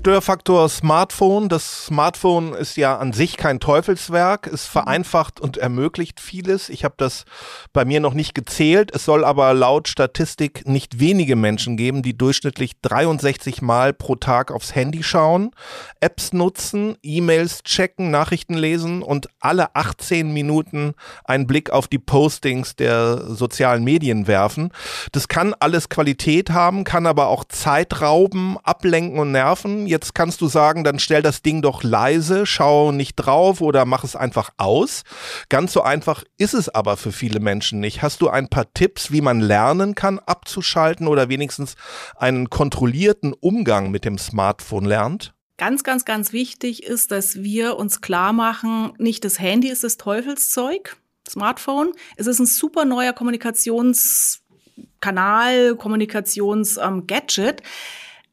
Störfaktor 0.07 0.69
Smartphone. 0.69 1.49
Das 1.49 1.87
Smartphone 1.87 2.53
ist 2.53 2.77
ja 2.77 2.97
an 2.97 3.11
sich 3.11 3.35
kein 3.35 3.59
Teufelswerk. 3.59 4.47
Es 4.47 4.65
vereinfacht 4.65 5.41
und 5.41 5.57
ermöglicht 5.57 6.21
vieles. 6.21 6.69
Ich 6.69 6.85
habe 6.85 6.93
das 6.95 7.25
bei 7.73 7.83
mir 7.83 7.99
noch 7.99 8.13
nicht 8.13 8.33
gezählt. 8.33 8.95
Es 8.95 9.03
soll 9.03 9.25
aber 9.25 9.53
laut 9.53 9.89
Statistik 9.89 10.65
nicht 10.65 11.01
wenige 11.01 11.35
Menschen 11.35 11.75
geben, 11.75 12.03
die 12.03 12.17
durchschnittlich 12.17 12.79
63 12.83 13.61
Mal 13.61 13.91
pro 13.91 14.15
Tag 14.15 14.53
aufs 14.53 14.73
Handy 14.73 15.03
schauen, 15.03 15.51
Apps 15.99 16.31
nutzen, 16.31 16.95
E-Mails 17.03 17.63
checken, 17.63 18.09
Nachrichten 18.09 18.53
lesen 18.53 19.03
und 19.03 19.27
alle 19.41 19.75
18 19.75 20.31
Minuten 20.31 20.93
einen 21.25 21.47
Blick 21.47 21.69
auf 21.69 21.89
die 21.89 21.99
Postings 21.99 22.77
der 22.77 23.35
sozialen 23.35 23.83
Medien 23.83 24.25
werfen. 24.25 24.71
Das 25.11 25.27
kann 25.27 25.53
alles 25.59 25.89
Qualität 25.89 26.51
haben, 26.51 26.85
kann 26.85 27.05
aber 27.07 27.27
auch 27.27 27.43
Zeit 27.43 27.99
rauben, 27.99 28.55
ablenken 28.63 29.19
und 29.19 29.33
nerven 29.33 29.85
Jetzt 29.96 29.96
kannst 30.13 30.41
du 30.41 30.47
sagen, 30.47 30.83
dann 30.83 30.99
stell 30.99 31.21
das 31.21 31.41
Ding 31.41 31.61
doch 31.61 31.83
leise, 31.83 32.45
schau 32.45 32.91
nicht 32.91 33.15
drauf 33.15 33.61
oder 33.61 33.85
mach 33.85 34.03
es 34.03 34.15
einfach 34.15 34.51
aus. 34.57 35.03
Ganz 35.49 35.73
so 35.73 35.81
einfach 35.81 36.23
ist 36.37 36.53
es 36.53 36.69
aber 36.69 36.97
für 36.97 37.11
viele 37.11 37.39
Menschen 37.39 37.79
nicht. 37.79 38.01
Hast 38.01 38.21
du 38.21 38.29
ein 38.29 38.47
paar 38.47 38.73
Tipps, 38.73 39.11
wie 39.11 39.21
man 39.21 39.39
lernen 39.39 39.95
kann, 39.95 40.19
abzuschalten 40.19 41.07
oder 41.07 41.29
wenigstens 41.29 41.75
einen 42.15 42.49
kontrollierten 42.49 43.33
Umgang 43.33 43.91
mit 43.91 44.05
dem 44.05 44.17
Smartphone 44.17 44.85
lernt? 44.85 45.33
Ganz, 45.57 45.83
ganz, 45.83 46.05
ganz 46.05 46.33
wichtig 46.33 46.83
ist, 46.83 47.11
dass 47.11 47.37
wir 47.37 47.77
uns 47.77 48.01
klar 48.01 48.31
machen, 48.31 48.93
nicht 48.99 49.25
das 49.25 49.39
Handy 49.39 49.69
ist 49.69 49.83
das 49.83 49.97
Teufelszeug, 49.97 50.97
Smartphone. 51.27 51.93
Es 52.15 52.27
ist 52.27 52.39
ein 52.39 52.45
super 52.45 52.85
neuer 52.85 53.13
Kommunikationskanal, 53.13 55.75
Kommunikationsgadget. 55.75 57.61
Ähm, 57.61 57.67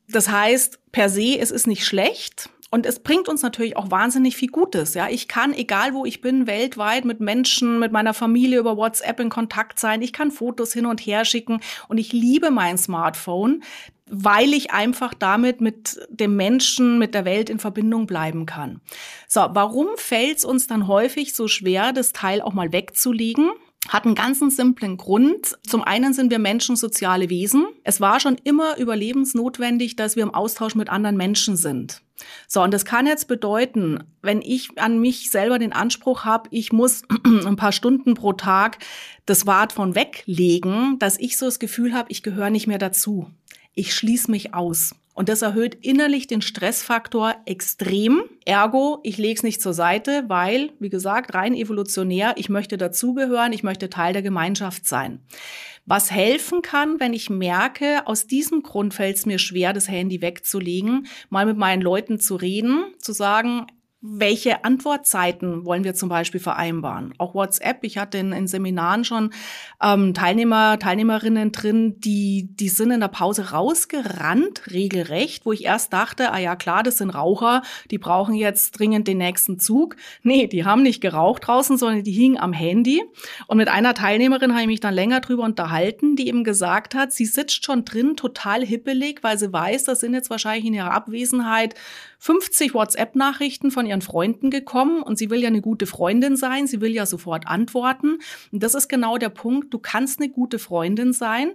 das 0.09 0.29
heißt, 0.29 0.79
per 0.93 1.09
se, 1.09 1.39
es 1.39 1.51
ist 1.51 1.67
nicht 1.67 1.85
schlecht. 1.85 2.51
Und 2.71 2.87
es 2.87 2.99
bringt 2.99 3.29
uns 3.29 3.43
natürlich 3.43 3.77
auch 3.77 3.93
wahnsinnig 3.93 4.37
viel 4.37 4.49
Gutes. 4.49 4.95
Ja, 4.95 5.09
ich 5.09 5.29
kann, 5.29 5.55
egal 5.55 5.95
wo 5.95 6.05
ich 6.05 6.21
bin, 6.21 6.49
weltweit 6.49 7.05
mit 7.05 7.21
Menschen, 7.21 7.79
mit 7.79 7.93
meiner 7.93 8.15
Familie 8.15 8.59
über 8.59 8.77
WhatsApp 8.77 9.21
in 9.21 9.29
Kontakt 9.29 9.79
sein. 9.79 10.03
Ich 10.03 10.13
kann 10.13 10.33
Fotos 10.33 10.73
hin 10.73 10.85
und 10.85 11.01
her 11.01 11.25
schicken 11.25 11.61
und 11.87 11.99
ich 11.99 12.13
liebe 12.13 12.51
mein 12.51 12.77
Smartphone, 12.77 13.63
weil 14.07 14.53
ich 14.55 14.73
einfach 14.73 15.15
damit 15.15 15.61
mit 15.61 16.01
dem 16.11 16.35
Menschen, 16.35 16.99
mit 16.99 17.15
der 17.15 17.25
Welt 17.25 17.49
in 17.49 17.61
Verbindung 17.61 18.07
bleiben 18.07 18.45
kann. 18.45 18.81
So, 19.29 19.47
warum 19.53 19.87
fällt 19.95 20.39
es 20.39 20.45
uns 20.45 20.67
dann 20.67 20.89
häufig 20.89 21.33
so 21.33 21.47
schwer, 21.47 21.93
das 21.93 22.13
Teil 22.13 22.43
auch 22.43 22.55
mal 22.55 22.73
wegzulegen? 22.73 23.53
Hat 23.89 24.07
einen 24.07 24.15
ganz 24.15 24.39
simplen 24.57 24.97
Grund. 24.97 25.59
Zum 25.67 25.83
einen 25.83 26.15
sind 26.15 26.31
wir 26.31 26.39
Menschen 26.39 26.77
soziale 26.77 27.29
Wesen. 27.31 27.67
Es 27.83 28.01
war 28.01 28.21
schon 28.21 28.37
immer 28.43 28.79
überlebensnotwendig, 28.79 29.97
dass 29.97 30.17
wir 30.17 30.23
im 30.23 30.35
Austausch 30.35 30.75
mit 30.75 30.89
anderen 30.89 31.17
Menschen 31.17 31.57
sind. 31.57 32.03
So, 32.47 32.63
und 32.63 32.73
das 32.73 32.85
kann 32.85 33.07
jetzt 33.07 33.29
bedeuten, 33.29 34.05
wenn 34.23 34.41
ich 34.41 34.79
an 34.79 35.01
mich 35.01 35.31
selber 35.31 35.59
den 35.59 35.73
Anspruch 35.73 36.25
habe, 36.25 36.49
ich 36.53 36.73
muss 36.73 37.03
ein 37.47 37.57
paar 37.57 37.73
Stunden 37.73 38.15
pro 38.15 38.33
Tag 38.33 38.79
das 39.27 39.41
Smartphone 39.41 39.95
weglegen, 39.95 40.99
dass 40.99 41.19
ich 41.19 41.37
so 41.37 41.47
das 41.47 41.59
Gefühl 41.59 41.93
habe, 41.93 42.11
ich 42.11 42.23
gehöre 42.23 42.51
nicht 42.51 42.67
mehr 42.67 42.79
dazu. 42.79 43.31
Ich 43.75 43.95
schließe 43.95 44.31
mich 44.31 44.55
aus. 44.55 44.95
Und 45.15 45.29
das 45.29 45.43
erhöht 45.43 45.77
innerlich 45.81 46.27
den 46.27 46.43
Stressfaktor 46.43 47.37
extrem. 47.47 48.25
Ergo, 48.45 48.99
ich 49.05 49.17
lege 49.17 49.35
es 49.35 49.43
nicht 49.45 49.63
zur 49.63 49.73
Seite, 49.73 50.25
weil, 50.27 50.73
wie 50.81 50.91
gesagt, 50.91 51.35
rein 51.35 51.55
evolutionär, 51.55 52.35
ich 52.37 52.49
möchte 52.49 52.77
dazugehören, 52.77 53.53
ich 53.53 53.63
möchte 53.63 53.89
Teil 53.89 54.13
der 54.13 54.23
Gemeinschaft 54.23 54.87
sein. 54.87 55.21
Was 55.87 56.11
helfen 56.11 56.63
kann, 56.63 56.99
wenn 56.99 57.13
ich 57.13 57.31
merke, 57.31 58.07
aus 58.07 58.27
diesem 58.27 58.63
Grund 58.63 58.93
fällt 58.95 59.17
es 59.17 59.27
mir 59.27 59.39
schwer, 59.39 59.73
das 59.73 59.89
Handy 59.89 60.21
wegzulegen, 60.21 61.07
mal 61.31 61.47
mit 61.47 61.59
meinen 61.59 61.83
Leuten 61.83 62.19
zu 62.19 62.37
reden, 62.37 62.85
zu 62.99 63.13
sagen, 63.13 63.67
welche 64.07 64.67
Antwortzeiten 64.67 65.65
wollen 65.65 65.83
wir 65.83 65.95
zum 65.95 66.11
Beispiel 66.11 66.41
vereinbaren? 66.41 67.15
Auch 67.17 67.35
WhatsApp. 67.35 67.79
Ich 67.85 67.97
hatte 67.97 68.19
in, 68.19 68.33
in 68.33 68.47
Seminaren 68.47 69.03
schon 69.07 69.31
ähm, 69.83 70.13
Teilnehmer, 70.13 70.79
Teilnehmerinnen 70.79 71.53
drin, 71.53 71.99
die, 72.01 72.51
die 72.51 72.69
sind 72.69 72.91
in 72.91 73.01
der 73.01 73.09
Pause 73.09 73.53
rausgerannt, 73.53 74.71
regelrecht, 74.71 75.47
wo 75.47 75.53
ich 75.53 75.65
erst 75.65 75.95
dachte, 75.95 76.33
ah 76.33 76.39
ja 76.39 76.55
klar, 76.55 76.83
das 76.83 76.99
sind 76.99 77.09
Raucher, 77.09 77.63
die 77.91 77.97
brauchen 77.97 78.35
jetzt 78.35 78.79
dringend 78.79 79.09
den 79.09 79.17
nächsten 79.17 79.59
Zug. 79.59 79.97
Nee, 80.23 80.49
die 80.49 80.67
haben 80.67 80.83
nicht 80.83 81.01
geraucht 81.01 81.47
draußen, 81.47 81.79
sondern 81.79 82.05
die 82.05 82.13
hingen 82.13 82.39
am 82.39 82.53
Handy. 82.53 83.03
Und 83.47 83.57
mit 83.57 83.69
einer 83.69 83.95
Teilnehmerin 83.95 84.53
habe 84.53 84.63
ich 84.63 84.69
mich 84.69 84.81
dann 84.81 84.93
länger 84.93 85.21
drüber 85.21 85.45
unterhalten, 85.45 86.15
die 86.15 86.29
eben 86.29 86.45
gesagt 86.45 86.95
hat, 86.95 87.11
sie 87.15 87.25
sitzt 87.25 87.65
schon 87.65 87.87
drin, 87.87 88.19
total 88.19 88.67
hippelig, 88.67 89.21
weil 89.23 89.39
sie 89.39 89.51
weiß, 89.51 89.85
das 89.85 90.01
sind 90.01 90.13
jetzt 90.13 90.29
wahrscheinlich 90.29 90.67
in 90.67 90.75
ihrer 90.75 90.93
Abwesenheit 90.93 91.75
50 92.25 92.73
WhatsApp-Nachrichten 92.73 93.71
von 93.71 93.85
ihren 93.85 94.01
Freunden 94.01 94.49
gekommen 94.49 95.03
und 95.03 95.19
sie 95.19 95.29
will 95.29 95.43
ja 95.43 95.49
eine 95.49 95.61
gute 95.61 95.85
Freundin 95.85 96.39
sein, 96.39 96.67
sie 96.67 96.81
will 96.81 96.93
ja 96.93 97.05
sofort 97.05 97.47
antworten. 97.47 98.17
Und 98.51 98.63
das 98.63 98.75
ist 98.75 98.89
genau 98.89 99.19
der 99.19 99.29
Punkt, 99.29 99.75
du 99.75 99.79
kannst 99.79 100.23
eine 100.23 100.31
gute 100.31 100.59
Freundin 100.59 101.13
sein, 101.13 101.53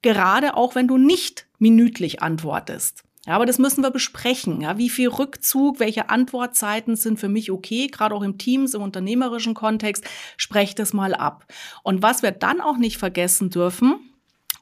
gerade 0.00 0.56
auch 0.56 0.76
wenn 0.76 0.86
du 0.86 0.96
nicht 0.96 1.48
minütlich 1.58 2.22
antwortest. 2.22 3.02
Ja, 3.26 3.34
aber 3.34 3.46
das 3.46 3.58
müssen 3.58 3.82
wir 3.82 3.90
besprechen. 3.90 4.60
Ja, 4.60 4.78
wie 4.78 4.90
viel 4.90 5.08
Rückzug, 5.08 5.80
welche 5.80 6.08
Antwortzeiten 6.08 6.94
sind 6.94 7.18
für 7.18 7.28
mich 7.28 7.50
okay, 7.50 7.88
gerade 7.88 8.14
auch 8.14 8.22
im 8.22 8.38
Teams, 8.38 8.74
im 8.74 8.82
unternehmerischen 8.82 9.54
Kontext, 9.54 10.04
sprecht 10.36 10.78
das 10.78 10.92
mal 10.92 11.14
ab. 11.14 11.52
Und 11.82 12.00
was 12.00 12.22
wir 12.22 12.30
dann 12.30 12.60
auch 12.60 12.76
nicht 12.76 12.98
vergessen 12.98 13.50
dürfen, 13.50 13.96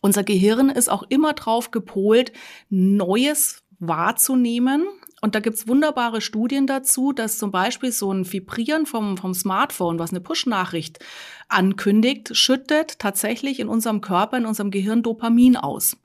unser 0.01 0.25
Gehirn 0.25 0.71
ist 0.71 0.89
auch 0.89 1.03
immer 1.11 1.35
drauf 1.35 1.71
gepolt, 1.71 2.33
Neues 2.71 3.63
wahrzunehmen, 3.79 4.87
und 5.23 5.37
da 5.37 5.41
gibt's 5.41 5.69
wunderbare 5.69 6.21
Studien 6.21 6.67
dazu, 6.67 7.13
dass 7.13 7.39
zum 7.39 7.53
Beispiel 7.53 7.93
so 7.93 8.13
ein 8.13 8.31
Vibrieren 8.31 8.87
vom, 8.87 9.17
vom 9.17 9.35
Smartphone, 9.35 10.01
was 10.01 10.11
eine 10.11 10.21
Push-Nachricht 10.21 10.99
ankündigt, 11.49 12.37
schüttet 12.37 12.99
tatsächlich 12.99 13.61
in 13.61 13.69
unserem 13.69 14.01
Körper, 14.01 14.37
in 14.37 14.47
unserem 14.47 14.73
Gehirn 14.73 15.05
Dopamin 15.05 15.57
aus. 15.57 15.97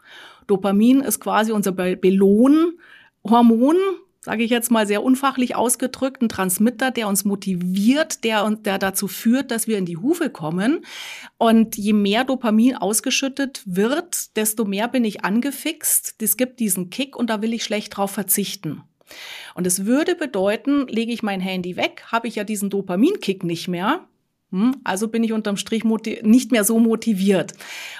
Dopamin 0.45 1.01
ist 1.01 1.20
quasi 1.20 1.51
unser 1.51 1.72
Belohnhormon, 1.72 3.76
sage 4.22 4.43
ich 4.43 4.51
jetzt 4.51 4.70
mal 4.70 4.86
sehr 4.86 5.01
unfachlich 5.01 5.55
ausgedrückt, 5.55 6.22
ein 6.22 6.30
Transmitter, 6.30 6.91
der 6.91 7.07
uns 7.07 7.26
motiviert, 7.26 8.24
der, 8.24 8.47
der 8.51 8.78
dazu 8.78 9.07
führt, 9.07 9.49
dass 9.49 9.65
wir 9.65 9.80
in 9.80 9.86
die 9.86 9.97
Hufe 9.97 10.30
kommen. 10.30 10.86
Und 11.39 11.76
je 11.76 11.93
mehr 11.93 12.24
Dopamin 12.24 12.76
ausgeschüttet 12.76 13.63
wird, 13.65 14.38
desto 14.38 14.63
mehr 14.63 14.88
bin 14.88 15.05
ich 15.05 15.26
angefixt. 15.26 16.22
Das 16.22 16.38
gibt 16.38 16.59
diesen 16.59 16.91
Kick 16.91 17.15
und 17.15 17.32
da 17.32 17.41
will 17.41 17.53
ich 17.53 17.63
schlecht 17.63 17.97
drauf 17.97 18.11
verzichten. 18.11 18.84
Und 19.55 19.67
es 19.67 19.85
würde 19.85 20.15
bedeuten, 20.15 20.87
lege 20.87 21.11
ich 21.11 21.23
mein 21.23 21.41
Handy 21.41 21.75
weg, 21.77 22.03
habe 22.07 22.27
ich 22.27 22.35
ja 22.35 22.43
diesen 22.43 22.69
Dopaminkick 22.69 23.43
nicht 23.43 23.67
mehr? 23.67 24.07
Also 24.85 25.09
bin 25.09 25.25
ich 25.25 25.33
unterm 25.33 25.57
Strich 25.57 25.83
nicht 25.83 26.53
mehr 26.53 26.63
so 26.63 26.79
motiviert. 26.79 27.51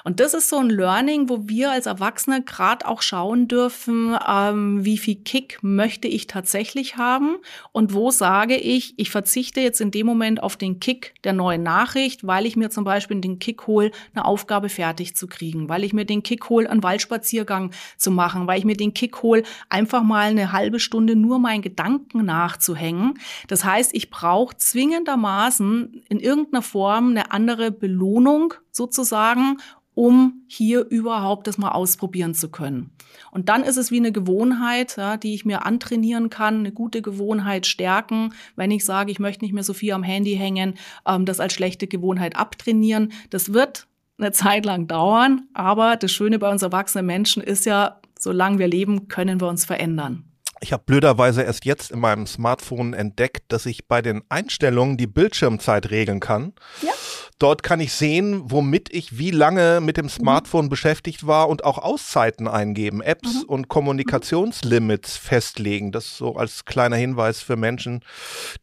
Und 0.05 0.21
das 0.21 0.33
ist 0.33 0.47
so 0.47 0.59
ein 0.59 0.69
Learning, 0.69 1.27
wo 1.27 1.49
wir 1.49 1.71
als 1.71 1.87
Erwachsene 1.87 2.41
gerade 2.41 2.87
auch 2.87 3.01
schauen 3.01 3.49
dürfen, 3.49 4.17
ähm, 4.25 4.85
wie 4.85 4.97
viel 4.97 5.15
Kick 5.15 5.59
möchte 5.61 6.07
ich 6.07 6.25
tatsächlich 6.27 6.95
haben 6.95 7.35
und 7.73 7.93
wo 7.93 8.11
sage 8.11 8.55
ich, 8.55 8.97
ich 8.97 9.09
verzichte 9.09 9.59
jetzt 9.59 9.81
in 9.81 9.91
dem 9.91 10.07
Moment 10.07 10.41
auf 10.41 10.55
den 10.55 10.79
Kick 10.79 11.15
der 11.25 11.33
neuen 11.33 11.63
Nachricht, 11.63 12.25
weil 12.25 12.45
ich 12.45 12.55
mir 12.55 12.69
zum 12.69 12.85
Beispiel 12.85 13.19
den 13.19 13.39
Kick 13.39 13.67
hole, 13.67 13.91
eine 14.15 14.23
Aufgabe 14.23 14.69
fertig 14.69 15.17
zu 15.17 15.27
kriegen, 15.27 15.67
weil 15.67 15.83
ich 15.83 15.91
mir 15.91 16.05
den 16.05 16.23
Kick 16.23 16.49
hole, 16.49 16.69
einen 16.69 16.81
Waldspaziergang 16.81 17.71
zu 17.97 18.09
machen, 18.09 18.47
weil 18.47 18.59
ich 18.59 18.65
mir 18.65 18.77
den 18.77 18.93
Kick 18.93 19.21
hole, 19.21 19.43
einfach 19.67 20.01
mal 20.01 20.27
eine 20.27 20.53
halbe 20.53 20.79
Stunde 20.79 21.17
nur 21.17 21.39
meinen 21.39 21.61
Gedanken 21.61 22.23
nachzuhängen. 22.23 23.15
Das 23.49 23.65
heißt, 23.65 23.93
ich 23.93 24.09
brauche 24.09 24.55
zwingendermaßen 24.55 26.03
in 26.07 26.19
irgendeiner 26.21 26.36
Form 26.61 27.09
eine 27.09 27.31
andere 27.31 27.71
Belohnung 27.71 28.53
sozusagen, 28.71 29.57
um 29.97 30.43
hier 30.45 30.85
überhaupt 30.88 31.47
das 31.47 31.57
mal 31.57 31.71
ausprobieren 31.71 32.35
zu 32.35 32.49
können. 32.51 32.91
Und 33.31 33.49
dann 33.49 33.63
ist 33.63 33.77
es 33.77 33.89
wie 33.89 33.97
eine 33.97 34.11
Gewohnheit, 34.11 34.95
ja, 34.95 35.17
die 35.17 35.33
ich 35.33 35.43
mir 35.43 35.65
antrainieren 35.65 36.29
kann, 36.29 36.59
eine 36.59 36.71
gute 36.71 37.01
Gewohnheit 37.01 37.65
stärken. 37.65 38.33
Wenn 38.55 38.69
ich 38.69 38.85
sage, 38.85 39.11
ich 39.11 39.17
möchte 39.17 39.43
nicht 39.43 39.53
mehr 39.53 39.63
so 39.63 39.73
viel 39.73 39.93
am 39.93 40.03
Handy 40.03 40.35
hängen, 40.35 40.75
ähm, 41.07 41.25
das 41.25 41.39
als 41.39 41.53
schlechte 41.53 41.88
Gewohnheit 41.88 42.35
abtrainieren. 42.35 43.11
Das 43.31 43.53
wird 43.53 43.88
eine 44.19 44.31
Zeit 44.31 44.65
lang 44.65 44.85
dauern, 44.85 45.47
aber 45.53 45.95
das 45.95 46.11
Schöne 46.11 46.38
bei 46.38 46.51
uns 46.51 46.61
erwachsenen 46.61 47.07
Menschen 47.07 47.41
ist 47.41 47.65
ja, 47.65 47.99
solange 48.19 48.59
wir 48.59 48.67
leben, 48.67 49.07
können 49.07 49.41
wir 49.41 49.47
uns 49.47 49.65
verändern. 49.65 50.25
Ich 50.59 50.73
habe 50.73 50.83
blöderweise 50.85 51.43
erst 51.43 51.65
jetzt 51.65 51.91
in 51.91 51.99
meinem 51.99 52.25
Smartphone 52.25 52.93
entdeckt, 52.93 53.51
dass 53.51 53.65
ich 53.65 53.87
bei 53.87 54.01
den 54.01 54.23
Einstellungen 54.29 54.97
die 54.97 55.07
Bildschirmzeit 55.07 55.91
regeln 55.91 56.19
kann. 56.19 56.53
Ja. 56.81 56.91
Dort 57.39 57.61
kann 57.61 57.79
ich 57.79 57.93
sehen, 57.93 58.41
womit 58.45 58.91
ich 58.91 59.19
wie 59.19 59.29
lange 59.29 59.79
mit 59.79 59.97
dem 59.97 60.09
Smartphone 60.09 60.65
mhm. 60.65 60.69
beschäftigt 60.69 61.27
war 61.27 61.49
und 61.49 61.63
auch 61.63 61.77
Auszeiten 61.77 62.47
eingeben, 62.47 63.01
Apps 63.01 63.43
mhm. 63.43 63.49
und 63.49 63.67
Kommunikationslimits 63.67 65.17
festlegen. 65.17 65.91
Das 65.91 66.17
so 66.17 66.35
als 66.35 66.65
kleiner 66.65 66.95
Hinweis 66.95 67.41
für 67.41 67.55
Menschen, 67.55 68.03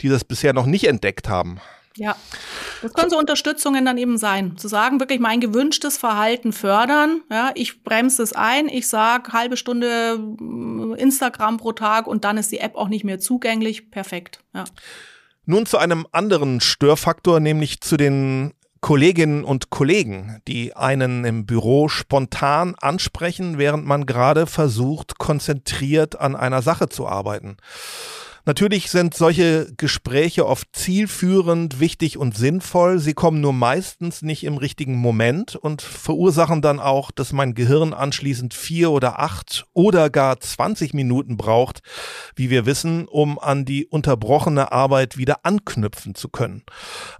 die 0.01 0.09
das 0.09 0.25
bisher 0.25 0.53
noch 0.53 0.67
nicht 0.67 0.89
entdeckt 0.89 1.29
haben. 1.29 1.61
Ja, 1.97 2.17
das 2.83 2.93
können 2.93 3.11
so 3.11 3.19
Unterstützungen 3.19 3.85
dann 3.85 3.99
eben 3.99 4.19
sein. 4.19 4.57
Zu 4.57 4.69
sagen, 4.69 4.99
wirklich 5.01 5.21
mein 5.21 5.41
gewünschtes 5.41 5.97
Verhalten 5.97 6.53
fördern. 6.53 7.23
Ja, 7.31 7.53
ich 7.55 7.85
bremse 7.85 8.23
es 8.23 8.33
ein, 8.33 8.69
ich 8.69 8.89
sage 8.89 9.33
halbe 9.33 9.57
Stunde 9.57 10.19
äh, 10.19 11.01
Instagram 11.01 11.57
pro 11.57 11.73
Tag 11.73 12.07
und 12.07 12.25
dann 12.25 12.37
ist 12.37 12.51
die 12.51 12.59
App 12.59 12.75
auch 12.77 12.89
nicht 12.89 13.05
mehr 13.05 13.21
zugänglich. 13.21 13.91
Perfekt. 13.91 14.41
Ja. 14.55 14.65
Nun 15.47 15.67
zu 15.67 15.79
einem 15.79 16.07
anderen 16.11 16.61
Störfaktor, 16.61 17.39
nämlich 17.39 17.81
zu 17.81 17.97
den 17.97 18.55
Kolleginnen 18.81 19.45
und 19.45 19.71
Kollegen, 19.71 20.43
die 20.47 20.77
einen 20.77 21.25
im 21.25 21.47
Büro 21.47 21.89
spontan 21.89 22.75
ansprechen, 22.79 23.57
während 23.57 23.87
man 23.87 24.05
gerade 24.05 24.47
versucht, 24.47 25.19
konzentriert 25.19 26.21
an 26.21 26.37
einer 26.37 26.61
Sache 26.61 26.91
zu 26.91 27.07
arbeiten. 27.07 27.57
Natürlich 28.47 28.91
sind 28.91 29.15
solche 29.15 29.73
Gespräche 29.79 30.47
oft 30.47 30.69
zielführend, 30.75 31.81
wichtig 31.81 32.19
und 32.19 32.37
sinnvoll. 32.37 32.99
Sie 32.99 33.15
kommen 33.15 33.41
nur 33.41 33.55
meistens 33.55 34.21
nicht 34.21 34.45
im 34.45 34.59
richtigen 34.59 34.97
Moment 34.97 35.57
und 35.57 35.81
verursachen 35.81 36.61
dann 36.61 36.79
auch, 36.79 37.11
dass 37.11 37.33
mein 37.33 37.55
Gehirn 37.55 37.95
anschließend 37.95 38.53
vier 38.53 38.91
oder 38.91 39.19
acht 39.19 39.65
oder 39.73 40.11
gar 40.11 40.39
20 40.39 40.93
Minuten 40.93 41.39
braucht, 41.39 41.81
wie 42.37 42.51
wir 42.51 42.67
wissen, 42.67 43.09
um 43.09 43.39
an 43.39 43.65
die 43.65 43.87
unterbrochene 43.87 44.73
Arbeit 44.73 45.17
wieder 45.17 45.39
anknüpfen 45.45 46.15
zu 46.15 46.29
können. 46.29 46.65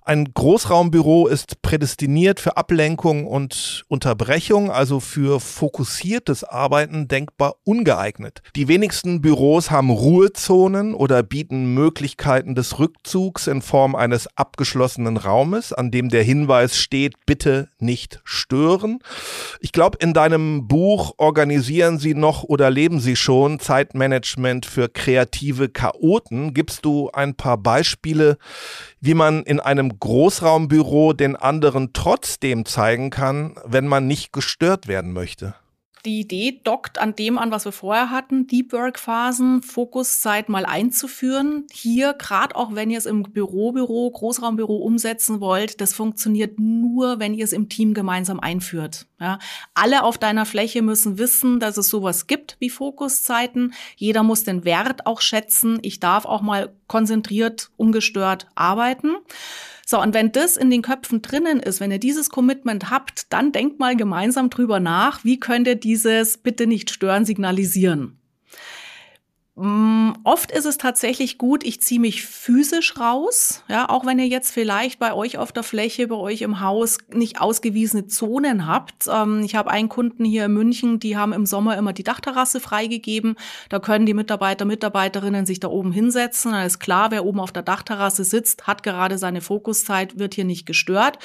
Ein 0.05 0.35
Großraumbüro 0.35 1.27
ist 1.27 1.63
prädestiniert 1.63 2.39
für 2.39 2.59
Ablenkung 2.59 3.27
und 3.27 3.85
Unterbrechung, 3.89 4.71
also 4.71 5.01
für 5.01 5.41
fokussiertes 5.41 6.45
Arbeiten 6.45 7.09
denkbar 7.09 7.55
ungeeignet. 7.65 8.43
Die 8.57 8.69
wenigsten 8.69 9.23
Büros 9.23 9.71
haben 9.71 9.89
Ruhezonen 9.89 10.93
oder 10.93 11.14
oder 11.15 11.23
bieten 11.23 11.75
Möglichkeiten 11.75 12.57
des 12.57 12.81
Rückzugs 12.81 13.47
in 13.47 13.63
Form 13.63 13.95
eines 13.95 14.27
abgeschlossenen 14.37 15.17
Raumes, 15.17 15.73
an 15.73 15.93
dem 15.93 16.09
der 16.09 16.25
Hinweis 16.25 16.77
steht, 16.77 17.25
bitte 17.25 17.69
nicht 17.79 18.21
stören. 18.25 18.99
Ich 19.61 19.71
glaube, 19.71 19.99
in 20.01 20.13
deinem 20.13 20.67
Buch 20.67 21.15
organisieren 21.19 22.01
Sie 22.01 22.15
noch 22.15 22.43
oder 22.43 22.69
leben 22.69 22.99
Sie 22.99 23.15
schon 23.15 23.61
Zeitmanagement 23.61 24.67
für 24.67 24.89
kreative 24.89 25.69
Chaoten. 25.69 26.53
Gibst 26.53 26.85
du 26.85 27.11
ein 27.13 27.37
paar 27.37 27.59
Beispiele, 27.59 28.37
wie 29.01 29.15
man 29.15 29.45
in 29.45 29.61
einem 29.61 30.01
Großraumbüro 30.01 31.13
den 31.13 31.37
anderen 31.37 31.93
trotzdem 31.93 32.65
zeigen 32.65 33.11
kann, 33.11 33.55
wenn 33.65 33.87
man 33.87 34.09
nicht 34.09 34.33
gestört 34.33 34.89
werden 34.89 35.13
möchte? 35.13 35.55
Die 36.05 36.21
Idee 36.21 36.61
dockt 36.63 36.99
an 36.99 37.17
dem 37.17 37.39
an, 37.39 37.51
was 37.51 37.65
wir 37.65 37.73
vorher 37.73 38.11
hatten, 38.11 38.47
Deep 38.47 38.75
Work 38.75 38.99
Phasen, 38.99 39.63
Fokuszeit 39.63 40.51
mal 40.51 40.67
einzuführen. 40.67 41.67
Hier, 41.73 42.13
gerade 42.13 42.57
auch 42.57 42.75
wenn 42.75 42.91
ihr 42.91 42.99
es 42.99 43.07
im 43.07 43.23
Bürobüro, 43.23 44.11
Großraumbüro 44.11 44.77
umsetzen 44.77 45.41
wollt, 45.41 45.81
das 45.81 45.95
funktioniert 45.95 46.59
nur, 46.61 47.21
wenn 47.21 47.33
ihr 47.33 47.45
es 47.45 47.55
im 47.55 47.71
Team 47.71 47.95
gemeinsam 47.95 48.39
einführt. 48.39 49.07
Ja, 49.19 49.39
alle 49.73 50.03
auf 50.03 50.19
deiner 50.19 50.45
Fläche 50.45 50.83
müssen 50.83 51.17
wissen, 51.17 51.59
dass 51.59 51.79
es 51.79 51.89
sowas 51.89 52.27
gibt 52.27 52.57
wie 52.59 52.69
Fokuszeiten. 52.69 53.73
Jeder 53.97 54.23
muss 54.23 54.45
den 54.45 54.67
Wert 54.67 55.07
auch 55.07 55.23
schätzen. 55.23 55.79
Ich 55.81 56.01
darf 56.01 56.27
auch 56.27 56.43
mal 56.43 56.75
konzentriert, 56.87 57.71
ungestört 57.79 58.47
arbeiten. 58.55 59.15
So, 59.87 60.01
und 60.01 60.15
wenn 60.15 60.33
das 60.33 60.57
in 60.57 60.71
den 60.71 60.83
Köpfen 60.83 61.21
drinnen 61.21 61.61
ist, 61.61 61.81
wenn 61.81 61.91
ihr 61.91 61.99
dieses 61.99 62.31
Commitment 62.31 62.91
habt, 62.91 63.33
dann 63.33 63.53
denkt 63.53 63.79
mal 63.79 63.97
gemeinsam 63.97 64.51
drüber 64.51 64.81
nach, 64.81 65.25
wie 65.25 65.39
könnt 65.39 65.67
ihr 65.67 65.77
dieses 65.77 66.39
bitte 66.39 66.67
nicht 66.67 66.91
stören 66.91 67.25
signalisieren. 67.25 68.19
Mm, 69.57 70.15
oft 70.25 70.51
ist 70.51 70.65
es 70.65 70.79
tatsächlich 70.79 71.39
gut, 71.39 71.63
ich 71.63 71.81
ziehe 71.81 72.01
mich 72.01 72.25
physisch 72.25 72.99
raus, 72.99 73.63
ja, 73.69 73.89
auch 73.89 74.05
wenn 74.05 74.19
ihr 74.19 74.27
jetzt 74.27 74.51
vielleicht 74.51 74.99
bei 74.99 75.13
euch 75.15 75.39
auf 75.39 75.53
der 75.53 75.63
Fläche, 75.63 76.09
bei 76.09 76.17
euch 76.17 76.43
im 76.43 76.59
Haus 76.59 76.99
nicht 77.13 77.41
ausgewiesene 77.41 78.09
Zonen 78.09 78.67
habt. 78.67 79.07
Ähm, 79.07 79.43
ich 79.45 79.55
habe 79.55 79.71
einen 79.71 79.89
Kunden 79.89 80.25
hier 80.25 80.47
in 80.47 80.55
München, 80.55 80.99
die 80.99 81.17
haben 81.17 81.33
im 81.33 81.47
Sommer 81.47 81.79
immer 81.79 81.93
die 81.93 82.03
Dachterrasse 82.03 82.59
freigegeben. 82.59 83.37
Da 83.69 83.79
können 83.79 84.07
die 84.07 84.15
Mitarbeiter, 84.15 84.65
Mitarbeiterinnen 84.65 85.47
sich 85.47 85.61
da 85.61 85.69
oben 85.69 85.93
hinsetzen. 85.93 86.51
Da 86.51 86.65
ist 86.65 86.81
klar, 86.81 87.13
wer 87.13 87.25
oben 87.25 87.39
auf 87.39 87.53
der 87.53 87.63
Dachterrasse 87.63 88.25
sitzt, 88.25 88.67
hat 88.67 88.83
gerade 88.83 89.19
seine 89.19 89.41
Fokuszeit, 89.41 90.19
wird 90.19 90.35
hier 90.35 90.45
nicht 90.45 90.67
gestört. 90.67 91.21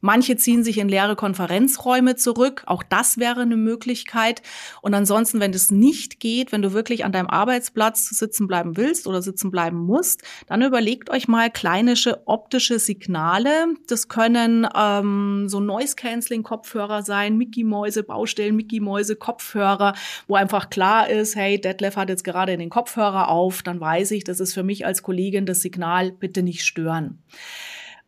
Manche 0.00 0.36
ziehen 0.36 0.64
sich 0.64 0.78
in 0.78 0.88
leere 0.88 1.16
Konferenzräume 1.16 2.16
zurück. 2.16 2.62
Auch 2.66 2.82
das 2.82 3.18
wäre 3.18 3.42
eine 3.42 3.56
Möglichkeit. 3.56 4.42
Und 4.82 4.94
ansonsten, 4.94 5.40
wenn 5.40 5.52
es 5.52 5.70
nicht 5.70 6.20
geht, 6.20 6.52
wenn 6.52 6.62
du 6.62 6.72
wirklich 6.72 7.04
an 7.04 7.12
deinem 7.12 7.28
Arbeitsplatz 7.28 8.08
sitzen 8.10 8.46
bleiben 8.46 8.76
willst 8.76 9.06
oder 9.06 9.22
sitzen 9.22 9.50
bleiben 9.50 9.78
musst, 9.78 10.22
dann 10.46 10.62
überlegt 10.62 11.10
euch 11.10 11.28
mal 11.28 11.50
kleinische 11.50 12.26
optische 12.26 12.78
Signale. 12.78 13.66
Das 13.88 14.08
können 14.08 14.66
ähm, 14.76 15.48
so 15.48 15.60
Noise-Canceling-Kopfhörer 15.60 17.02
sein, 17.02 17.36
Mickey-Mäuse, 17.36 18.02
Baustellen, 18.02 18.56
Mickey-Mäuse, 18.56 19.16
Kopfhörer, 19.16 19.94
wo 20.26 20.34
einfach 20.34 20.70
klar 20.70 21.08
ist, 21.08 21.36
hey, 21.36 21.60
Detlef 21.60 21.96
hat 21.96 22.08
jetzt 22.08 22.24
gerade 22.24 22.56
den 22.56 22.70
Kopfhörer 22.70 23.28
auf, 23.28 23.62
dann 23.62 23.80
weiß 23.80 24.10
ich, 24.12 24.24
das 24.24 24.40
ist 24.40 24.54
für 24.54 24.62
mich 24.62 24.86
als 24.86 25.02
Kollegin 25.02 25.46
das 25.46 25.60
Signal, 25.60 26.12
bitte 26.12 26.42
nicht 26.42 26.64
stören. 26.64 27.18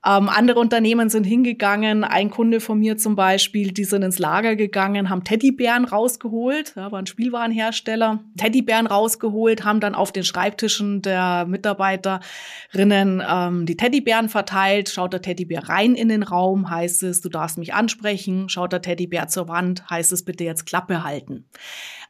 Ähm, 0.06 0.28
andere 0.28 0.60
Unternehmen 0.60 1.10
sind 1.10 1.24
hingegangen. 1.24 2.04
Ein 2.04 2.30
Kunde 2.30 2.60
von 2.60 2.78
mir 2.78 2.96
zum 2.96 3.16
Beispiel, 3.16 3.72
die 3.72 3.84
sind 3.84 4.02
ins 4.02 4.18
Lager 4.18 4.54
gegangen, 4.54 5.10
haben 5.10 5.24
Teddybären 5.24 5.84
rausgeholt, 5.84 6.74
ja, 6.76 6.92
war 6.92 7.04
Spielwarenhersteller, 7.04 8.20
Teddybären 8.36 8.86
rausgeholt, 8.86 9.64
haben 9.64 9.80
dann 9.80 9.96
auf 9.96 10.12
den 10.12 10.22
Schreibtischen 10.22 11.02
der 11.02 11.46
Mitarbeiterinnen 11.46 13.22
ähm, 13.28 13.66
die 13.66 13.76
Teddybären 13.76 14.28
verteilt. 14.28 14.88
Schaut 14.88 15.12
der 15.12 15.22
Teddybär 15.22 15.68
rein 15.68 15.96
in 15.96 16.08
den 16.08 16.22
Raum, 16.22 16.70
heißt 16.70 17.02
es, 17.02 17.20
du 17.20 17.28
darfst 17.28 17.58
mich 17.58 17.74
ansprechen. 17.74 18.48
Schaut 18.48 18.72
der 18.72 18.82
Teddybär 18.82 19.26
zur 19.26 19.48
Wand, 19.48 19.90
heißt 19.90 20.12
es, 20.12 20.24
bitte 20.24 20.44
jetzt 20.44 20.64
Klappe 20.64 21.02
halten. 21.02 21.44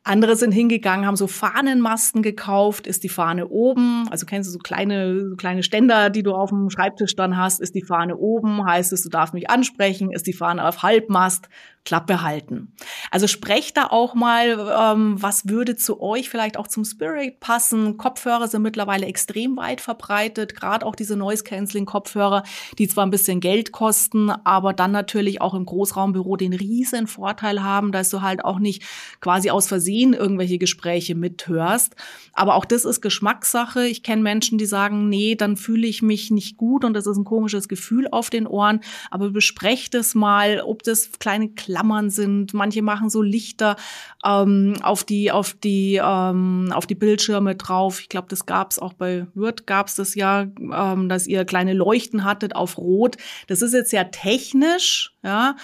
Andere 0.05 0.36
sind 0.36 0.53
hingegangen, 0.53 1.07
haben 1.07 1.16
so 1.16 1.26
Fahnenmasten 1.26 2.22
gekauft. 2.22 2.86
Ist 2.86 3.05
die 3.05 3.09
Fahne 3.09 3.49
oben? 3.49 4.09
Also 4.11 4.26
kennst 4.26 4.49
du 4.49 4.53
so 4.53 4.59
kleine, 4.59 5.28
so 5.28 5.36
kleine 5.36 5.62
Ständer, 5.62 6.09
die 6.11 6.22
du 6.22 6.32
auf 6.34 6.51
dem 6.51 6.70
Schreibtisch 6.70 7.14
dann 7.14 7.36
hast? 7.36 7.61
Ist 7.61 7.74
die 7.74 7.82
Fahne 7.82 8.16
oben? 8.16 8.64
Heißt 8.64 8.92
es, 8.92 9.03
du 9.03 9.09
darfst 9.09 9.34
mich 9.34 9.51
ansprechen? 9.51 10.11
Ist 10.11 10.26
die 10.26 10.32
Fahne 10.32 10.66
auf 10.66 10.82
Halbmast? 10.82 11.49
Klappe 11.89 12.20
halten. 12.20 12.74
Also 13.11 13.26
sprecht 13.26 13.78
da 13.78 13.86
auch 13.86 14.14
mal, 14.14 14.59
ähm, 14.78 15.14
was 15.22 15.49
würde 15.49 15.74
zu 15.74 16.03
euch 16.03 16.28
vielleicht 16.28 16.59
auch 16.59 16.68
zum 16.68 16.84
Spirit 16.84 17.41
passen. 17.41 17.97
Kopfhörer 17.97 18.47
sind 18.47 18.61
mittlerweile 18.61 19.07
extrem 19.07 19.57
weit 19.57 19.80
verbreitet, 19.80 20.55
gerade 20.55 20.84
auch 20.84 20.95
diese 20.95 21.16
Noise-Canceling-Kopfhörer, 21.16 22.43
die 22.76 22.89
zwar 22.89 23.07
ein 23.07 23.11
bisschen 23.11 23.41
Geld 23.41 23.72
kosten, 23.72 24.28
aber 24.28 24.74
dann 24.74 24.93
natürlich 24.93 25.41
auch 25.41 25.55
im 25.55 25.64
Großraumbüro 25.64 26.36
den 26.36 26.53
riesen 26.53 27.07
Vorteil 27.07 27.62
haben, 27.62 27.91
dass 27.91 28.11
du 28.11 28.20
halt 28.20 28.45
auch 28.45 28.59
nicht 28.59 28.82
quasi 29.22 29.49
aus 29.49 29.66
Versehen 29.66 30.12
irgendwelche 30.12 30.59
Gespräche 30.59 31.14
mithörst. 31.14 31.97
Aber 32.34 32.57
auch 32.57 32.66
das 32.66 32.84
ist 32.84 33.01
Geschmackssache. 33.01 33.86
Ich 33.86 34.03
kenne 34.03 34.20
Menschen, 34.20 34.59
die 34.59 34.66
sagen, 34.66 35.09
nee, 35.09 35.36
dann 35.36 35.57
fühle 35.57 35.86
ich 35.86 36.03
mich 36.03 36.30
nicht 36.30 36.59
gut 36.59 36.84
und 36.84 36.93
das 36.93 37.07
ist 37.07 37.16
ein 37.16 37.24
komisches 37.24 37.66
Gefühl 37.66 38.09
auf 38.11 38.28
den 38.28 38.47
Ohren. 38.47 38.80
Aber 39.11 39.30
besprecht 39.30 39.95
es 39.95 40.14
mal, 40.14 40.61
ob 40.61 40.82
das 40.82 41.12
kleine 41.18 41.49
Klammern 41.78 42.10
sind. 42.10 42.54
Manche 42.54 42.82
machen 42.82 43.08
so 43.08 43.22
Lichter 43.22 43.76
ähm, 44.24 44.74
auf 44.82 45.04
die 45.04 45.30
auf 45.30 45.52
die 45.52 46.00
ähm, 46.02 46.72
auf 46.74 46.86
die 46.86 46.96
Bildschirme 46.96 47.54
drauf. 47.54 48.00
Ich 48.00 48.08
glaube, 48.08 48.26
das 48.28 48.46
gab 48.46 48.72
es 48.72 48.78
auch 48.80 48.94
bei 48.94 49.26
Word 49.34 49.66
gab 49.66 49.86
es 49.86 49.94
das 49.94 50.16
ja, 50.16 50.46
ähm, 50.58 51.08
dass 51.08 51.26
ihr 51.28 51.44
kleine 51.44 51.74
Leuchten 51.74 52.24
hattet 52.24 52.56
auf 52.56 52.78
Rot. 52.78 53.16
Das 53.46 53.62
ist 53.62 53.74
jetzt 53.74 53.90
sehr 53.90 54.10
technisch, 54.10 55.14
ja. 55.22 55.54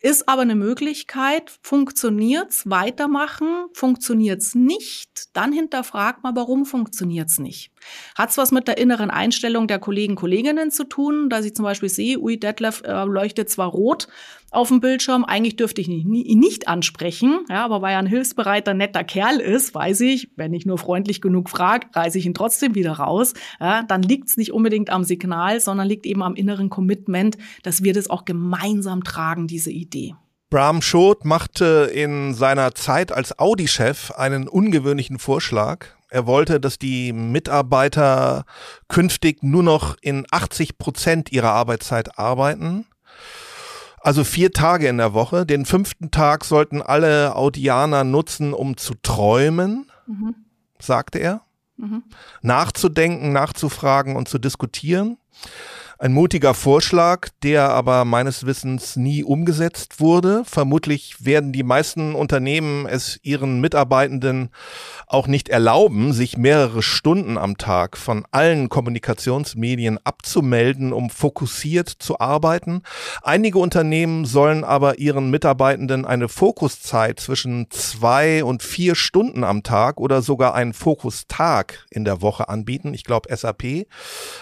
Ist 0.00 0.28
aber 0.28 0.42
eine 0.42 0.56
Möglichkeit, 0.56 1.52
funktioniert's, 1.62 2.68
weitermachen, 2.68 3.66
funktioniert's 3.72 4.56
nicht, 4.56 5.28
dann 5.32 5.52
hinterfragt 5.52 6.24
mal, 6.24 6.32
warum 6.34 6.66
funktioniert's 6.66 7.38
nicht. 7.38 7.70
Hat's 8.16 8.38
was 8.38 8.52
mit 8.52 8.68
der 8.68 8.78
inneren 8.78 9.10
Einstellung 9.10 9.66
der 9.66 9.78
Kollegen, 9.78 10.14
Kolleginnen 10.14 10.70
zu 10.70 10.84
tun, 10.84 11.28
dass 11.28 11.44
ich 11.44 11.54
zum 11.54 11.64
Beispiel 11.64 11.88
sehe, 11.88 12.18
ui, 12.18 12.38
Detlef 12.38 12.82
äh, 12.84 13.04
leuchtet 13.04 13.50
zwar 13.50 13.68
rot 13.68 14.08
auf 14.52 14.68
dem 14.68 14.80
Bildschirm, 14.80 15.24
eigentlich 15.24 15.56
dürfte 15.56 15.80
ich 15.80 15.88
ihn 15.88 16.08
nicht, 16.38 16.68
ansprechen, 16.68 17.40
ja, 17.48 17.64
aber 17.64 17.80
weil 17.80 17.94
er 17.94 17.98
ein 17.98 18.06
hilfsbereiter, 18.06 18.74
netter 18.74 19.02
Kerl 19.02 19.40
ist, 19.40 19.74
weiß 19.74 20.00
ich, 20.02 20.30
wenn 20.36 20.52
ich 20.52 20.66
nur 20.66 20.76
freundlich 20.76 21.22
genug 21.22 21.48
frage, 21.48 21.86
reiße 21.94 22.18
ich 22.18 22.26
ihn 22.26 22.34
trotzdem 22.34 22.74
wieder 22.74 22.92
raus, 22.92 23.32
ja, 23.58 23.82
dann 23.82 24.02
liegt's 24.02 24.36
nicht 24.36 24.52
unbedingt 24.52 24.90
am 24.90 25.04
Signal, 25.04 25.60
sondern 25.60 25.88
liegt 25.88 26.04
eben 26.04 26.22
am 26.22 26.34
inneren 26.34 26.68
Commitment, 26.68 27.38
dass 27.62 27.82
wir 27.82 27.94
das 27.94 28.10
auch 28.10 28.26
gemeinsam 28.26 29.02
tragen, 29.04 29.46
diese 29.46 29.70
Idee. 29.70 30.14
Bram 30.50 30.82
Schot 30.82 31.24
machte 31.24 31.90
in 31.94 32.34
seiner 32.34 32.74
Zeit 32.74 33.10
als 33.10 33.38
Audi-Chef 33.38 34.10
einen 34.10 34.48
ungewöhnlichen 34.48 35.18
Vorschlag. 35.18 35.86
Er 36.12 36.26
wollte, 36.26 36.60
dass 36.60 36.78
die 36.78 37.14
Mitarbeiter 37.14 38.44
künftig 38.88 39.42
nur 39.42 39.62
noch 39.62 39.96
in 40.02 40.26
80 40.30 40.76
Prozent 40.76 41.32
ihrer 41.32 41.52
Arbeitszeit 41.52 42.18
arbeiten. 42.18 42.84
Also 44.02 44.22
vier 44.22 44.52
Tage 44.52 44.88
in 44.88 44.98
der 44.98 45.14
Woche. 45.14 45.46
Den 45.46 45.64
fünften 45.64 46.10
Tag 46.10 46.44
sollten 46.44 46.82
alle 46.82 47.34
Audianer 47.34 48.04
nutzen, 48.04 48.52
um 48.52 48.76
zu 48.76 48.92
träumen, 49.02 49.90
mhm. 50.06 50.34
sagte 50.78 51.18
er. 51.18 51.40
Mhm. 51.78 52.02
Nachzudenken, 52.42 53.32
nachzufragen 53.32 54.14
und 54.14 54.28
zu 54.28 54.38
diskutieren. 54.38 55.16
Ein 56.02 56.14
mutiger 56.14 56.52
Vorschlag, 56.52 57.28
der 57.44 57.68
aber 57.68 58.04
meines 58.04 58.44
Wissens 58.44 58.96
nie 58.96 59.22
umgesetzt 59.22 60.00
wurde. 60.00 60.42
Vermutlich 60.44 61.24
werden 61.24 61.52
die 61.52 61.62
meisten 61.62 62.16
Unternehmen 62.16 62.86
es 62.86 63.20
ihren 63.22 63.60
Mitarbeitenden 63.60 64.48
auch 65.06 65.28
nicht 65.28 65.48
erlauben, 65.48 66.12
sich 66.12 66.36
mehrere 66.36 66.82
Stunden 66.82 67.38
am 67.38 67.56
Tag 67.56 67.96
von 67.96 68.24
allen 68.32 68.68
Kommunikationsmedien 68.68 70.00
abzumelden, 70.02 70.92
um 70.92 71.08
fokussiert 71.08 71.88
zu 71.88 72.18
arbeiten. 72.18 72.82
Einige 73.22 73.60
Unternehmen 73.60 74.24
sollen 74.24 74.64
aber 74.64 74.98
ihren 74.98 75.30
Mitarbeitenden 75.30 76.04
eine 76.04 76.28
Fokuszeit 76.28 77.20
zwischen 77.20 77.70
zwei 77.70 78.42
und 78.42 78.64
vier 78.64 78.96
Stunden 78.96 79.44
am 79.44 79.62
Tag 79.62 80.00
oder 80.00 80.20
sogar 80.20 80.56
einen 80.56 80.72
Fokustag 80.72 81.86
in 81.90 82.04
der 82.04 82.22
Woche 82.22 82.48
anbieten. 82.48 82.92
Ich 82.92 83.04
glaube, 83.04 83.32
SAP 83.32 83.86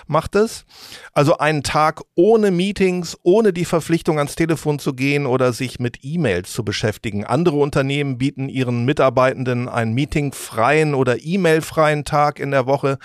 macht 0.07 0.37
es. 0.37 0.65
Also 1.13 1.37
einen 1.51 1.63
Tag 1.65 2.03
ohne 2.15 2.51
Meetings, 2.53 3.19
ohne 3.25 3.53
die 3.53 3.65
Verpflichtung 3.65 4.19
ans 4.19 4.37
Telefon 4.37 4.79
zu 4.79 4.95
gehen 4.95 5.27
oder 5.27 5.53
sich 5.53 5.81
mit 5.81 5.99
E-Mails 6.03 6.53
zu 6.53 6.65
beschäftigen. 6.65 7.25
Andere 7.25 7.57
Unternehmen 7.57 8.19
bieten 8.19 8.49
ihren 8.49 8.85
Mitarbeitenden 8.85 9.69
einen 9.69 9.93
meetingfreien 9.93 10.95
oder 10.95 11.23
E-Mail-freien 11.23 12.05
Tag 12.05 12.39
in 12.39 12.53
der 12.53 12.67
Woche. 12.67 12.99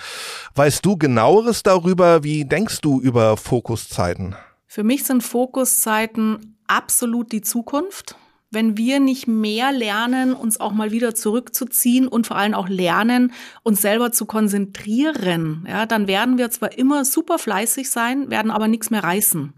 Weißt 0.54 0.86
du 0.86 0.96
genaueres 0.96 1.64
darüber? 1.64 2.22
Wie 2.22 2.44
denkst 2.44 2.80
du 2.80 3.00
über 3.00 3.36
Fokuszeiten? 3.36 4.36
Für 4.66 4.84
mich 4.84 5.04
sind 5.04 5.22
Fokuszeiten 5.22 6.56
absolut 6.68 7.32
die 7.32 7.42
Zukunft 7.42 8.16
wenn 8.56 8.78
wir 8.78 9.00
nicht 9.00 9.28
mehr 9.28 9.70
lernen, 9.70 10.32
uns 10.32 10.58
auch 10.58 10.72
mal 10.72 10.90
wieder 10.90 11.14
zurückzuziehen 11.14 12.08
und 12.08 12.26
vor 12.26 12.38
allem 12.38 12.54
auch 12.54 12.70
lernen, 12.70 13.34
uns 13.62 13.82
selber 13.82 14.12
zu 14.12 14.24
konzentrieren, 14.24 15.66
ja, 15.68 15.84
dann 15.84 16.08
werden 16.08 16.38
wir 16.38 16.50
zwar 16.50 16.76
immer 16.78 17.04
super 17.04 17.38
fleißig 17.38 17.90
sein, 17.90 18.30
werden 18.30 18.50
aber 18.50 18.66
nichts 18.66 18.88
mehr 18.88 19.04
reißen. 19.04 19.52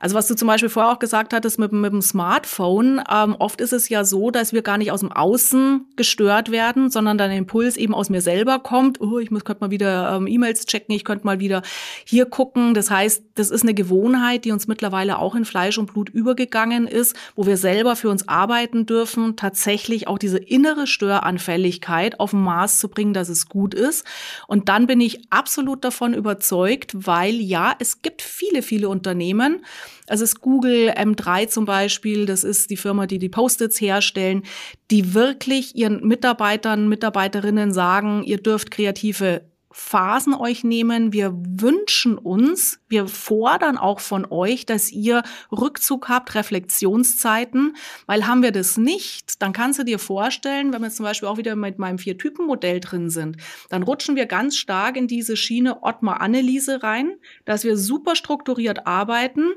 Also 0.00 0.14
was 0.14 0.28
du 0.28 0.34
zum 0.34 0.48
Beispiel 0.48 0.68
vorher 0.68 0.92
auch 0.92 0.98
gesagt 0.98 1.32
hattest 1.32 1.58
mit, 1.58 1.72
mit 1.72 1.92
dem 1.92 2.02
Smartphone, 2.02 3.02
ähm, 3.10 3.36
oft 3.38 3.60
ist 3.60 3.72
es 3.72 3.88
ja 3.88 4.04
so, 4.04 4.30
dass 4.30 4.52
wir 4.52 4.62
gar 4.62 4.78
nicht 4.78 4.92
aus 4.92 5.00
dem 5.00 5.12
Außen 5.12 5.86
gestört 5.96 6.50
werden, 6.50 6.90
sondern 6.90 7.18
dann 7.18 7.30
der 7.30 7.38
Impuls 7.38 7.76
eben 7.76 7.94
aus 7.94 8.10
mir 8.10 8.20
selber 8.20 8.58
kommt. 8.60 9.00
Oh, 9.00 9.18
ich 9.18 9.30
könnte 9.30 9.58
mal 9.60 9.70
wieder 9.70 10.16
ähm, 10.16 10.26
E-Mails 10.26 10.66
checken, 10.66 10.94
ich 10.94 11.04
könnte 11.04 11.26
mal 11.26 11.40
wieder 11.40 11.62
hier 12.04 12.26
gucken. 12.26 12.74
Das 12.74 12.90
heißt, 12.90 13.24
das 13.34 13.50
ist 13.50 13.62
eine 13.62 13.74
Gewohnheit, 13.74 14.44
die 14.44 14.52
uns 14.52 14.68
mittlerweile 14.68 15.18
auch 15.18 15.34
in 15.34 15.44
Fleisch 15.44 15.78
und 15.78 15.92
Blut 15.92 16.08
übergegangen 16.08 16.86
ist, 16.86 17.16
wo 17.34 17.46
wir 17.46 17.56
selber 17.56 17.96
für 17.96 18.10
uns 18.10 18.28
arbeiten 18.28 18.86
dürfen, 18.86 19.36
tatsächlich 19.36 20.08
auch 20.08 20.18
diese 20.18 20.38
innere 20.38 20.86
Störanfälligkeit 20.86 22.20
auf 22.20 22.32
ein 22.32 22.42
Maß 22.42 22.78
zu 22.78 22.88
bringen, 22.88 23.14
dass 23.14 23.28
es 23.28 23.48
gut 23.48 23.74
ist. 23.74 24.06
Und 24.46 24.68
dann 24.68 24.86
bin 24.86 25.00
ich 25.00 25.20
absolut 25.30 25.84
davon 25.84 26.14
überzeugt, 26.14 26.92
weil 26.94 27.34
ja, 27.34 27.74
es 27.78 28.02
gibt 28.02 28.22
viele, 28.22 28.62
viele 28.62 28.88
Unternehmen, 28.88 29.64
also 30.08 30.24
es 30.24 30.32
ist 30.32 30.40
Google 30.40 30.90
M3 30.90 31.48
zum 31.48 31.64
Beispiel, 31.64 32.26
das 32.26 32.44
ist 32.44 32.70
die 32.70 32.76
Firma, 32.76 33.06
die 33.06 33.18
die 33.18 33.28
Post-its 33.28 33.80
herstellen, 33.80 34.42
die 34.90 35.14
wirklich 35.14 35.76
ihren 35.76 36.06
Mitarbeitern, 36.06 36.88
Mitarbeiterinnen 36.88 37.72
sagen, 37.72 38.22
ihr 38.24 38.38
dürft 38.38 38.70
kreative 38.70 39.42
Phasen 39.70 40.34
euch 40.34 40.64
nehmen. 40.64 41.12
Wir 41.12 41.32
wünschen 41.32 42.18
uns, 42.18 42.80
wir 42.88 43.06
fordern 43.06 43.78
auch 43.78 44.00
von 44.00 44.26
euch, 44.28 44.66
dass 44.66 44.90
ihr 44.90 45.22
Rückzug 45.52 46.08
habt, 46.08 46.34
Reflexionszeiten, 46.34 47.76
weil 48.06 48.26
haben 48.26 48.42
wir 48.42 48.50
das 48.50 48.76
nicht, 48.76 49.40
dann 49.40 49.52
kannst 49.52 49.78
du 49.78 49.84
dir 49.84 49.98
vorstellen, 49.98 50.72
wenn 50.72 50.82
wir 50.82 50.90
zum 50.90 51.04
Beispiel 51.04 51.28
auch 51.28 51.36
wieder 51.36 51.54
mit 51.54 51.78
meinem 51.78 51.98
Vier-Typen-Modell 51.98 52.80
drin 52.80 53.08
sind, 53.08 53.36
dann 53.68 53.84
rutschen 53.84 54.16
wir 54.16 54.26
ganz 54.26 54.56
stark 54.56 54.96
in 54.96 55.06
diese 55.06 55.36
Schiene 55.36 55.82
Ottmar-Anneliese 55.82 56.82
rein, 56.82 57.12
dass 57.44 57.62
wir 57.62 57.76
super 57.76 58.16
strukturiert 58.16 58.86
arbeiten, 58.86 59.52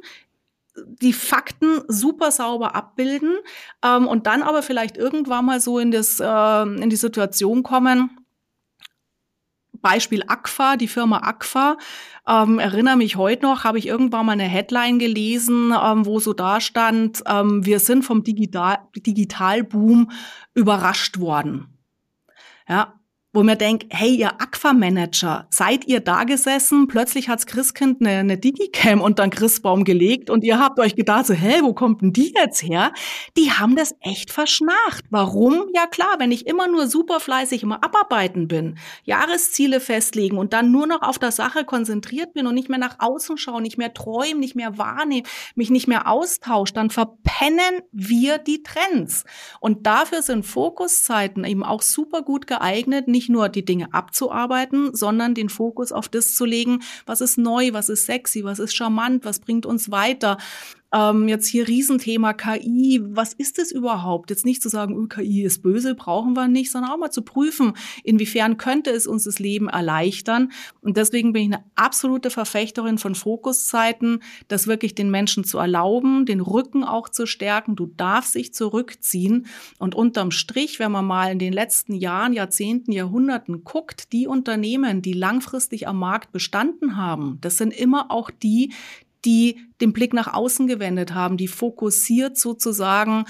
die 0.76 1.14
Fakten 1.14 1.82
super 1.88 2.32
sauber 2.32 2.76
abbilden 2.76 3.36
ähm, 3.84 4.08
und 4.08 4.28
dann 4.28 4.44
aber 4.44 4.64
vielleicht 4.64 4.98
irgendwann 4.98 5.46
mal 5.46 5.60
so 5.60 5.80
in, 5.80 5.92
das, 5.92 6.20
äh, 6.20 6.62
in 6.62 6.90
die 6.90 6.96
Situation 6.96 7.64
kommen, 7.64 8.22
Beispiel 9.82 10.24
Aqua, 10.28 10.78
die 10.78 10.88
Firma 10.88 11.18
Aqua. 11.18 11.78
Ähm, 12.28 12.60
erinnere 12.60 12.98
mich 12.98 13.16
heute 13.16 13.44
noch, 13.44 13.64
habe 13.64 13.80
ich 13.80 13.88
irgendwann 13.88 14.26
mal 14.26 14.34
eine 14.34 14.44
Headline 14.44 15.00
gelesen, 15.00 15.74
ähm, 15.84 16.06
wo 16.06 16.20
so 16.20 16.34
da 16.34 16.62
stand, 16.62 17.24
ähm, 17.26 17.66
wir 17.66 17.80
sind 17.80 18.04
vom 18.04 18.24
Digital 18.24 18.80
Digitalboom 18.96 20.12
überrascht 20.54 21.20
worden. 21.20 21.80
Ja, 22.68 23.01
wo 23.34 23.44
mir 23.44 23.56
denkt, 23.56 23.86
hey, 23.90 24.14
ihr 24.14 24.42
Aqua-Manager, 24.42 25.48
seid 25.50 25.88
ihr 25.88 26.02
da 26.02 26.26
gesessen? 26.26 26.88
Plötzlich 26.88 27.30
hat's 27.30 27.46
Christkind 27.46 28.02
eine, 28.02 28.20
eine 28.20 28.38
Digicam 28.38 29.00
unter 29.00 29.24
den 29.24 29.30
Christbaum 29.30 29.86
gelegt 29.86 30.30
und 30.30 30.44
ihr 30.44 30.60
habt 30.60 30.80
euch 30.80 30.96
gedacht, 30.96 31.28
so, 31.28 31.34
hä, 31.34 31.62
wo 31.62 31.74
kommt 31.74 32.02
denn 32.02 32.12
die 32.12 32.34
jetzt 32.36 32.62
her? 32.62 32.92
Die 33.38 33.52
haben 33.52 33.78
das 33.78 33.96
echt 34.02 34.32
verschnacht. 34.32 35.06
Warum? 35.10 35.70
Ja 35.74 35.88
klar, 35.88 36.16
wenn 36.18 36.32
ich 36.32 36.46
immer 36.46 36.68
nur 36.68 36.88
super 36.88 37.22
fleißig 37.22 37.64
immer 37.64 37.82
abarbeiten 37.84 38.50
bin, 38.50 38.78
Jahresziele 39.06 39.80
festlegen 39.80 40.38
und 40.38 40.52
dann 40.52 40.72
nur 40.72 40.86
noch 40.86 41.02
auf 41.02 41.18
der 41.18 41.32
Sache 41.32 41.64
konzentriert 41.64 42.34
bin 42.34 42.48
und 42.48 42.56
nicht 42.56 42.70
mehr 42.70 42.80
nach 42.80 42.98
außen 43.00 43.38
schaue, 43.38 43.62
nicht 43.62 43.78
mehr 43.78 43.94
träume, 43.94 44.42
nicht 44.42 44.56
mehr 44.56 44.78
wahrnehme, 44.78 45.24
mich 45.56 45.70
nicht 45.70 45.88
mehr 45.88 46.10
austausche, 46.10 46.74
dann 46.74 46.90
verpennen 46.90 47.82
wir 47.94 48.40
die 48.40 48.62
Trends. 48.62 49.24
Und 49.62 49.88
dafür 49.88 50.22
sind 50.22 50.46
Fokuszeiten 50.46 51.46
eben 51.46 51.64
auch 51.64 51.82
super 51.82 52.24
gut 52.24 52.46
geeignet, 52.46 53.08
nicht 53.08 53.21
nur 53.30 53.50
die 53.50 53.66
Dinge 53.66 53.94
abzuarbeiten, 53.94 54.96
sondern 54.96 55.34
den 55.34 55.50
Fokus 55.50 55.92
auf 55.92 56.08
das 56.08 56.36
zu 56.36 56.46
legen, 56.46 56.82
was 57.06 57.22
ist 57.22 57.38
neu, 57.38 57.74
was 57.74 57.90
ist 57.90 58.06
sexy, 58.06 58.44
was 58.44 58.60
ist 58.60 58.76
charmant, 58.76 59.26
was 59.26 59.40
bringt 59.40 59.66
uns 59.66 59.92
weiter. 59.92 60.38
Ähm, 60.94 61.28
jetzt 61.28 61.48
hier 61.48 61.68
Riesenthema 61.68 62.34
KI. 62.34 63.02
Was 63.04 63.34
ist 63.34 63.60
es 63.60 63.72
überhaupt? 63.72 64.30
Jetzt 64.30 64.46
nicht 64.46 64.62
zu 64.62 64.70
sagen, 64.70 64.98
oh, 64.98 65.08
KI 65.08 65.44
ist 65.44 65.62
böse, 65.62 65.96
brauchen 65.96 66.36
wir 66.36 66.48
nicht, 66.48 66.72
sondern 66.72 66.92
auch 66.92 66.98
mal 66.98 67.12
zu 67.12 67.22
prüfen, 67.22 67.74
inwiefern 68.04 68.58
könnte 68.58 68.90
es 68.92 69.08
uns 69.08 69.24
das 69.24 69.40
Leben 69.40 69.70
erleichtern. 69.70 70.52
Und 70.82 70.98
deswegen 70.98 71.34
bin 71.34 71.44
ich 71.44 71.56
eine 71.56 71.64
absolute 71.76 72.30
Verfechterin 72.30 72.98
von 72.98 73.16
Fokuszeiten, 73.16 74.22
das 74.48 74.68
wirklich 74.68 74.96
den 74.96 75.10
Menschen 75.10 75.44
zu 75.44 75.58
erlauben, 75.58 76.26
den 76.26 76.42
Rücken 76.42 76.84
auch 76.84 77.08
zu 77.08 77.26
stärken. 77.26 77.76
Du 77.76 77.86
darfst 77.86 78.34
sich 78.34 78.54
zurückziehen. 78.54 79.48
Und 79.80 79.96
unterm 79.96 80.32
Strich, 80.32 80.80
wenn 80.80 80.92
man 80.92 81.06
mal 81.06 81.32
in 81.32 81.40
den 81.40 81.54
letzten 81.54 81.94
Jahren, 81.94 82.34
Jahrzehnten, 82.34 82.92
Jahrhunderten 82.92 83.64
guckt, 83.64 84.12
die 84.12 84.28
Unternehmen, 84.28 85.02
die 85.02 85.14
langfristig 85.14 85.88
am 85.88 86.00
Markt 86.00 86.32
bestanden 86.32 86.98
haben, 86.98 87.38
das 87.42 87.58
sind 87.58 87.72
immer 87.74 88.12
auch 88.12 88.30
die, 88.30 88.74
die 89.26 89.60
den 89.80 89.94
Blick 89.94 90.14
nach 90.14 90.34
außen 90.34 90.68
gewendet 90.68 91.14
haben, 91.14 91.38
die 91.38 91.48
fokussiert 91.48 92.38
sozusagen 92.38 93.26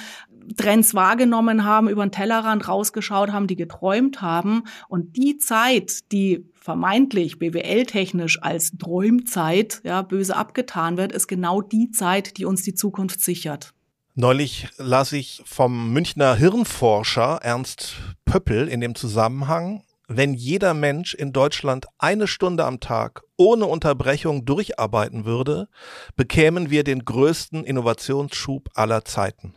Trends 0.57 0.93
wahrgenommen 0.93 1.63
haben, 1.63 1.89
über 1.89 2.05
den 2.05 2.11
Tellerrand 2.11 2.67
rausgeschaut 2.67 3.31
haben, 3.31 3.47
die 3.47 3.55
geträumt 3.55 4.21
haben. 4.21 4.63
Und 4.87 5.15
die 5.17 5.37
Zeit, 5.37 6.11
die 6.11 6.45
vermeintlich 6.53 7.39
BWL-technisch 7.39 8.41
als 8.41 8.71
Träumzeit 8.77 9.81
ja, 9.83 10.01
böse 10.01 10.35
abgetan 10.35 10.97
wird, 10.97 11.11
ist 11.11 11.27
genau 11.27 11.61
die 11.61 11.91
Zeit, 11.91 12.37
die 12.37 12.45
uns 12.45 12.63
die 12.63 12.73
Zukunft 12.73 13.21
sichert. 13.21 13.73
Neulich 14.15 14.67
las 14.77 15.13
ich 15.13 15.41
vom 15.45 15.93
Münchner 15.93 16.35
Hirnforscher 16.35 17.39
Ernst 17.41 17.95
Pöppel 18.25 18.67
in 18.67 18.81
dem 18.81 18.93
Zusammenhang, 18.93 19.83
wenn 20.17 20.33
jeder 20.33 20.73
Mensch 20.73 21.13
in 21.13 21.33
Deutschland 21.33 21.85
eine 21.97 22.27
Stunde 22.27 22.65
am 22.65 22.79
Tag 22.79 23.23
ohne 23.37 23.65
Unterbrechung 23.65 24.45
durcharbeiten 24.45 25.25
würde, 25.25 25.67
bekämen 26.15 26.69
wir 26.69 26.83
den 26.83 27.05
größten 27.05 27.63
Innovationsschub 27.63 28.69
aller 28.75 29.05
Zeiten. 29.05 29.55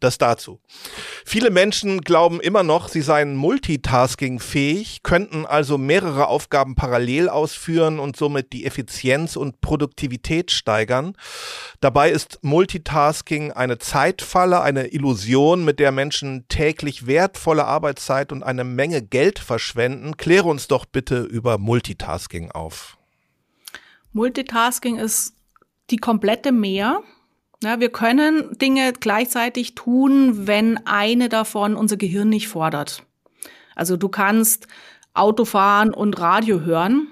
Das 0.00 0.18
dazu. 0.18 0.60
Viele 1.24 1.50
Menschen 1.50 2.00
glauben 2.00 2.40
immer 2.40 2.62
noch, 2.62 2.88
sie 2.88 3.02
seien 3.02 3.36
multitaskingfähig, 3.36 5.02
könnten 5.02 5.46
also 5.46 5.78
mehrere 5.78 6.26
Aufgaben 6.26 6.74
parallel 6.74 7.28
ausführen 7.28 7.98
und 7.98 8.16
somit 8.16 8.52
die 8.52 8.66
Effizienz 8.66 9.36
und 9.36 9.60
Produktivität 9.60 10.50
steigern. 10.50 11.14
Dabei 11.80 12.10
ist 12.10 12.40
Multitasking 12.42 13.52
eine 13.52 13.78
Zeitfalle, 13.78 14.60
eine 14.62 14.88
Illusion, 14.88 15.64
mit 15.64 15.78
der 15.78 15.92
Menschen 15.92 16.46
täglich 16.48 17.06
wertvolle 17.06 17.64
Arbeitszeit 17.64 18.32
und 18.32 18.42
eine 18.42 18.64
Menge 18.64 19.02
Geld 19.02 19.38
verschwenden. 19.38 20.16
Kläre 20.16 20.48
uns 20.48 20.68
doch 20.68 20.84
bitte 20.84 21.20
über 21.20 21.58
Multitasking 21.58 22.50
auf. 22.50 22.98
Multitasking 24.12 24.98
ist 24.98 25.34
die 25.90 25.96
komplette 25.96 26.52
Mehr 26.52 27.02
ja, 27.62 27.80
wir 27.80 27.90
können 27.90 28.56
Dinge 28.58 28.92
gleichzeitig 28.92 29.74
tun, 29.74 30.46
wenn 30.46 30.84
eine 30.86 31.28
davon 31.28 31.74
unser 31.74 31.96
Gehirn 31.96 32.28
nicht 32.28 32.48
fordert. 32.48 33.04
Also 33.74 33.96
du 33.96 34.08
kannst 34.08 34.66
Auto 35.14 35.44
fahren 35.44 35.94
und 35.94 36.18
Radio 36.18 36.60
hören. 36.60 37.08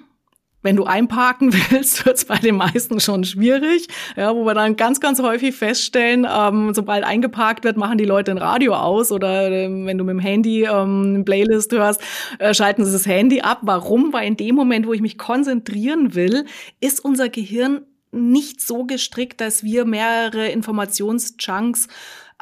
Wenn 0.62 0.76
du 0.76 0.84
einparken 0.84 1.54
willst, 1.70 2.04
wird 2.04 2.16
es 2.16 2.26
bei 2.26 2.36
den 2.36 2.56
meisten 2.56 3.00
schon 3.00 3.24
schwierig, 3.24 3.86
ja, 4.14 4.34
wo 4.34 4.44
wir 4.44 4.52
dann 4.52 4.76
ganz, 4.76 5.00
ganz 5.00 5.22
häufig 5.22 5.54
feststellen, 5.54 6.26
ähm, 6.30 6.74
sobald 6.74 7.02
eingeparkt 7.02 7.64
wird, 7.64 7.78
machen 7.78 7.96
die 7.96 8.04
Leute 8.04 8.30
ein 8.30 8.38
Radio 8.38 8.74
aus 8.74 9.10
oder 9.10 9.50
äh, 9.50 9.68
wenn 9.86 9.96
du 9.96 10.04
mit 10.04 10.12
dem 10.12 10.18
Handy 10.18 10.64
ähm, 10.64 11.14
eine 11.14 11.24
Playlist 11.24 11.72
hörst, 11.72 12.02
äh, 12.38 12.52
schalten 12.52 12.84
sie 12.84 12.92
das 12.92 13.06
Handy 13.06 13.40
ab. 13.40 13.60
Warum? 13.62 14.12
Weil 14.12 14.26
in 14.26 14.36
dem 14.36 14.54
Moment, 14.54 14.86
wo 14.86 14.92
ich 14.92 15.00
mich 15.00 15.16
konzentrieren 15.16 16.14
will, 16.14 16.44
ist 16.80 17.02
unser 17.02 17.30
Gehirn 17.30 17.86
nicht 18.12 18.60
so 18.60 18.84
gestrickt, 18.84 19.40
dass 19.40 19.62
wir 19.62 19.84
mehrere 19.84 20.48
Informationschunks 20.48 21.88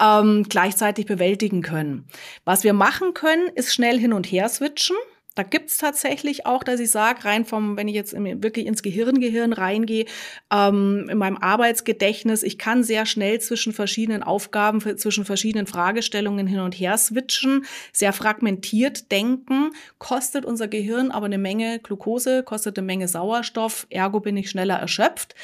ähm, 0.01 0.45
gleichzeitig 0.49 1.07
bewältigen 1.07 1.63
können. 1.63 2.07
Was 2.45 2.65
wir 2.65 2.73
machen 2.73 3.15
können, 3.15 3.49
ist 3.55 3.73
schnell 3.73 3.99
hin 3.99 4.13
und 4.13 4.27
her 4.27 4.49
switchen. 4.49 4.97
Da 5.39 5.45
gibt's 5.45 5.79
tatsächlich 5.79 6.47
auch, 6.47 6.65
dass 6.65 6.81
ich 6.81 6.91
sage, 6.91 7.25
rein 7.25 7.45
vom, 7.45 7.77
wenn 7.77 7.87
ich 7.87 7.95
jetzt 7.95 8.13
wirklich 8.13 8.67
ins 8.67 8.83
Gehirn, 8.83 9.21
Gehirn 9.21 9.53
reingehe, 9.53 10.05
ähm, 10.53 11.07
in 11.09 11.17
meinem 11.17 11.37
Arbeitsgedächtnis, 11.37 12.43
ich 12.43 12.59
kann 12.59 12.83
sehr 12.83 13.07
schnell 13.07 13.41
zwischen 13.41 13.73
verschiedenen 13.73 14.25
Aufgaben, 14.25 14.81
zwischen 14.99 15.25
verschiedenen 15.25 15.69
Fragestellungen 15.69 16.49
hin 16.49 16.59
und 16.59 16.73
her 16.73 16.99
switchen, 16.99 17.67
sehr 17.93 18.13
fragmentiert 18.13 19.13
denken, 19.13 19.71
kostet 19.99 20.45
unser 20.45 20.67
Gehirn 20.67 21.13
aber 21.13 21.27
eine 21.27 21.39
Menge 21.39 21.79
Glucose, 21.79 22.43
kostet 22.43 22.77
eine 22.77 22.87
Menge 22.87 23.07
Sauerstoff, 23.07 23.87
ergo 23.91 24.19
bin 24.19 24.37
ich 24.37 24.51
schneller 24.51 24.75
erschöpft. 24.75 25.37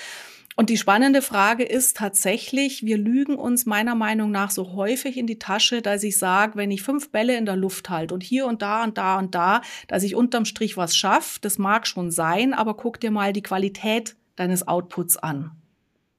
Und 0.56 0.70
die 0.70 0.76
spannende 0.76 1.20
Frage 1.20 1.64
ist 1.64 1.96
tatsächlich, 1.96 2.84
wir 2.84 2.96
lügen 2.96 3.36
uns 3.36 3.66
meiner 3.66 3.94
Meinung 3.94 4.30
nach 4.30 4.50
so 4.50 4.74
häufig 4.74 5.16
in 5.16 5.26
die 5.26 5.38
Tasche, 5.38 5.82
dass 5.82 6.02
ich 6.04 6.18
sage, 6.18 6.56
wenn 6.56 6.70
ich 6.70 6.82
fünf 6.82 7.10
Bälle 7.10 7.36
in 7.36 7.46
der 7.46 7.56
Luft 7.56 7.90
halte 7.90 8.14
und 8.14 8.22
hier 8.22 8.46
und 8.46 8.62
da 8.62 8.84
und 8.84 8.96
da 8.96 9.18
und 9.18 9.34
da, 9.34 9.62
dass 9.88 10.04
ich 10.04 10.14
unterm 10.14 10.44
Strich 10.44 10.76
was 10.76 10.96
schaffe, 10.96 11.40
das 11.40 11.58
mag 11.58 11.86
schon 11.86 12.10
sein, 12.10 12.54
aber 12.54 12.76
guck 12.76 13.00
dir 13.00 13.10
mal 13.10 13.32
die 13.32 13.42
Qualität 13.42 14.16
deines 14.36 14.66
Outputs 14.68 15.16
an. 15.16 15.50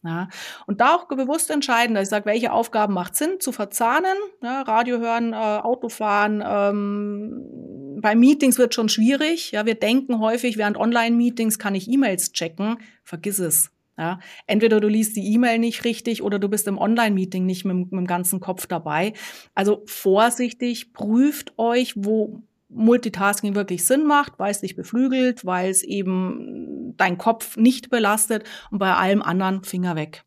Ja, 0.03 0.29
und 0.67 0.81
da 0.81 0.93
auch 0.93 1.07
bewusst 1.07 1.49
entscheiden, 1.49 1.95
dass 1.95 2.03
ich 2.03 2.09
sage, 2.09 2.27
welche 2.27 2.51
Aufgaben 2.51 2.93
macht 2.93 3.15
Sinn 3.15 3.39
zu 3.39 3.51
verzahnen, 3.51 4.15
ja, 4.43 4.61
Radio 4.61 4.99
hören, 4.99 5.33
äh, 5.33 5.35
Autofahren, 5.35 6.43
ähm, 6.45 7.95
bei 8.01 8.13
Meetings 8.13 8.59
wird 8.59 8.75
schon 8.75 8.87
schwierig. 8.87 9.51
Ja, 9.51 9.65
wir 9.65 9.73
denken 9.73 10.19
häufig, 10.19 10.57
während 10.57 10.77
Online-Meetings 10.77 11.57
kann 11.57 11.73
ich 11.73 11.89
E-Mails 11.89 12.33
checken. 12.33 12.77
Vergiss 13.03 13.39
es. 13.39 13.71
Ja, 13.97 14.19
entweder 14.45 14.81
du 14.81 14.89
liest 14.89 15.15
die 15.15 15.33
E-Mail 15.33 15.57
nicht 15.57 15.85
richtig 15.85 16.21
oder 16.21 16.37
du 16.37 16.49
bist 16.49 16.67
im 16.67 16.77
Online-Meeting 16.77 17.45
nicht 17.45 17.63
mit, 17.63 17.75
mit 17.77 17.91
dem 17.91 18.07
ganzen 18.07 18.41
Kopf 18.41 18.67
dabei. 18.67 19.13
Also 19.53 19.83
vorsichtig, 19.85 20.91
prüft 20.91 21.57
euch, 21.57 21.93
wo 21.95 22.43
Multitasking 22.69 23.55
wirklich 23.55 23.85
Sinn 23.85 24.05
macht, 24.05 24.33
weil 24.37 24.51
es 24.51 24.61
dich 24.61 24.75
beflügelt, 24.75 25.45
weil 25.45 25.69
es 25.69 25.81
eben 25.81 26.93
dein 26.97 27.17
Kopf 27.17 27.55
nicht 27.55 27.89
belastet 27.89 28.43
und 28.69 28.79
bei 28.79 28.93
allem 28.93 29.21
anderen 29.21 29.63
Finger 29.63 29.95
weg. 29.95 30.25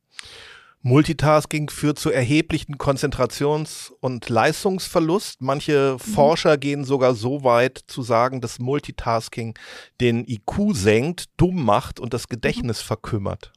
Multitasking 0.80 1.70
führt 1.70 1.98
zu 1.98 2.10
erheblichen 2.10 2.78
Konzentrations- 2.78 3.92
und 4.00 4.28
Leistungsverlust. 4.28 5.42
Manche 5.42 5.94
mhm. 5.94 5.98
Forscher 5.98 6.56
gehen 6.56 6.84
sogar 6.84 7.14
so 7.14 7.42
weit 7.42 7.82
zu 7.88 8.02
sagen, 8.02 8.40
dass 8.40 8.60
Multitasking 8.60 9.58
den 10.00 10.24
IQ 10.26 10.74
senkt, 10.74 11.24
dumm 11.36 11.64
macht 11.64 11.98
und 11.98 12.14
das 12.14 12.28
Gedächtnis 12.28 12.82
mhm. 12.82 12.86
verkümmert. 12.86 13.52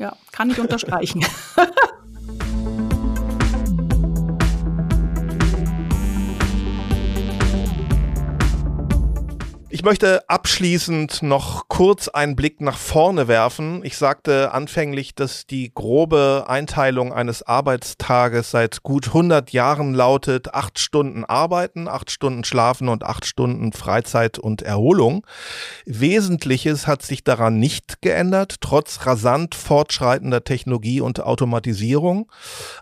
Ja, 0.00 0.16
kann 0.32 0.48
ich 0.48 0.58
unterstreichen. 0.58 1.22
Ich 9.80 9.84
möchte 9.86 10.28
abschließend 10.28 11.22
noch 11.22 11.68
kurz 11.68 12.08
einen 12.08 12.36
Blick 12.36 12.60
nach 12.60 12.76
vorne 12.76 13.28
werfen. 13.28 13.80
Ich 13.82 13.96
sagte 13.96 14.52
anfänglich, 14.52 15.14
dass 15.14 15.46
die 15.46 15.72
grobe 15.72 16.44
Einteilung 16.48 17.14
eines 17.14 17.42
Arbeitstages 17.42 18.50
seit 18.50 18.82
gut 18.82 19.06
100 19.06 19.52
Jahren 19.54 19.94
lautet, 19.94 20.52
acht 20.52 20.78
Stunden 20.78 21.24
arbeiten, 21.24 21.88
acht 21.88 22.10
Stunden 22.10 22.44
schlafen 22.44 22.90
und 22.90 23.04
acht 23.04 23.24
Stunden 23.24 23.72
Freizeit 23.72 24.38
und 24.38 24.60
Erholung. 24.60 25.26
Wesentliches 25.86 26.86
hat 26.86 27.00
sich 27.00 27.24
daran 27.24 27.58
nicht 27.58 28.02
geändert, 28.02 28.56
trotz 28.60 29.06
rasant 29.06 29.54
fortschreitender 29.54 30.44
Technologie 30.44 31.00
und 31.00 31.22
Automatisierung. 31.22 32.30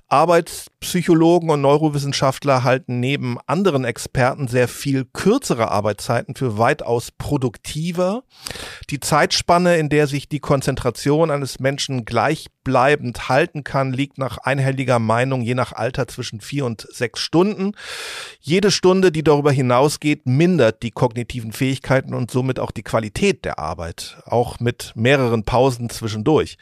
Arbeitspsychologen 0.09 1.51
und 1.51 1.61
Neurowissenschaftler 1.61 2.65
halten 2.65 2.99
neben 2.99 3.39
anderen 3.47 3.85
Experten 3.85 4.49
sehr 4.49 4.67
viel 4.67 5.05
kürzere 5.05 5.71
Arbeitszeiten 5.71 6.35
für 6.35 6.59
weit 6.59 6.88
weitaus 6.89 7.11
produktiver. 7.11 8.23
Die 8.91 9.01
Zeitspanne, 9.01 9.77
in 9.77 9.89
der 9.91 10.07
sich 10.07 10.29
die 10.29 10.41
Konzentration 10.41 11.31
eines 11.31 11.61
Menschen 11.61 12.05
gleichbleibend 12.07 13.29
halten 13.29 13.63
kann, 13.63 13.93
liegt 13.93 14.17
nach 14.19 14.39
einhelliger 14.39 14.99
Meinung 14.99 15.43
je 15.43 15.55
nach 15.55 15.73
Alter 15.73 16.09
zwischen 16.09 16.41
vier 16.41 16.65
und 16.65 16.87
sechs 16.91 17.21
Stunden. 17.21 17.73
Jede 18.41 18.71
Stunde, 18.71 19.13
die 19.13 19.23
darüber 19.23 19.53
hinausgeht, 19.53 20.27
mindert 20.27 20.83
die 20.83 20.91
kognitiven 20.91 21.53
Fähigkeiten 21.53 22.15
und 22.15 22.31
somit 22.31 22.59
auch 22.59 22.71
die 22.71 22.83
Qualität 22.83 23.45
der 23.45 23.59
Arbeit, 23.59 24.19
auch 24.25 24.59
mit 24.59 24.93
mehreren 24.95 25.45
Pausen 25.45 25.91
zwischendurch. 25.91 26.57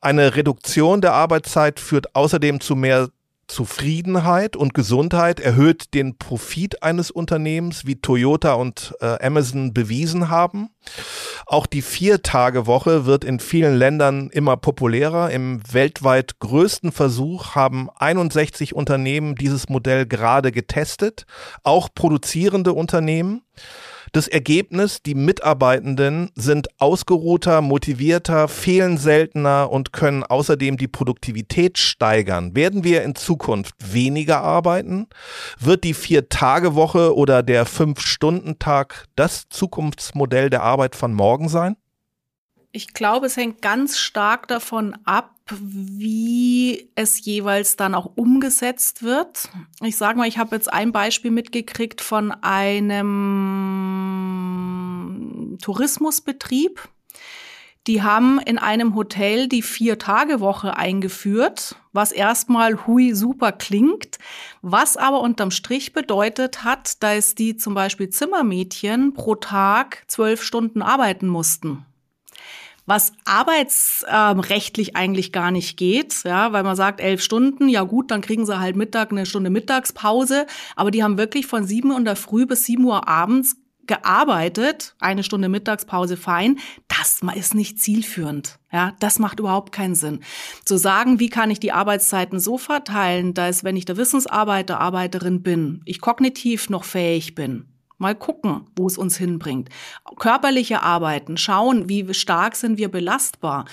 Eine 0.00 0.36
Reduktion 0.36 1.00
der 1.00 1.14
Arbeitszeit 1.14 1.80
führt 1.80 2.14
außerdem 2.14 2.60
zu 2.60 2.76
mehr 2.76 3.08
Zufriedenheit 3.48 4.56
und 4.56 4.74
Gesundheit 4.74 5.40
erhöht 5.40 5.94
den 5.94 6.18
Profit 6.18 6.82
eines 6.82 7.10
Unternehmens, 7.10 7.86
wie 7.86 8.00
Toyota 8.00 8.54
und 8.54 8.94
äh, 9.00 9.24
Amazon 9.24 9.72
bewiesen 9.72 10.28
haben. 10.28 10.70
Auch 11.46 11.66
die 11.66 11.82
Vier-Tage-Woche 11.82 13.06
wird 13.06 13.24
in 13.24 13.38
vielen 13.38 13.76
Ländern 13.76 14.30
immer 14.30 14.56
populärer. 14.56 15.30
Im 15.30 15.60
weltweit 15.72 16.40
größten 16.40 16.90
Versuch 16.90 17.54
haben 17.54 17.88
61 17.94 18.74
Unternehmen 18.74 19.36
dieses 19.36 19.68
Modell 19.68 20.06
gerade 20.06 20.50
getestet, 20.50 21.24
auch 21.62 21.88
produzierende 21.94 22.72
Unternehmen. 22.72 23.42
Das 24.16 24.28
Ergebnis, 24.28 25.02
die 25.02 25.14
Mitarbeitenden 25.14 26.30
sind 26.34 26.68
ausgeruhter, 26.80 27.60
motivierter, 27.60 28.48
fehlen 28.48 28.96
seltener 28.96 29.70
und 29.70 29.92
können 29.92 30.22
außerdem 30.22 30.78
die 30.78 30.88
Produktivität 30.88 31.76
steigern. 31.76 32.56
Werden 32.56 32.82
wir 32.82 33.02
in 33.02 33.14
Zukunft 33.14 33.74
weniger 33.92 34.40
arbeiten? 34.40 35.08
Wird 35.60 35.84
die 35.84 35.92
Vier-Tage-Woche 35.92 37.14
oder 37.14 37.42
der 37.42 37.66
Fünf-Stunden-Tag 37.66 39.04
das 39.16 39.50
Zukunftsmodell 39.50 40.48
der 40.48 40.62
Arbeit 40.62 40.96
von 40.96 41.12
morgen 41.12 41.50
sein? 41.50 41.76
Ich 42.76 42.92
glaube, 42.92 43.24
es 43.24 43.38
hängt 43.38 43.62
ganz 43.62 43.96
stark 43.96 44.48
davon 44.48 44.98
ab, 45.06 45.34
wie 45.48 46.90
es 46.94 47.24
jeweils 47.24 47.76
dann 47.76 47.94
auch 47.94 48.12
umgesetzt 48.16 49.02
wird. 49.02 49.48
Ich 49.80 49.96
sage 49.96 50.18
mal, 50.18 50.28
ich 50.28 50.36
habe 50.36 50.54
jetzt 50.56 50.70
ein 50.70 50.92
Beispiel 50.92 51.30
mitgekriegt 51.30 52.02
von 52.02 52.32
einem 52.32 53.16
Tourismusbetrieb. 55.62 56.86
Die 57.86 58.02
haben 58.02 58.40
in 58.40 58.58
einem 58.58 58.94
Hotel 58.94 59.48
die 59.48 59.62
Vier-Tage-Woche 59.62 60.76
eingeführt, 60.76 61.76
was 61.94 62.12
erstmal 62.12 62.86
hui 62.86 63.14
super 63.14 63.52
klingt, 63.52 64.18
was 64.60 64.98
aber 64.98 65.22
unterm 65.22 65.50
Strich 65.50 65.94
bedeutet 65.94 66.62
hat, 66.62 67.02
dass 67.02 67.34
die 67.34 67.56
zum 67.56 67.72
Beispiel 67.72 68.10
Zimmermädchen 68.10 69.14
pro 69.14 69.34
Tag 69.34 70.04
zwölf 70.08 70.42
Stunden 70.42 70.82
arbeiten 70.82 71.26
mussten 71.26 71.86
was 72.86 73.12
arbeitsrechtlich 73.24 74.88
ähm, 74.88 74.96
eigentlich 74.96 75.32
gar 75.32 75.50
nicht 75.50 75.76
geht, 75.76 76.22
ja, 76.24 76.52
weil 76.52 76.62
man 76.62 76.76
sagt, 76.76 77.00
elf 77.00 77.20
Stunden, 77.20 77.68
ja 77.68 77.82
gut, 77.82 78.10
dann 78.10 78.20
kriegen 78.20 78.46
sie 78.46 78.58
halt 78.58 78.76
Mittag 78.76 79.10
eine 79.10 79.26
Stunde 79.26 79.50
Mittagspause, 79.50 80.46
aber 80.76 80.90
die 80.90 81.02
haben 81.02 81.18
wirklich 81.18 81.46
von 81.46 81.66
sieben 81.66 81.90
Uhr 81.90 81.98
in 81.98 82.04
der 82.04 82.16
Früh 82.16 82.46
bis 82.46 82.64
sieben 82.64 82.84
Uhr 82.84 83.08
abends 83.08 83.56
gearbeitet, 83.86 84.94
eine 84.98 85.22
Stunde 85.22 85.48
Mittagspause 85.48 86.16
fein, 86.16 86.58
das 86.88 87.20
ist 87.36 87.54
nicht 87.54 87.80
zielführend. 87.80 88.58
Ja, 88.72 88.92
das 88.98 89.18
macht 89.18 89.38
überhaupt 89.38 89.72
keinen 89.72 89.94
Sinn. 89.94 90.20
Zu 90.64 90.76
sagen, 90.76 91.20
wie 91.20 91.28
kann 91.28 91.50
ich 91.50 91.60
die 91.60 91.72
Arbeitszeiten 91.72 92.40
so 92.40 92.58
verteilen, 92.58 93.32
dass 93.32 93.64
wenn 93.64 93.76
ich 93.76 93.84
der 93.84 93.96
Wissensarbeiter, 93.96 94.80
Arbeiterin 94.80 95.42
bin, 95.42 95.82
ich 95.84 96.00
kognitiv 96.00 96.68
noch 96.68 96.84
fähig 96.84 97.34
bin, 97.34 97.75
Mal 97.98 98.14
gucken, 98.14 98.66
wo 98.76 98.86
es 98.86 98.98
uns 98.98 99.16
hinbringt. 99.16 99.70
Körperliche 100.18 100.82
Arbeiten, 100.82 101.36
schauen, 101.36 101.88
wie 101.88 102.12
stark 102.12 102.56
sind 102.56 102.78
wir 102.78 102.90
belastbar 102.90 103.64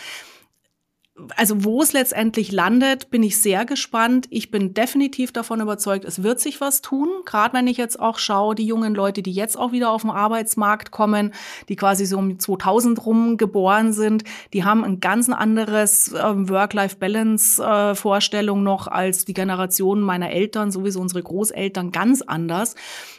also 1.38 1.64
wo 1.64 1.84
es 1.84 1.94
letztendlich 1.94 2.52
landet, 2.52 3.12
bin 3.12 3.22
ich 3.22 3.40
sehr 3.40 3.66
gespannt. 3.66 4.26
Ich 4.32 4.50
bin 4.50 4.74
definitiv 4.74 5.32
davon 5.32 5.62
überzeugt, 5.62 6.06
es 6.06 6.24
wird 6.24 6.40
sich 6.40 6.60
was 6.60 6.82
tun. 6.82 7.08
Gerade 7.24 7.54
wenn 7.54 7.68
ich 7.68 7.78
jetzt 7.78 8.00
auch 8.00 8.18
schaue, 8.18 8.56
die 8.56 8.66
jungen 8.66 8.96
Leute, 8.96 9.22
die 9.22 9.32
jetzt 9.32 9.56
auch 9.56 9.72
wieder 9.72 9.92
auf 9.92 10.02
den 10.02 10.10
Arbeitsmarkt 10.10 10.90
kommen, 10.90 11.32
die 11.70 11.76
quasi 11.76 12.08
so 12.08 12.18
um 12.18 12.40
2000 12.40 13.06
rum 13.06 13.38
geboren 13.38 13.94
sind, 13.94 14.24
die 14.54 14.64
haben 14.64 14.84
ein 14.84 15.02
ganz 15.02 15.30
anderes 15.30 16.12
äh, 16.14 16.24
Work-Life-Balance-Vorstellung 16.24 18.62
äh, 18.62 18.64
noch 18.64 18.88
als 18.88 19.26
die 19.26 19.36
Generation 19.36 20.02
meiner 20.02 20.32
Eltern, 20.32 20.72
sowieso 20.72 21.00
unsere 21.00 21.22
Großeltern, 21.22 21.92
ganz 21.92 22.24
anders. 22.24 22.74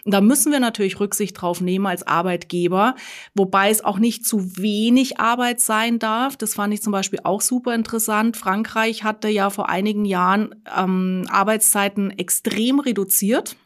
Und 0.05 0.13
da 0.13 0.21
müssen 0.21 0.51
wir 0.51 0.59
natürlich 0.59 0.99
Rücksicht 0.99 1.41
drauf 1.41 1.61
nehmen 1.61 1.87
als 1.87 2.05
Arbeitgeber, 2.05 2.97
wobei 3.35 3.71
es 3.71 3.85
auch 3.85 4.01
nicht 4.01 4.27
zu 4.27 4.57
wenig 4.57 5.21
Arbeit 5.21 5.61
sein 5.61 6.01
darf. 6.01 6.37
Das 6.37 6.55
fand 6.55 6.75
ich 6.75 6.83
zum 6.83 6.91
Beispiel 6.93 7.21
auch 7.23 7.41
super 7.41 7.73
interessant. 7.73 7.85
Frankreich 8.01 9.05
hatte 9.05 9.29
ja 9.29 9.51
vor 9.51 9.69
einigen 9.69 10.05
Jahren 10.05 10.55
ähm, 10.77 11.27
Arbeitszeiten 11.29 12.11
extrem 12.11 12.81
reduziert. 12.81 13.57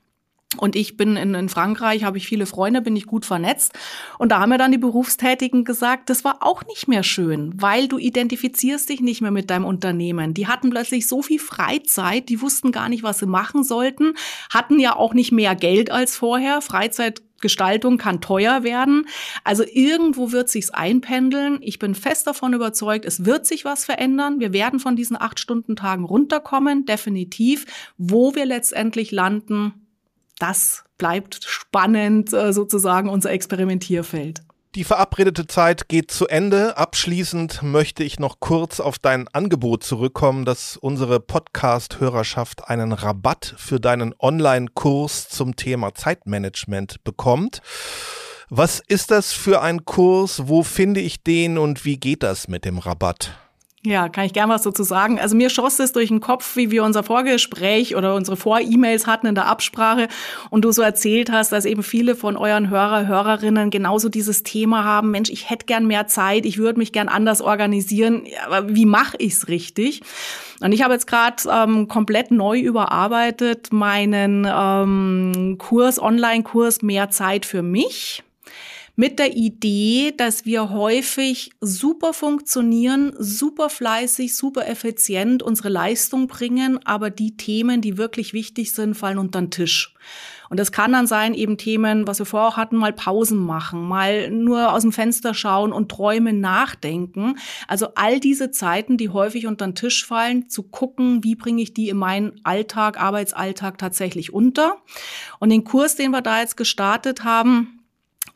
Und 0.57 0.77
ich 0.77 0.97
bin 0.97 1.17
in, 1.17 1.35
in 1.35 1.51
Frankreich, 1.51 2.05
habe 2.05 2.17
ich 2.17 2.27
viele 2.27 2.47
Freunde, 2.47 2.81
bin 2.81 2.97
ich 2.97 3.07
gut 3.07 3.27
vernetzt. 3.27 3.73
Und 4.19 4.33
da 4.33 4.41
haben 4.41 4.49
mir 4.49 4.57
dann 4.57 4.73
die 4.73 4.79
Berufstätigen 4.79 5.63
gesagt, 5.65 6.09
das 6.09 6.25
war 6.25 6.39
auch 6.41 6.65
nicht 6.65 6.89
mehr 6.89 7.03
schön, 7.03 7.53
weil 7.57 7.87
du 7.87 7.99
identifizierst 7.99 8.89
dich 8.89 9.03
nicht 9.03 9.21
mehr 9.21 9.31
mit 9.31 9.51
deinem 9.51 9.67
Unternehmen. 9.67 10.33
Die 10.33 10.47
hatten 10.47 10.71
plötzlich 10.71 11.07
so 11.07 11.21
viel 11.21 11.39
Freizeit, 11.39 12.31
die 12.31 12.41
wussten 12.41 12.73
gar 12.73 12.89
nicht, 12.89 13.03
was 13.03 13.19
sie 13.19 13.27
machen 13.27 13.63
sollten, 13.63 14.15
hatten 14.51 14.81
ja 14.81 14.97
auch 14.97 15.13
nicht 15.13 15.33
mehr 15.33 15.55
Geld 15.55 15.91
als 15.91 16.17
vorher. 16.17 16.63
Freizeit 16.63 17.23
Gestaltung 17.41 17.99
kann 17.99 18.21
teuer 18.21 18.63
werden. 18.63 19.07
Also 19.45 19.65
irgendwo 19.65 20.33
wird 20.33 20.49
sich's 20.49 20.71
einpendeln. 20.71 21.59
Ich 21.61 21.79
bin 21.79 21.95
fest 21.95 22.27
davon 22.27 22.53
überzeugt, 22.53 23.05
es 23.05 23.25
wird 23.25 23.47
sich 23.47 23.65
was 23.65 23.85
verändern. 23.85 24.41
Wir 24.41 24.53
werden 24.53 24.81
von 24.81 24.97
diesen 24.97 25.21
acht 25.21 25.39
Stunden 25.39 25.77
Tagen 25.77 26.05
runterkommen, 26.05 26.87
definitiv. 26.87 27.67
Wo 27.97 28.35
wir 28.35 28.47
letztendlich 28.47 29.11
landen, 29.13 29.75
das 30.39 30.85
bleibt 30.99 31.45
spannend 31.45 32.33
äh, 32.33 32.53
sozusagen 32.53 33.09
unser 33.09 33.31
Experimentierfeld. 33.31 34.43
Die 34.75 34.85
verabredete 34.85 35.47
Zeit 35.47 35.89
geht 35.89 36.11
zu 36.11 36.29
Ende. 36.29 36.77
Abschließend 36.77 37.63
möchte 37.63 38.05
ich 38.05 38.21
noch 38.21 38.39
kurz 38.39 38.81
auf 38.81 38.99
dein 38.99 39.27
Angebot 39.29 39.83
zurückkommen, 39.83 40.45
dass 40.45 40.77
unsere 40.77 41.21
Podcast-Hörerschaft 41.21 42.69
einen 42.69 42.93
Rabatt 42.93 43.55
für 43.57 43.81
deinen 43.81 44.15
Online-Kurs 44.19 45.31
zum 45.31 45.57
Thema 45.57 45.95
Zeitmanagement 45.95 47.03
bekommt. 47.03 47.63
Was 48.51 48.81
ist 48.87 49.11
das 49.11 49.33
für 49.33 49.63
ein 49.63 49.87
Kurs? 49.87 50.49
Wo 50.49 50.63
finde 50.63 51.01
ich 51.01 51.23
den 51.23 51.57
und 51.57 51.87
wie 51.87 51.97
geht 51.97 52.23
das 52.23 52.47
mit 52.47 52.67
dem 52.67 52.79
Rabatt? 52.79 53.48
Ja, 53.89 54.11
kann 54.11 54.27
ich 54.27 54.35
gern 54.35 54.51
was 54.51 54.65
dazu 54.65 54.83
sagen. 54.83 55.19
Also 55.19 55.35
mir 55.35 55.49
schoss 55.49 55.79
es 55.79 55.93
durch 55.93 56.09
den 56.09 56.21
Kopf, 56.21 56.57
wie 56.57 56.71
wir 56.71 56.85
unser 56.85 57.03
Vorgespräch 57.03 57.97
oder 57.97 58.15
unsere 58.15 58.37
Vor-E-Mails 58.37 59.07
hatten 59.07 59.27
in 59.27 59.35
der 59.35 59.47
Absprache 59.47 60.09
und 60.51 60.67
du 60.67 60.73
so 60.73 60.83
erzählt 60.83 61.33
hast, 61.33 61.53
dass 61.53 61.65
eben 61.65 61.83
viele 61.83 62.15
von 62.15 62.37
euren 62.37 62.69
Hörer, 62.69 63.07
Hörerinnen 63.07 63.71
genauso 63.71 64.11
dieses 64.11 64.43
Thema 64.43 64.85
haben. 64.85 65.11
Mensch, 65.11 65.31
ich 65.31 65.49
hätte 65.49 65.65
gern 65.65 65.87
mehr 65.87 66.07
Zeit, 66.07 66.45
ich 66.45 66.59
würde 66.59 66.79
mich 66.79 66.93
gern 66.93 67.09
anders 67.09 67.41
organisieren, 67.41 68.25
aber 68.45 68.75
wie 68.75 68.85
mache 68.85 69.17
ich's 69.21 69.49
richtig? 69.49 70.03
Und 70.61 70.73
ich 70.73 70.83
habe 70.83 70.93
jetzt 70.93 71.07
gerade 71.07 71.37
ähm, 71.51 71.89
komplett 71.89 72.31
neu 72.31 72.61
überarbeitet 72.61 73.73
meinen 73.73 74.47
ähm, 74.47 75.57
Kurs, 75.57 75.99
Online-Kurs 75.99 76.83
Mehr 76.83 77.09
Zeit 77.09 77.47
für 77.47 77.63
mich 77.63 78.23
mit 78.99 79.21
der 79.21 79.37
Idee, 79.37 80.13
dass 80.17 80.45
wir 80.45 80.71
häufig 80.71 81.53
super 81.61 82.13
funktionieren, 82.13 83.15
super 83.17 83.71
fleißig, 83.71 84.35
super 84.35 84.67
effizient 84.67 85.41
unsere 85.41 85.69
Leistung 85.69 86.27
bringen, 86.27 86.81
aber 86.85 87.09
die 87.09 87.37
Themen, 87.37 87.81
die 87.81 87.97
wirklich 87.97 88.33
wichtig 88.33 88.73
sind, 88.73 88.97
fallen 88.97 89.19
unter 89.19 89.41
den 89.41 89.53
Tisch. 89.53 89.95
Und 90.51 90.59
das 90.59 90.73
kann 90.73 90.91
dann 90.91 91.07
sein, 91.07 91.35
eben 91.35 91.59
Themen, 91.59 92.09
was 92.09 92.19
wir 92.19 92.27
vorher 92.27 92.49
auch 92.49 92.57
hatten, 92.57 92.75
mal 92.75 92.93
Pausen 92.93 93.39
machen, 93.39 93.87
mal 93.87 94.33
nur 94.33 94.73
aus 94.73 94.83
dem 94.83 94.91
Fenster 94.91 95.33
schauen 95.33 95.73
und 95.73 95.93
träumen, 95.93 96.41
nachdenken. 96.41 97.39
Also 97.69 97.91
all 97.95 98.19
diese 98.19 98.51
Zeiten, 98.51 98.97
die 98.97 99.11
häufig 99.11 99.47
unter 99.47 99.65
den 99.69 99.77
Tisch 99.77 100.05
fallen, 100.05 100.49
zu 100.49 100.65
gucken, 100.65 101.23
wie 101.23 101.37
bringe 101.37 101.63
ich 101.63 101.73
die 101.73 101.89
in 101.89 101.99
meinen 101.99 102.41
Alltag, 102.43 103.01
Arbeitsalltag 103.01 103.79
tatsächlich 103.79 104.33
unter. 104.33 104.79
Und 105.39 105.51
den 105.51 105.63
Kurs, 105.63 105.95
den 105.95 106.11
wir 106.11 106.23
da 106.23 106.41
jetzt 106.41 106.57
gestartet 106.57 107.23
haben, 107.23 107.78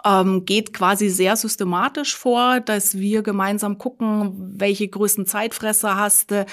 ähm, 0.05 0.45
geht 0.45 0.73
quasi 0.73 1.09
sehr 1.09 1.37
systematisch 1.37 2.17
vor, 2.17 2.61
dass 2.61 2.99
wir 2.99 3.23
gemeinsam 3.23 3.79
gucken, 3.79 4.33
welche 4.57 4.89
größten 4.89 5.27
Zeitfresser 5.27 5.97
hast 5.97 6.31
du, 6.31 6.47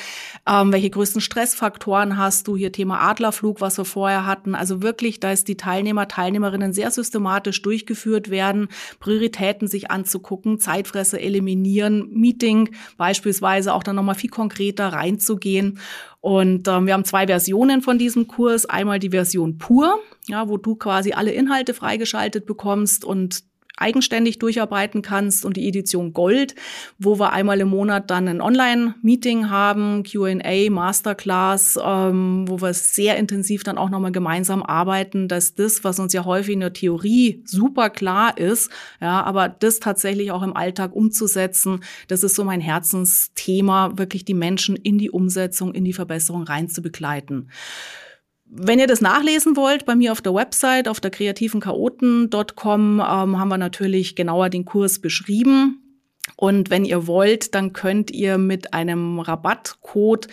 ähm, 0.47 0.72
welche 0.72 0.89
größten 0.89 1.22
Stressfaktoren 1.22 2.18
hast 2.18 2.47
du. 2.47 2.56
Hier 2.56 2.72
Thema 2.72 3.00
Adlerflug, 3.02 3.62
was 3.62 3.78
wir 3.78 3.86
vorher 3.86 4.26
hatten. 4.26 4.56
Also 4.56 4.82
wirklich, 4.82 5.20
da 5.20 5.32
ist 5.32 5.47
die 5.47 5.58
Teilnehmer, 5.58 6.08
Teilnehmerinnen 6.08 6.74
sehr 6.74 6.91
systematisch 6.91 7.62
durchgeführt 7.62 8.30
werden, 8.30 8.70
Prioritäten 9.00 9.68
sich 9.68 9.91
anzugucken, 9.91 10.60
Zeitfresser 10.60 11.20
eliminieren, 11.20 12.10
Meeting 12.12 12.70
beispielsweise 12.97 13.74
auch 13.74 13.84
dann 13.84 13.95
nochmal 13.95 14.16
viel 14.16 14.30
konkreter 14.30 14.93
reinzugehen. 14.93 15.80
Und 16.22 16.67
ähm, 16.67 16.86
wir 16.86 16.93
haben 16.93 17.05
zwei 17.05 17.28
Versionen 17.28 17.82
von 17.82 17.97
diesem 17.97 18.28
Kurs. 18.28 18.65
Einmal 18.65 18.99
die 18.99 19.11
Version 19.11 19.57
pur, 19.57 19.99
ja, 20.28 20.49
wo 20.49 20.57
du 20.57 20.76
quasi 20.76 21.13
alle 21.13 21.32
Inhalte 21.32 21.74
freigeschaltet 21.74 22.45
bekommst 22.45 23.05
und 23.05 23.43
eigenständig 23.80 24.39
durcharbeiten 24.39 25.01
kannst 25.01 25.45
und 25.45 25.57
die 25.57 25.67
Edition 25.67 26.13
Gold, 26.13 26.55
wo 26.97 27.19
wir 27.19 27.34
einmal 27.34 27.59
im 27.59 27.69
Monat 27.69 28.09
dann 28.09 28.27
ein 28.27 28.41
Online-Meeting 28.41 29.49
haben, 29.49 30.03
Q&A, 30.03 30.69
Masterclass, 30.69 31.80
ähm, 31.84 32.45
wo 32.47 32.61
wir 32.61 32.73
sehr 32.73 33.17
intensiv 33.17 33.63
dann 33.63 33.77
auch 33.77 33.89
nochmal 33.89 34.11
gemeinsam 34.11 34.63
arbeiten, 34.63 35.27
dass 35.27 35.55
das, 35.55 35.84
was 35.84 35.99
uns 35.99 36.13
ja 36.13 36.25
häufig 36.25 36.53
in 36.53 36.59
der 36.59 36.73
Theorie 36.73 37.41
super 37.45 37.89
klar 37.89 38.38
ist, 38.38 38.71
ja, 39.01 39.23
aber 39.23 39.49
das 39.49 39.80
tatsächlich 39.80 40.32
auch 40.32 40.43
im 40.43 40.55
Alltag 40.55 40.95
umzusetzen, 40.95 41.82
das 42.07 42.23
ist 42.23 42.36
so 42.36 42.43
mein 42.43 42.61
Herzensthema, 42.61 43.97
wirklich 43.97 44.25
die 44.25 44.34
Menschen 44.34 44.75
in 44.75 44.97
die 44.97 45.09
Umsetzung, 45.09 45.73
in 45.73 45.84
die 45.84 45.93
Verbesserung 45.93 46.43
rein 46.43 46.69
zu 46.69 46.82
begleiten. 46.82 47.49
Wenn 48.52 48.80
ihr 48.80 48.88
das 48.88 49.00
nachlesen 49.00 49.56
wollt, 49.56 49.86
bei 49.86 49.95
mir 49.95 50.12
auf 50.12 50.22
der 50.22 50.34
Website, 50.34 50.88
auf 50.88 51.00
der 51.00 51.12
kreativenchaoten.com, 51.12 53.00
ähm, 53.00 53.00
haben 53.00 53.47
wir 53.47 53.60
natürlich 53.60 54.16
genauer 54.16 54.50
den 54.50 54.66
Kurs 54.66 55.00
beschrieben. 55.00 55.84
Und 56.36 56.70
wenn 56.70 56.86
ihr 56.86 57.06
wollt, 57.06 57.54
dann 57.54 57.74
könnt 57.74 58.12
ihr 58.12 58.38
mit 58.38 58.74
einem 58.74 59.20
Rabattcode, 59.20 60.28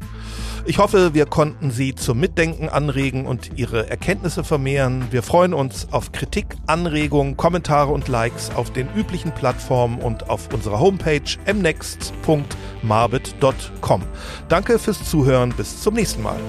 Ich 0.66 0.78
hoffe, 0.78 1.14
wir 1.14 1.26
konnten 1.26 1.72
Sie 1.72 1.94
zum 1.96 2.20
Mitdenken 2.20 2.70
anregen 2.70 3.26
und 3.26 3.58
Ihre 3.58 3.90
Erkenntnisse 3.90 4.46
vermehren. 4.46 5.08
Wir 5.12 5.24
freuen 5.24 5.54
uns 5.54 5.88
auf 5.92 6.12
Kritik, 6.12 6.56
Anregungen, 6.68 7.36
Kommentare 7.36 7.92
und 7.92 8.08
Likes 8.08 8.52
auf 8.56 8.72
den 8.72 8.88
üblichen 8.96 9.34
Plattformen 9.34 10.00
und 10.00 10.30
auf 10.30 10.54
unserer 10.54 10.80
Homepage 10.80 11.24
mnext.marbit.com. 11.52 14.04
Danke 14.48 14.80
fürs 14.80 15.10
Zuhören. 15.10 15.54
Bis 15.58 15.82
zum 15.82 15.96
nächsten 15.96 16.22
Mal. 16.22 16.40